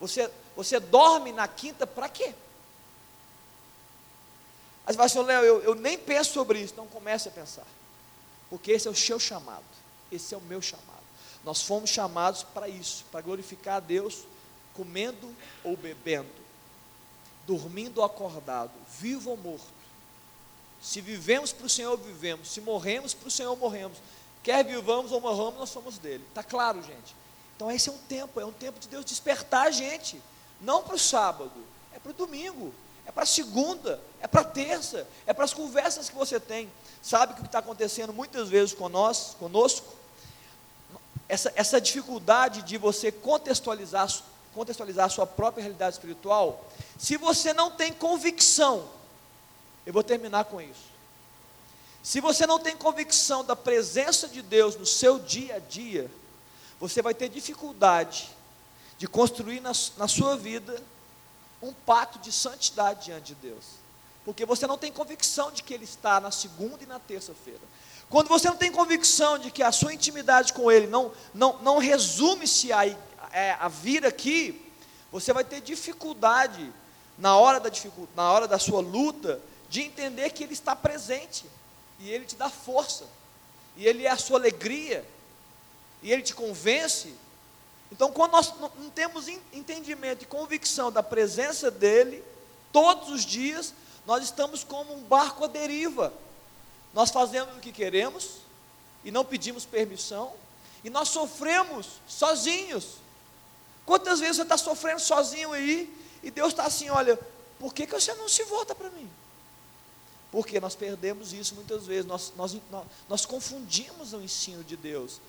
Você, 0.00 0.30
você 0.56 0.78
dorme 0.78 1.32
na 1.32 1.48
quinta, 1.48 1.86
para 1.86 2.08
quê? 2.08 2.32
Aí 4.86 4.94
você 4.94 5.18
assim, 5.18 5.22
Léo, 5.22 5.44
eu, 5.44 5.62
eu 5.62 5.74
nem 5.74 5.98
penso 5.98 6.32
sobre 6.32 6.60
isso. 6.60 6.72
Então 6.72 6.86
comece 6.86 7.28
a 7.28 7.30
pensar. 7.30 7.66
Porque 8.48 8.72
esse 8.72 8.88
é 8.88 8.90
o 8.90 8.94
seu 8.94 9.20
chamado. 9.20 9.62
Esse 10.10 10.34
é 10.34 10.36
o 10.36 10.40
meu 10.40 10.60
chamado. 10.60 10.88
Nós 11.44 11.62
fomos 11.62 11.90
chamados 11.90 12.42
para 12.42 12.68
isso, 12.68 13.04
para 13.10 13.20
glorificar 13.20 13.76
a 13.76 13.80
Deus, 13.80 14.24
comendo 14.74 15.34
ou 15.64 15.76
bebendo, 15.76 16.28
dormindo 17.46 17.98
ou 17.98 18.04
acordado, 18.04 18.72
vivo 18.98 19.30
ou 19.30 19.36
morto. 19.36 19.79
Se 20.80 21.00
vivemos 21.00 21.52
para 21.52 21.66
o 21.66 21.70
Senhor, 21.70 21.96
vivemos. 21.98 22.50
Se 22.50 22.60
morremos 22.60 23.14
para 23.14 23.28
o 23.28 23.30
Senhor, 23.30 23.54
morremos. 23.56 23.98
Quer 24.42 24.64
vivamos 24.64 25.12
ou 25.12 25.20
morramos, 25.20 25.58
nós 25.58 25.70
somos 25.70 25.98
dele. 25.98 26.24
Está 26.28 26.42
claro, 26.42 26.82
gente? 26.82 27.14
Então 27.56 27.70
esse 27.70 27.88
é 27.88 27.92
um 27.92 27.98
tempo, 27.98 28.40
é 28.40 28.46
um 28.46 28.52
tempo 28.52 28.78
de 28.78 28.88
Deus 28.88 29.04
despertar 29.04 29.66
a 29.66 29.70
gente. 29.70 30.20
Não 30.60 30.82
para 30.82 30.94
o 30.94 30.98
sábado, 30.98 31.52
é 31.94 31.98
para 31.98 32.10
o 32.10 32.14
domingo 32.14 32.72
é 33.10 33.12
para 33.12 33.26
segunda, 33.26 34.00
é 34.20 34.28
para 34.28 34.44
terça, 34.44 35.04
é 35.26 35.32
para 35.32 35.44
as 35.44 35.52
conversas 35.52 36.08
que 36.08 36.14
você 36.14 36.38
tem. 36.38 36.70
Sabe 37.02 37.32
o 37.32 37.36
que 37.36 37.44
está 37.44 37.58
acontecendo 37.58 38.12
muitas 38.12 38.48
vezes 38.48 38.72
com 38.72 38.88
nós, 38.88 39.34
conosco? 39.36 39.84
Essa, 41.28 41.52
essa 41.56 41.80
dificuldade 41.80 42.62
de 42.62 42.78
você 42.78 43.10
contextualizar, 43.10 44.08
contextualizar 44.54 45.06
a 45.06 45.08
sua 45.08 45.26
própria 45.26 45.62
realidade 45.62 45.96
espiritual, 45.96 46.64
se 46.96 47.16
você 47.16 47.52
não 47.52 47.72
tem 47.72 47.92
convicção, 47.92 48.88
eu 49.90 49.92
vou 49.92 50.04
terminar 50.04 50.44
com 50.44 50.60
isso. 50.60 50.88
Se 52.00 52.20
você 52.20 52.46
não 52.46 52.60
tem 52.60 52.76
convicção 52.76 53.44
da 53.44 53.56
presença 53.56 54.28
de 54.28 54.40
Deus 54.40 54.76
no 54.76 54.86
seu 54.86 55.18
dia 55.18 55.56
a 55.56 55.58
dia, 55.58 56.08
você 56.78 57.02
vai 57.02 57.12
ter 57.12 57.28
dificuldade 57.28 58.30
de 58.96 59.08
construir 59.08 59.58
na, 59.58 59.72
na 59.96 60.06
sua 60.06 60.36
vida 60.36 60.80
um 61.60 61.72
pacto 61.72 62.20
de 62.20 62.30
santidade 62.30 63.06
diante 63.06 63.34
de 63.34 63.34
Deus. 63.34 63.64
Porque 64.24 64.46
você 64.46 64.64
não 64.64 64.78
tem 64.78 64.92
convicção 64.92 65.50
de 65.50 65.60
que 65.60 65.74
Ele 65.74 65.82
está 65.82 66.20
na 66.20 66.30
segunda 66.30 66.84
e 66.84 66.86
na 66.86 67.00
terça-feira. 67.00 67.58
Quando 68.08 68.28
você 68.28 68.46
não 68.46 68.56
tem 68.56 68.70
convicção 68.70 69.40
de 69.40 69.50
que 69.50 69.60
a 69.60 69.72
sua 69.72 69.92
intimidade 69.92 70.52
com 70.52 70.70
Ele 70.70 70.86
não, 70.86 71.10
não, 71.34 71.58
não 71.62 71.78
resume-se 71.78 72.72
a, 72.72 72.86
é, 73.32 73.56
a 73.58 73.66
vir 73.66 74.06
aqui, 74.06 74.70
você 75.10 75.32
vai 75.32 75.42
ter 75.42 75.60
dificuldade 75.60 76.72
na 77.18 77.36
hora, 77.36 77.58
da 77.58 77.68
dificuldade, 77.68 78.16
na 78.16 78.30
hora 78.30 78.46
da 78.46 78.58
sua 78.60 78.80
luta 78.80 79.50
de 79.70 79.80
entender 79.80 80.28
que 80.30 80.44
Ele 80.44 80.52
está 80.52 80.76
presente 80.76 81.46
e 81.98 82.10
Ele 82.10 82.26
te 82.26 82.36
dá 82.36 82.50
força, 82.50 83.06
e 83.76 83.86
Ele 83.86 84.04
é 84.04 84.10
a 84.10 84.18
sua 84.18 84.38
alegria, 84.38 85.06
e 86.02 86.12
Ele 86.12 86.22
te 86.22 86.34
convence 86.34 87.14
então, 87.92 88.12
quando 88.12 88.32
nós 88.32 88.54
não 88.60 88.90
temos 88.90 89.26
entendimento 89.52 90.22
e 90.22 90.26
convicção 90.26 90.92
da 90.92 91.02
presença 91.02 91.70
dEle, 91.70 92.22
todos 92.72 93.08
os 93.08 93.24
dias, 93.24 93.74
nós 94.06 94.22
estamos 94.22 94.62
como 94.62 94.94
um 94.94 95.02
barco 95.02 95.44
à 95.44 95.48
deriva. 95.48 96.12
Nós 96.94 97.10
fazemos 97.10 97.56
o 97.56 97.60
que 97.60 97.72
queremos 97.72 98.36
e 99.04 99.10
não 99.10 99.24
pedimos 99.24 99.64
permissão, 99.64 100.32
e 100.84 100.90
nós 100.90 101.08
sofremos 101.08 101.88
sozinhos. 102.06 102.96
Quantas 103.84 104.20
vezes 104.20 104.36
você 104.36 104.42
está 104.42 104.56
sofrendo 104.56 105.00
sozinho 105.00 105.52
aí, 105.52 105.92
e 106.22 106.30
Deus 106.30 106.50
está 106.50 106.64
assim: 106.64 106.90
olha, 106.90 107.18
por 107.58 107.74
que, 107.74 107.86
que 107.86 107.92
você 107.92 108.14
não 108.14 108.28
se 108.28 108.44
volta 108.44 108.74
para 108.74 108.90
mim? 108.90 109.10
Porque 110.30 110.60
nós 110.60 110.74
perdemos 110.74 111.32
isso 111.32 111.54
muitas 111.54 111.86
vezes, 111.86 112.06
nós, 112.06 112.32
nós, 112.36 112.56
nós, 112.70 112.86
nós 113.08 113.26
confundimos 113.26 114.12
o 114.12 114.20
ensino 114.20 114.62
de 114.62 114.76
Deus. 114.76 115.20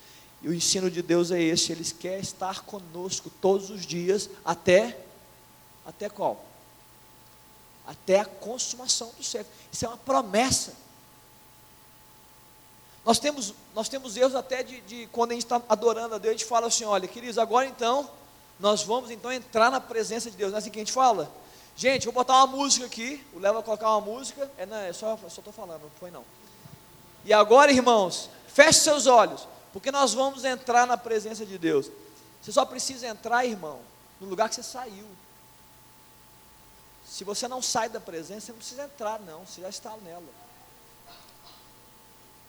E 0.42 0.48
o 0.48 0.54
ensino 0.54 0.90
de 0.90 1.02
Deus 1.02 1.32
é 1.32 1.42
esse, 1.42 1.72
Ele 1.72 1.84
quer 1.84 2.20
estar 2.20 2.62
conosco 2.62 3.32
todos 3.42 3.70
os 3.70 3.86
dias, 3.86 4.30
até, 4.46 5.00
até 5.86 6.10
qual? 6.10 6.44
Até 7.86 8.20
a 8.20 8.26
consumação 8.26 9.12
do 9.18 9.24
século. 9.24 9.54
Isso 9.72 9.86
é 9.86 9.88
uma 9.88 9.98
promessa. 9.98 10.74
Nós 13.04 13.18
temos, 13.18 13.54
nós 13.74 13.90
temos 13.90 14.16
erros 14.16 14.36
até 14.36 14.62
de, 14.62 14.82
de 14.82 15.08
quando 15.12 15.32
a 15.32 15.34
gente 15.34 15.44
está 15.44 15.60
adorando 15.68 16.16
a 16.16 16.18
Deus, 16.20 16.36
a 16.36 16.38
gente 16.38 16.48
fala 16.48 16.68
assim, 16.68 16.86
olha, 16.86 17.08
queridos, 17.08 17.40
agora 17.40 17.66
então, 17.66 18.10
nós 18.60 18.84
vamos 18.84 19.10
então 19.10 19.32
entrar 19.32 19.72
na 19.72 19.82
presença 19.82 20.30
de 20.30 20.38
Deus. 20.38 20.52
Não 20.52 20.58
é 20.58 20.60
assim 20.60 20.70
que 20.70 20.78
a 20.80 20.84
gente 20.84 20.92
fala? 20.92 21.32
Gente, 21.76 22.06
vou 22.06 22.14
botar 22.14 22.36
uma 22.36 22.48
música 22.48 22.86
aqui. 22.86 23.26
O 23.34 23.40
Léo 23.40 23.54
vai 23.54 23.64
colocar 23.64 23.90
uma 23.90 24.02
música. 24.02 24.50
É, 24.58 24.66
não, 24.66 24.78
é 24.78 24.94
só, 24.94 25.18
só 25.30 25.42
falando, 25.52 25.84
não 25.84 25.90
foi 26.00 26.12
não. 26.12 26.24
E 27.24 27.34
agora, 27.34 27.72
irmãos, 27.72 28.30
feche 28.48 28.80
seus 28.80 29.08
olhos, 29.08 29.48
porque 29.72 29.92
nós 29.92 30.14
vamos 30.14 30.44
entrar 30.44 30.88
na 30.88 30.98
presença 30.98 31.46
de 31.46 31.58
Deus. 31.58 31.90
Você 32.42 32.52
só 32.52 32.66
precisa 32.66 33.08
entrar, 33.08 33.46
irmão, 33.46 33.80
no 34.20 34.28
lugar 34.28 34.50
que 34.50 34.56
você 34.56 34.64
saiu. 34.64 35.06
Se 37.06 37.24
você 37.24 37.48
não 37.48 37.62
sai 37.62 37.90
da 37.90 38.00
presença, 38.00 38.48
você 38.48 38.52
não 38.52 38.60
precisa 38.60 38.84
entrar, 38.84 39.20
não. 39.20 39.46
Você 39.46 39.62
já 39.62 39.70
está 39.70 39.96
nela. 39.98 40.24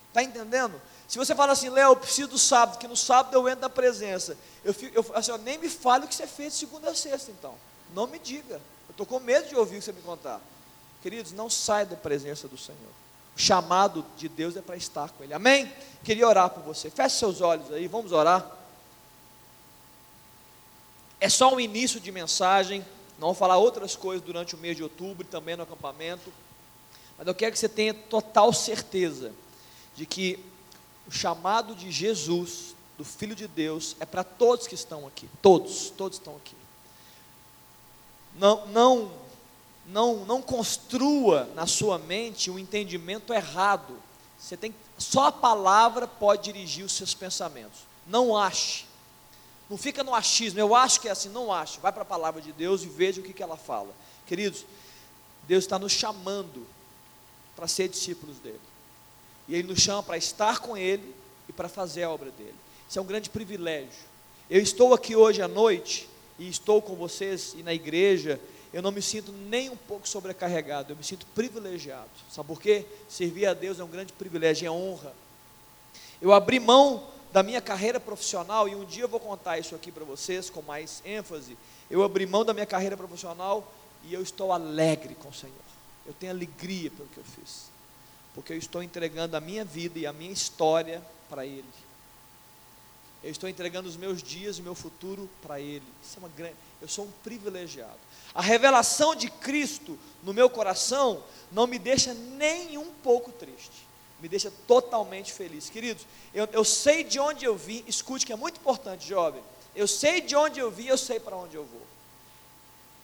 Está 0.08 0.22
entendendo? 0.22 0.80
Se 1.08 1.18
você 1.18 1.34
fala 1.34 1.52
assim, 1.52 1.68
Léo, 1.68 1.92
eu 1.92 1.96
preciso 1.96 2.28
do 2.28 2.38
sábado, 2.38 2.78
que 2.78 2.86
no 2.86 2.96
sábado 2.96 3.34
eu 3.34 3.48
entro 3.48 3.62
na 3.62 3.70
presença. 3.70 4.36
Eu, 4.64 4.72
fico, 4.72 4.94
eu 4.96 5.04
assim, 5.16 5.36
nem 5.38 5.58
me 5.58 5.68
fale 5.68 6.04
o 6.04 6.08
que 6.08 6.14
você 6.14 6.26
fez 6.26 6.52
de 6.52 6.60
segunda 6.60 6.90
a 6.90 6.94
sexta, 6.94 7.30
então. 7.30 7.54
Não 7.94 8.06
me 8.06 8.18
diga. 8.18 8.60
Eu 8.93 9.05
estou 9.05 9.07
com 9.07 9.24
medo 9.24 9.49
de 9.49 9.57
ouvir 9.57 9.76
o 9.76 9.78
que 9.78 9.86
você 9.86 9.93
me 9.93 10.03
contar. 10.03 10.38
Queridos, 11.01 11.32
não 11.32 11.49
saia 11.49 11.86
da 11.86 11.97
presença 11.97 12.47
do 12.47 12.59
Senhor. 12.59 12.78
O 13.34 13.40
chamado 13.40 14.05
de 14.18 14.28
Deus 14.28 14.55
é 14.55 14.61
para 14.61 14.76
estar 14.76 15.09
com 15.11 15.24
Ele. 15.24 15.32
Amém? 15.32 15.72
Queria 16.05 16.28
orar 16.28 16.51
por 16.51 16.62
você. 16.62 16.90
Feche 16.90 17.16
seus 17.16 17.40
olhos 17.40 17.72
aí, 17.72 17.88
vamos 17.88 18.12
orar. 18.12 18.47
É 21.18 21.26
só 21.30 21.55
um 21.55 21.59
início 21.59 21.99
de 21.99 22.12
mensagem. 22.12 22.84
Não 23.18 23.28
vou 23.28 23.34
falar 23.34 23.57
outras 23.57 23.97
coisas 23.97 24.22
durante 24.22 24.55
o 24.55 24.59
mês 24.59 24.76
de 24.76 24.82
outubro 24.82 25.26
também 25.26 25.57
no 25.57 25.62
acampamento. 25.62 26.30
Mas 27.16 27.26
eu 27.26 27.34
quero 27.34 27.53
que 27.53 27.59
você 27.59 27.70
tenha 27.70 27.95
total 27.95 28.53
certeza 28.53 29.32
de 29.97 30.05
que 30.05 30.38
o 31.09 31.11
chamado 31.11 31.74
de 31.74 31.90
Jesus, 31.90 32.74
do 32.99 33.07
Filho 33.07 33.34
de 33.34 33.49
Deus, 33.49 33.97
é 34.01 34.05
para 34.05 34.22
todos 34.22 34.66
que 34.66 34.74
estão 34.74 35.07
aqui. 35.07 35.30
Todos, 35.40 35.88
todos 35.88 36.18
estão 36.18 36.36
aqui. 36.36 36.61
Não, 38.37 38.66
não, 38.68 39.12
não, 39.87 40.24
não 40.24 40.43
construa 40.43 41.49
na 41.55 41.66
sua 41.66 41.99
mente 41.99 42.51
um 42.51 42.59
entendimento 42.59 43.33
errado. 43.33 43.97
Você 44.39 44.57
tem, 44.57 44.74
só 44.99 45.26
a 45.26 45.33
palavra 45.33 46.07
pode 46.07 46.45
dirigir 46.45 46.85
os 46.85 46.93
seus 46.93 47.14
pensamentos. 47.14 47.80
Não 48.07 48.37
ache. 48.37 48.87
Não 49.68 49.76
fica 49.76 50.03
no 50.03 50.14
achismo. 50.14 50.59
Eu 50.59 50.74
acho 50.74 51.01
que 51.01 51.09
é 51.09 51.11
assim. 51.12 51.28
Não 51.28 51.53
ache. 51.53 51.80
Vai 51.80 51.93
para 51.93 52.03
a 52.03 52.07
palavra 52.07 52.41
de 52.41 52.53
Deus 52.53 52.83
e 52.83 52.89
veja 52.89 53.20
o 53.20 53.24
que, 53.24 53.33
que 53.33 53.43
ela 53.43 53.57
fala. 53.57 53.95
Queridos, 54.26 54.64
Deus 55.47 55.64
está 55.64 55.78
nos 55.78 55.93
chamando 55.93 56.66
para 57.57 57.68
ser 57.68 57.89
discípulos 57.89 58.39
dele. 58.39 58.61
E 59.49 59.55
Ele 59.55 59.68
nos 59.68 59.80
chama 59.80 60.03
para 60.03 60.16
estar 60.16 60.61
com 60.61 60.76
Ele 60.76 61.14
e 61.49 61.53
para 61.53 61.68
fazer 61.68 62.05
a 62.05 62.11
obra 62.11 62.30
dele. 62.30 62.55
Isso 62.89 62.99
é 62.99 63.03
um 63.03 63.07
grande 63.07 63.30
privilégio. 63.30 64.12
Eu 64.51 64.61
estou 64.61 64.93
aqui 64.93 65.16
hoje 65.16 65.41
à 65.41 65.49
noite 65.49 66.09
e 66.39 66.49
estou 66.49 66.80
com 66.80 66.95
vocês 66.95 67.55
e 67.57 67.62
na 67.62 67.72
igreja. 67.72 68.41
Eu 68.72 68.83
não 68.83 68.91
me 68.91 69.03
sinto 69.03 69.33
nem 69.33 69.68
um 69.70 69.76
pouco 69.76 70.09
sobrecarregado, 70.09 70.93
eu 70.93 70.97
me 70.97 71.05
sinto 71.05 71.26
privilegiado. 71.35 72.09
Sabe 72.30 72.47
por 72.47 72.61
quê? 72.61 72.87
Servir 73.09 73.47
a 73.47 73.55
Deus 73.55 73.78
é 73.78 73.85
um 73.85 73.89
grande 73.89 74.12
privilégio, 74.12 74.66
é 74.66 74.70
honra. 74.70 75.14
Eu 76.20 76.33
abri 76.33 76.59
mão 76.59 77.07
da 77.33 77.43
minha 77.43 77.61
carreira 77.61 78.01
profissional, 78.01 78.68
e 78.68 78.74
um 78.74 78.85
dia 78.85 79.05
eu 79.05 79.09
vou 79.09 79.20
contar 79.20 79.59
isso 79.59 79.74
aqui 79.74 79.91
para 79.91 80.05
vocês 80.05 80.49
com 80.49 80.62
mais 80.62 81.03
ênfase. 81.05 81.57
Eu 81.91 82.03
abri 82.03 82.26
mão 82.26 82.45
da 82.45 82.55
minha 82.55 82.66
carreira 82.66 82.97
profissional 82.97 83.70
e 84.05 84.14
eu 84.14 84.22
estou 84.22 84.53
alegre 84.53 85.14
com 85.14 85.28
o 85.28 85.35
Senhor. 85.35 85.55
Eu 86.07 86.14
tenho 86.14 86.33
alegria 86.33 86.91
pelo 86.91 87.09
que 87.09 87.18
eu 87.18 87.24
fiz 87.24 87.72
porque 88.35 88.53
eu 88.53 88.59
estou 88.59 88.83
entregando 88.83 89.37
a 89.37 89.41
minha 89.41 89.64
vida 89.64 89.99
e 89.99 90.07
a 90.07 90.12
minha 90.12 90.33
história 90.33 91.03
para 91.28 91.45
Ele. 91.45 91.64
Eu 93.22 93.30
estou 93.30 93.48
entregando 93.48 93.88
os 93.88 93.96
meus 93.96 94.22
dias 94.22 94.56
e 94.56 94.60
o 94.60 94.64
meu 94.64 94.74
futuro 94.74 95.30
para 95.40 95.60
Ele. 95.60 95.84
Isso 96.02 96.16
é 96.16 96.18
uma 96.18 96.28
grande. 96.28 96.56
Eu 96.80 96.88
sou 96.88 97.04
um 97.04 97.10
privilegiado. 97.22 97.98
A 98.34 98.42
revelação 98.42 99.14
de 99.14 99.30
Cristo 99.30 99.98
no 100.22 100.34
meu 100.34 100.50
coração 100.50 101.22
não 101.52 101.66
me 101.66 101.78
deixa 101.78 102.14
nem 102.14 102.76
um 102.78 102.90
pouco 103.02 103.30
triste. 103.30 103.86
Me 104.20 104.28
deixa 104.28 104.52
totalmente 104.66 105.32
feliz. 105.32 105.70
Queridos, 105.70 106.04
eu, 106.34 106.48
eu 106.52 106.64
sei 106.64 107.04
de 107.04 107.20
onde 107.20 107.44
eu 107.44 107.56
vim. 107.56 107.84
Escute 107.86 108.26
que 108.26 108.32
é 108.32 108.36
muito 108.36 108.58
importante, 108.58 109.06
jovem. 109.06 109.42
Eu 109.74 109.86
sei 109.86 110.20
de 110.20 110.34
onde 110.34 110.58
eu 110.58 110.70
vim, 110.70 110.86
eu 110.86 110.98
sei 110.98 111.20
para 111.20 111.36
onde 111.36 111.56
eu 111.56 111.64
vou. 111.64 111.82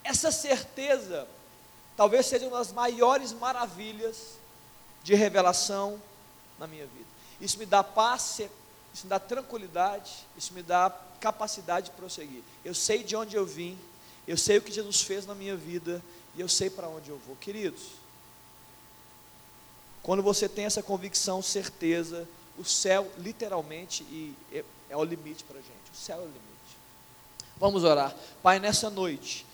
Essa 0.03 0.33
certeza 0.33 1.29
talvez 1.97 2.27
seja 2.27 2.47
uma 2.47 2.59
das 2.59 2.73
maiores 2.73 3.33
maravilhas 3.33 4.39
de 5.03 5.15
revelação 5.15 6.01
na 6.59 6.67
minha 6.67 6.87
vida. 6.87 7.09
Isso 7.41 7.59
me 7.59 7.67
dá 7.67 7.83
paz, 7.83 8.41
isso 8.93 9.05
me 9.05 9.11
dá 9.11 9.19
tranquilidade, 9.19 10.27
isso 10.37 10.53
me 10.55 10.63
dá 10.63 10.91
capacidade 11.21 11.91
de 11.91 11.97
prosseguir. 11.97 12.43
Eu 12.65 12.75
sei 12.75 13.03
de 13.03 13.15
onde 13.15 13.37
eu 13.37 13.47
vim, 13.47 13.79
eu 14.27 14.37
sei 14.37 14.59
o 14.59 14.63
que 14.63 14.73
Jesus 14.73 15.01
fez 15.01 15.27
na 15.27 15.35
minha 15.35 15.57
vida 15.57 16.03
e 16.35 16.41
eu 16.41 16.49
sei 16.49 16.71
para 16.71 16.89
onde 16.89 17.11
eu 17.11 17.19
vou. 17.27 17.37
Queridos, 17.37 17.83
quando 20.03 20.23
você 20.23 20.49
tem 20.49 20.65
essa 20.65 20.83
convicção, 20.83 21.43
certeza, 21.43 22.29
o 22.59 22.65
céu 22.65 23.11
literalmente 23.19 24.03
e 24.05 24.35
é, 24.53 24.65
é 24.91 24.97
o 24.97 25.05
limite 25.05 25.45
para 25.45 25.59
a 25.59 25.63
gente. 25.63 25.93
O 25.93 25.97
céu 25.97 26.19
é 26.19 26.23
o 26.23 26.25
limite. 26.25 26.43
Vamos 27.57 27.85
orar. 27.85 28.15
Pai, 28.43 28.59
nessa 28.59 28.89
noite, 28.89 29.45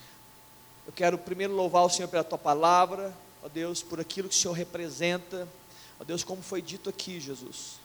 eu 0.87 0.93
quero 0.93 1.19
primeiro 1.19 1.55
louvar 1.55 1.85
o 1.85 1.91
Senhor 1.91 2.09
pela 2.09 2.25
tua 2.25 2.39
palavra, 2.39 3.17
ó 3.43 3.49
Deus, 3.49 3.83
por 3.83 4.01
aquilo 4.01 4.29
que 4.29 4.35
o 4.35 4.39
Senhor 4.39 4.55
representa, 4.55 5.49
ó 5.99 6.05
Deus, 6.05 6.23
como 6.23 6.43
foi 6.43 6.61
dito 6.61 6.91
aqui, 6.91 7.19
Jesus. 7.19 7.84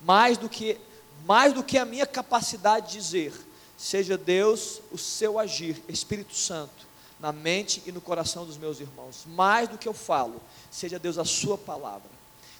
Mais 0.00 0.38
do 0.38 0.48
que 0.48 0.78
mais 1.24 1.52
do 1.52 1.62
que 1.62 1.76
a 1.76 1.84
minha 1.84 2.06
capacidade 2.06 2.88
de 2.88 2.98
dizer, 2.98 3.32
seja 3.76 4.16
Deus 4.16 4.80
o 4.92 4.98
seu 4.98 5.40
agir, 5.40 5.82
Espírito 5.88 6.36
Santo, 6.36 6.86
na 7.18 7.32
mente 7.32 7.82
e 7.84 7.90
no 7.90 8.00
coração 8.00 8.46
dos 8.46 8.56
meus 8.56 8.78
irmãos. 8.78 9.24
Mais 9.26 9.68
do 9.68 9.76
que 9.76 9.88
eu 9.88 9.94
falo, 9.94 10.40
seja 10.70 11.00
Deus 11.00 11.18
a 11.18 11.24
sua 11.24 11.58
palavra. 11.58 12.08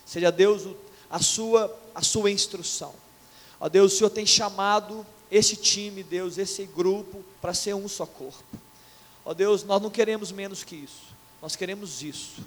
Seja 0.04 0.32
Deus 0.32 0.66
a 1.08 1.20
sua 1.20 1.76
a 1.94 2.02
sua 2.02 2.30
instrução. 2.30 2.92
Ó 3.60 3.68
Deus, 3.68 3.92
o 3.92 3.96
Senhor 3.96 4.10
tem 4.10 4.26
chamado 4.26 5.06
esse 5.30 5.56
time, 5.56 6.02
Deus, 6.02 6.38
esse 6.38 6.64
grupo 6.64 7.24
para 7.40 7.54
ser 7.54 7.74
um 7.74 7.88
só 7.88 8.06
corpo. 8.06 8.44
Ó 9.24 9.34
Deus, 9.34 9.64
nós 9.64 9.80
não 9.82 9.90
queremos 9.90 10.30
menos 10.30 10.62
que 10.62 10.76
isso. 10.76 11.14
Nós 11.42 11.56
queremos 11.56 12.02
isso. 12.02 12.42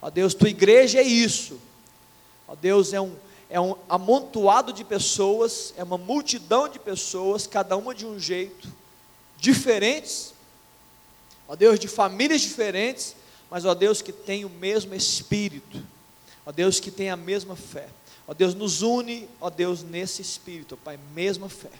Ó 0.00 0.10
Deus, 0.10 0.34
tua 0.34 0.48
igreja 0.48 0.98
é 0.98 1.02
isso. 1.02 1.58
Ó 2.46 2.54
Deus, 2.54 2.92
é 2.92 3.00
um, 3.00 3.14
é 3.52 3.60
um 3.60 3.76
amontoado 3.86 4.72
de 4.72 4.82
pessoas, 4.82 5.74
é 5.76 5.84
uma 5.84 5.98
multidão 5.98 6.70
de 6.70 6.78
pessoas, 6.78 7.46
cada 7.46 7.76
uma 7.76 7.94
de 7.94 8.06
um 8.06 8.18
jeito, 8.18 8.66
diferentes. 9.36 10.32
Ó 11.46 11.54
Deus, 11.54 11.78
de 11.78 11.86
famílias 11.86 12.40
diferentes, 12.40 13.14
mas 13.50 13.66
ó 13.66 13.74
Deus 13.74 14.00
que 14.00 14.10
tem 14.10 14.46
o 14.46 14.48
mesmo 14.48 14.94
espírito. 14.94 15.84
Ó 16.46 16.50
Deus 16.50 16.80
que 16.80 16.90
tem 16.90 17.10
a 17.10 17.16
mesma 17.16 17.54
fé. 17.54 17.90
Ó 18.26 18.32
Deus, 18.32 18.54
nos 18.54 18.80
une, 18.80 19.28
ó 19.38 19.50
Deus, 19.50 19.82
nesse 19.82 20.22
espírito, 20.22 20.78
ó 20.80 20.82
Pai, 20.82 20.98
mesma 21.14 21.50
fé. 21.50 21.72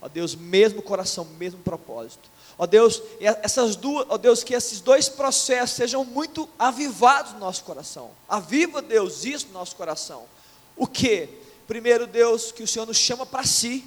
Ó 0.00 0.08
Deus, 0.08 0.34
mesmo 0.34 0.80
coração, 0.80 1.26
mesmo 1.38 1.60
propósito. 1.60 2.30
Ó 2.56 2.66
Deus, 2.66 3.02
essas 3.20 3.76
duas, 3.76 4.06
ó 4.08 4.16
Deus, 4.16 4.42
que 4.42 4.54
esses 4.54 4.80
dois 4.80 5.10
processos 5.10 5.76
sejam 5.76 6.02
muito 6.02 6.48
avivados 6.58 7.34
no 7.34 7.40
nosso 7.40 7.62
coração. 7.62 8.10
Aviva, 8.26 8.80
Deus, 8.80 9.26
isso 9.26 9.48
no 9.48 9.52
nosso 9.52 9.76
coração. 9.76 10.24
O 10.76 10.86
que? 10.86 11.28
Primeiro, 11.66 12.06
Deus, 12.06 12.52
que 12.52 12.62
o 12.62 12.68
Senhor 12.68 12.86
nos 12.86 12.96
chama 12.96 13.24
para 13.24 13.44
si. 13.44 13.84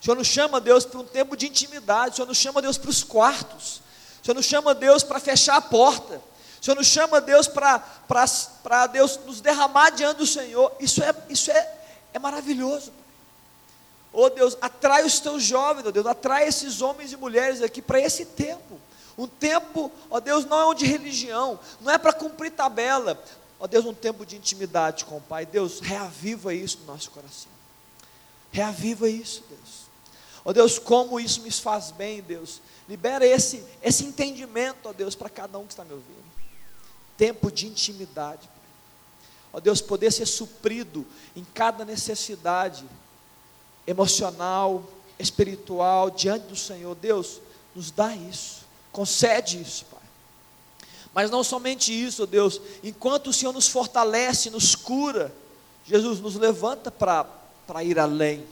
O 0.00 0.04
Senhor 0.04 0.16
nos 0.16 0.26
chama, 0.26 0.60
Deus, 0.60 0.84
para 0.84 1.00
um 1.00 1.04
tempo 1.04 1.36
de 1.36 1.46
intimidade. 1.46 2.12
O 2.12 2.16
Senhor 2.16 2.28
nos 2.28 2.38
chama, 2.38 2.62
Deus, 2.62 2.78
para 2.78 2.90
os 2.90 3.02
quartos. 3.04 3.82
O 4.22 4.24
Senhor 4.24 4.34
nos 4.34 4.46
chama, 4.46 4.74
Deus, 4.74 5.02
para 5.02 5.20
fechar 5.20 5.56
a 5.56 5.60
porta. 5.60 6.20
O 6.60 6.64
Senhor 6.64 6.76
nos 6.76 6.86
chama, 6.86 7.20
Deus, 7.20 7.46
para, 7.46 8.86
Deus 8.88 9.20
nos 9.24 9.40
derramar 9.40 9.90
diante 9.90 10.18
do 10.18 10.26
Senhor. 10.26 10.74
Isso 10.80 11.02
é, 11.02 11.14
isso 11.28 11.50
é, 11.50 11.74
é 12.12 12.18
maravilhoso. 12.18 12.92
Oh 14.18 14.30
Deus, 14.30 14.56
atrai 14.62 15.04
os 15.04 15.20
teus 15.20 15.42
jovens, 15.42 15.84
oh 15.86 15.92
Deus, 15.92 16.06
atrai 16.06 16.48
esses 16.48 16.80
homens 16.80 17.12
e 17.12 17.18
mulheres 17.18 17.60
aqui 17.60 17.82
para 17.82 18.00
esse 18.00 18.24
tempo. 18.24 18.80
Um 19.18 19.26
tempo, 19.26 19.92
ó 20.10 20.16
oh 20.16 20.20
Deus, 20.20 20.46
não 20.46 20.58
é 20.58 20.66
um 20.66 20.74
de 20.74 20.86
religião, 20.86 21.60
não 21.82 21.92
é 21.92 21.98
para 21.98 22.14
cumprir 22.14 22.50
tabela. 22.50 23.22
Ó 23.58 23.66
Deus, 23.66 23.84
um 23.84 23.94
tempo 23.94 24.26
de 24.26 24.36
intimidade 24.36 25.04
com 25.04 25.16
o 25.16 25.20
Pai. 25.20 25.46
Deus, 25.46 25.80
reaviva 25.80 26.52
isso 26.52 26.78
no 26.80 26.86
nosso 26.86 27.10
coração. 27.10 27.50
Reaviva 28.52 29.08
isso, 29.08 29.42
Deus. 29.48 29.86
Ó 30.44 30.52
Deus, 30.52 30.78
como 30.78 31.18
isso 31.18 31.40
me 31.42 31.50
faz 31.50 31.90
bem, 31.90 32.22
Deus. 32.22 32.60
Libera 32.88 33.26
esse, 33.26 33.64
esse 33.82 34.04
entendimento, 34.04 34.88
ó 34.88 34.92
Deus, 34.92 35.14
para 35.14 35.28
cada 35.28 35.58
um 35.58 35.66
que 35.66 35.72
está 35.72 35.84
me 35.84 35.92
ouvindo. 35.92 36.24
Tempo 37.16 37.50
de 37.50 37.66
intimidade. 37.66 38.48
Ó 39.52 39.58
Deus, 39.58 39.80
poder 39.80 40.12
ser 40.12 40.26
suprido 40.26 41.06
em 41.34 41.44
cada 41.44 41.84
necessidade 41.84 42.84
emocional, 43.86 44.84
espiritual, 45.18 46.10
diante 46.10 46.46
do 46.46 46.56
Senhor. 46.56 46.94
Deus, 46.94 47.40
nos 47.74 47.90
dá 47.90 48.14
isso, 48.14 48.64
concede 48.92 49.60
isso, 49.60 49.84
Pai. 49.86 49.95
Mas 51.16 51.30
não 51.30 51.42
somente 51.42 51.94
isso, 51.94 52.26
Deus, 52.26 52.60
enquanto 52.84 53.28
o 53.28 53.32
Senhor 53.32 53.50
nos 53.50 53.66
fortalece, 53.66 54.50
nos 54.50 54.74
cura, 54.74 55.32
Jesus 55.86 56.20
nos 56.20 56.34
levanta 56.34 56.90
para 56.90 57.82
ir 57.82 57.98
além. 57.98 58.44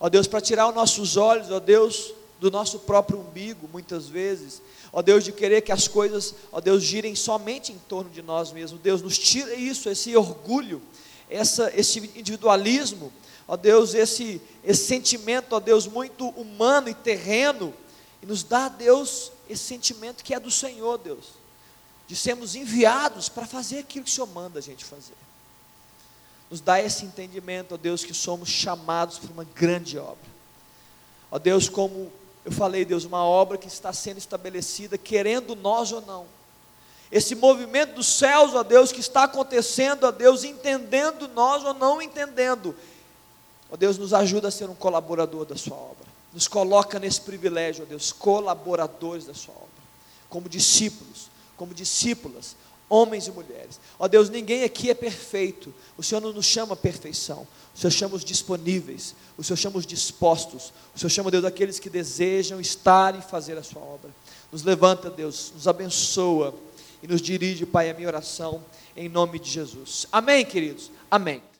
Ó 0.00 0.08
Deus, 0.08 0.26
para 0.26 0.40
tirar 0.40 0.68
os 0.68 0.74
nossos 0.74 1.16
olhos, 1.16 1.52
ó 1.52 1.60
Deus, 1.60 2.12
do 2.40 2.50
nosso 2.50 2.80
próprio 2.80 3.20
umbigo, 3.20 3.68
muitas 3.72 4.08
vezes, 4.08 4.60
ó 4.92 5.00
Deus, 5.02 5.22
de 5.22 5.30
querer 5.30 5.60
que 5.60 5.70
as 5.70 5.86
coisas, 5.86 6.34
ó 6.50 6.60
Deus, 6.60 6.82
girem 6.82 7.14
somente 7.14 7.70
em 7.70 7.78
torno 7.88 8.10
de 8.10 8.22
nós 8.22 8.50
mesmos. 8.50 8.80
Deus, 8.80 9.00
nos 9.00 9.16
tira 9.16 9.54
isso, 9.54 9.88
esse 9.88 10.16
orgulho, 10.16 10.82
essa, 11.30 11.70
esse 11.76 12.00
individualismo, 12.16 13.12
ó 13.46 13.56
Deus, 13.56 13.94
esse, 13.94 14.42
esse 14.64 14.84
sentimento, 14.84 15.52
ó 15.52 15.60
Deus, 15.60 15.86
muito 15.86 16.30
humano 16.30 16.88
e 16.88 16.94
terreno, 16.94 17.72
e 18.20 18.26
nos 18.26 18.42
dá, 18.42 18.68
Deus, 18.68 19.30
esse 19.48 19.62
sentimento 19.62 20.24
que 20.24 20.34
é 20.34 20.40
do 20.40 20.50
Senhor, 20.50 20.98
Deus, 20.98 21.43
de 22.06 22.14
sermos 22.14 22.54
enviados 22.54 23.28
para 23.28 23.46
fazer 23.46 23.78
aquilo 23.78 24.04
que 24.04 24.10
o 24.10 24.14
Senhor 24.14 24.26
manda 24.26 24.58
a 24.58 24.62
gente 24.62 24.84
fazer. 24.84 25.14
Nos 26.50 26.60
dá 26.60 26.80
esse 26.80 27.04
entendimento, 27.04 27.74
ó 27.74 27.76
Deus, 27.76 28.04
que 28.04 28.14
somos 28.14 28.48
chamados 28.48 29.18
para 29.18 29.32
uma 29.32 29.44
grande 29.44 29.98
obra. 29.98 30.34
Ó 31.30 31.38
Deus, 31.38 31.68
como 31.68 32.12
eu 32.44 32.52
falei, 32.52 32.84
Deus, 32.84 33.04
uma 33.04 33.24
obra 33.24 33.56
que 33.56 33.66
está 33.66 33.92
sendo 33.92 34.18
estabelecida, 34.18 34.98
querendo 34.98 35.56
nós 35.56 35.90
ou 35.92 36.02
não. 36.02 36.26
Esse 37.10 37.34
movimento 37.34 37.94
dos 37.94 38.06
céus, 38.06 38.54
ó 38.54 38.62
Deus, 38.62 38.92
que 38.92 39.00
está 39.00 39.24
acontecendo, 39.24 40.04
ó 40.04 40.10
Deus, 40.10 40.44
entendendo 40.44 41.28
nós 41.28 41.64
ou 41.64 41.72
não 41.72 42.02
entendendo. 42.02 42.76
Ó 43.70 43.76
Deus, 43.76 43.96
nos 43.96 44.12
ajuda 44.12 44.48
a 44.48 44.50
ser 44.50 44.68
um 44.68 44.74
colaborador 44.74 45.44
da 45.46 45.56
Sua 45.56 45.76
obra. 45.76 46.04
Nos 46.32 46.46
coloca 46.46 46.98
nesse 46.98 47.20
privilégio, 47.20 47.84
ó 47.84 47.86
Deus, 47.86 48.12
colaboradores 48.12 49.24
da 49.24 49.34
Sua 49.34 49.54
obra. 49.54 49.68
Como 50.28 50.48
discípulos, 50.48 51.30
como 51.56 51.74
discípulas, 51.74 52.56
homens 52.88 53.26
e 53.26 53.30
mulheres. 53.30 53.80
Ó 53.98 54.06
Deus, 54.06 54.28
ninguém 54.28 54.64
aqui 54.64 54.90
é 54.90 54.94
perfeito. 54.94 55.74
O 55.96 56.02
Senhor 56.02 56.20
não 56.20 56.32
nos 56.32 56.46
chama 56.46 56.76
perfeição. 56.76 57.46
O 57.74 57.78
Senhor 57.78 57.90
chama 57.90 58.16
os 58.16 58.24
disponíveis. 58.24 59.14
O 59.36 59.42
Senhor 59.42 59.56
chama 59.56 59.78
os 59.78 59.86
dispostos. 59.86 60.72
O 60.94 60.98
Senhor 60.98 61.10
chama, 61.10 61.30
Deus, 61.30 61.44
aqueles 61.44 61.78
que 61.78 61.90
desejam 61.90 62.60
estar 62.60 63.18
e 63.18 63.22
fazer 63.22 63.58
a 63.58 63.62
sua 63.62 63.82
obra. 63.82 64.10
Nos 64.52 64.62
levanta, 64.62 65.10
Deus, 65.10 65.52
nos 65.54 65.66
abençoa 65.66 66.54
e 67.02 67.08
nos 67.08 67.20
dirige, 67.20 67.66
Pai, 67.66 67.90
a 67.90 67.94
minha 67.94 68.08
oração 68.08 68.64
em 68.96 69.08
nome 69.08 69.38
de 69.38 69.50
Jesus. 69.50 70.06
Amém, 70.12 70.44
queridos? 70.44 70.90
Amém. 71.10 71.53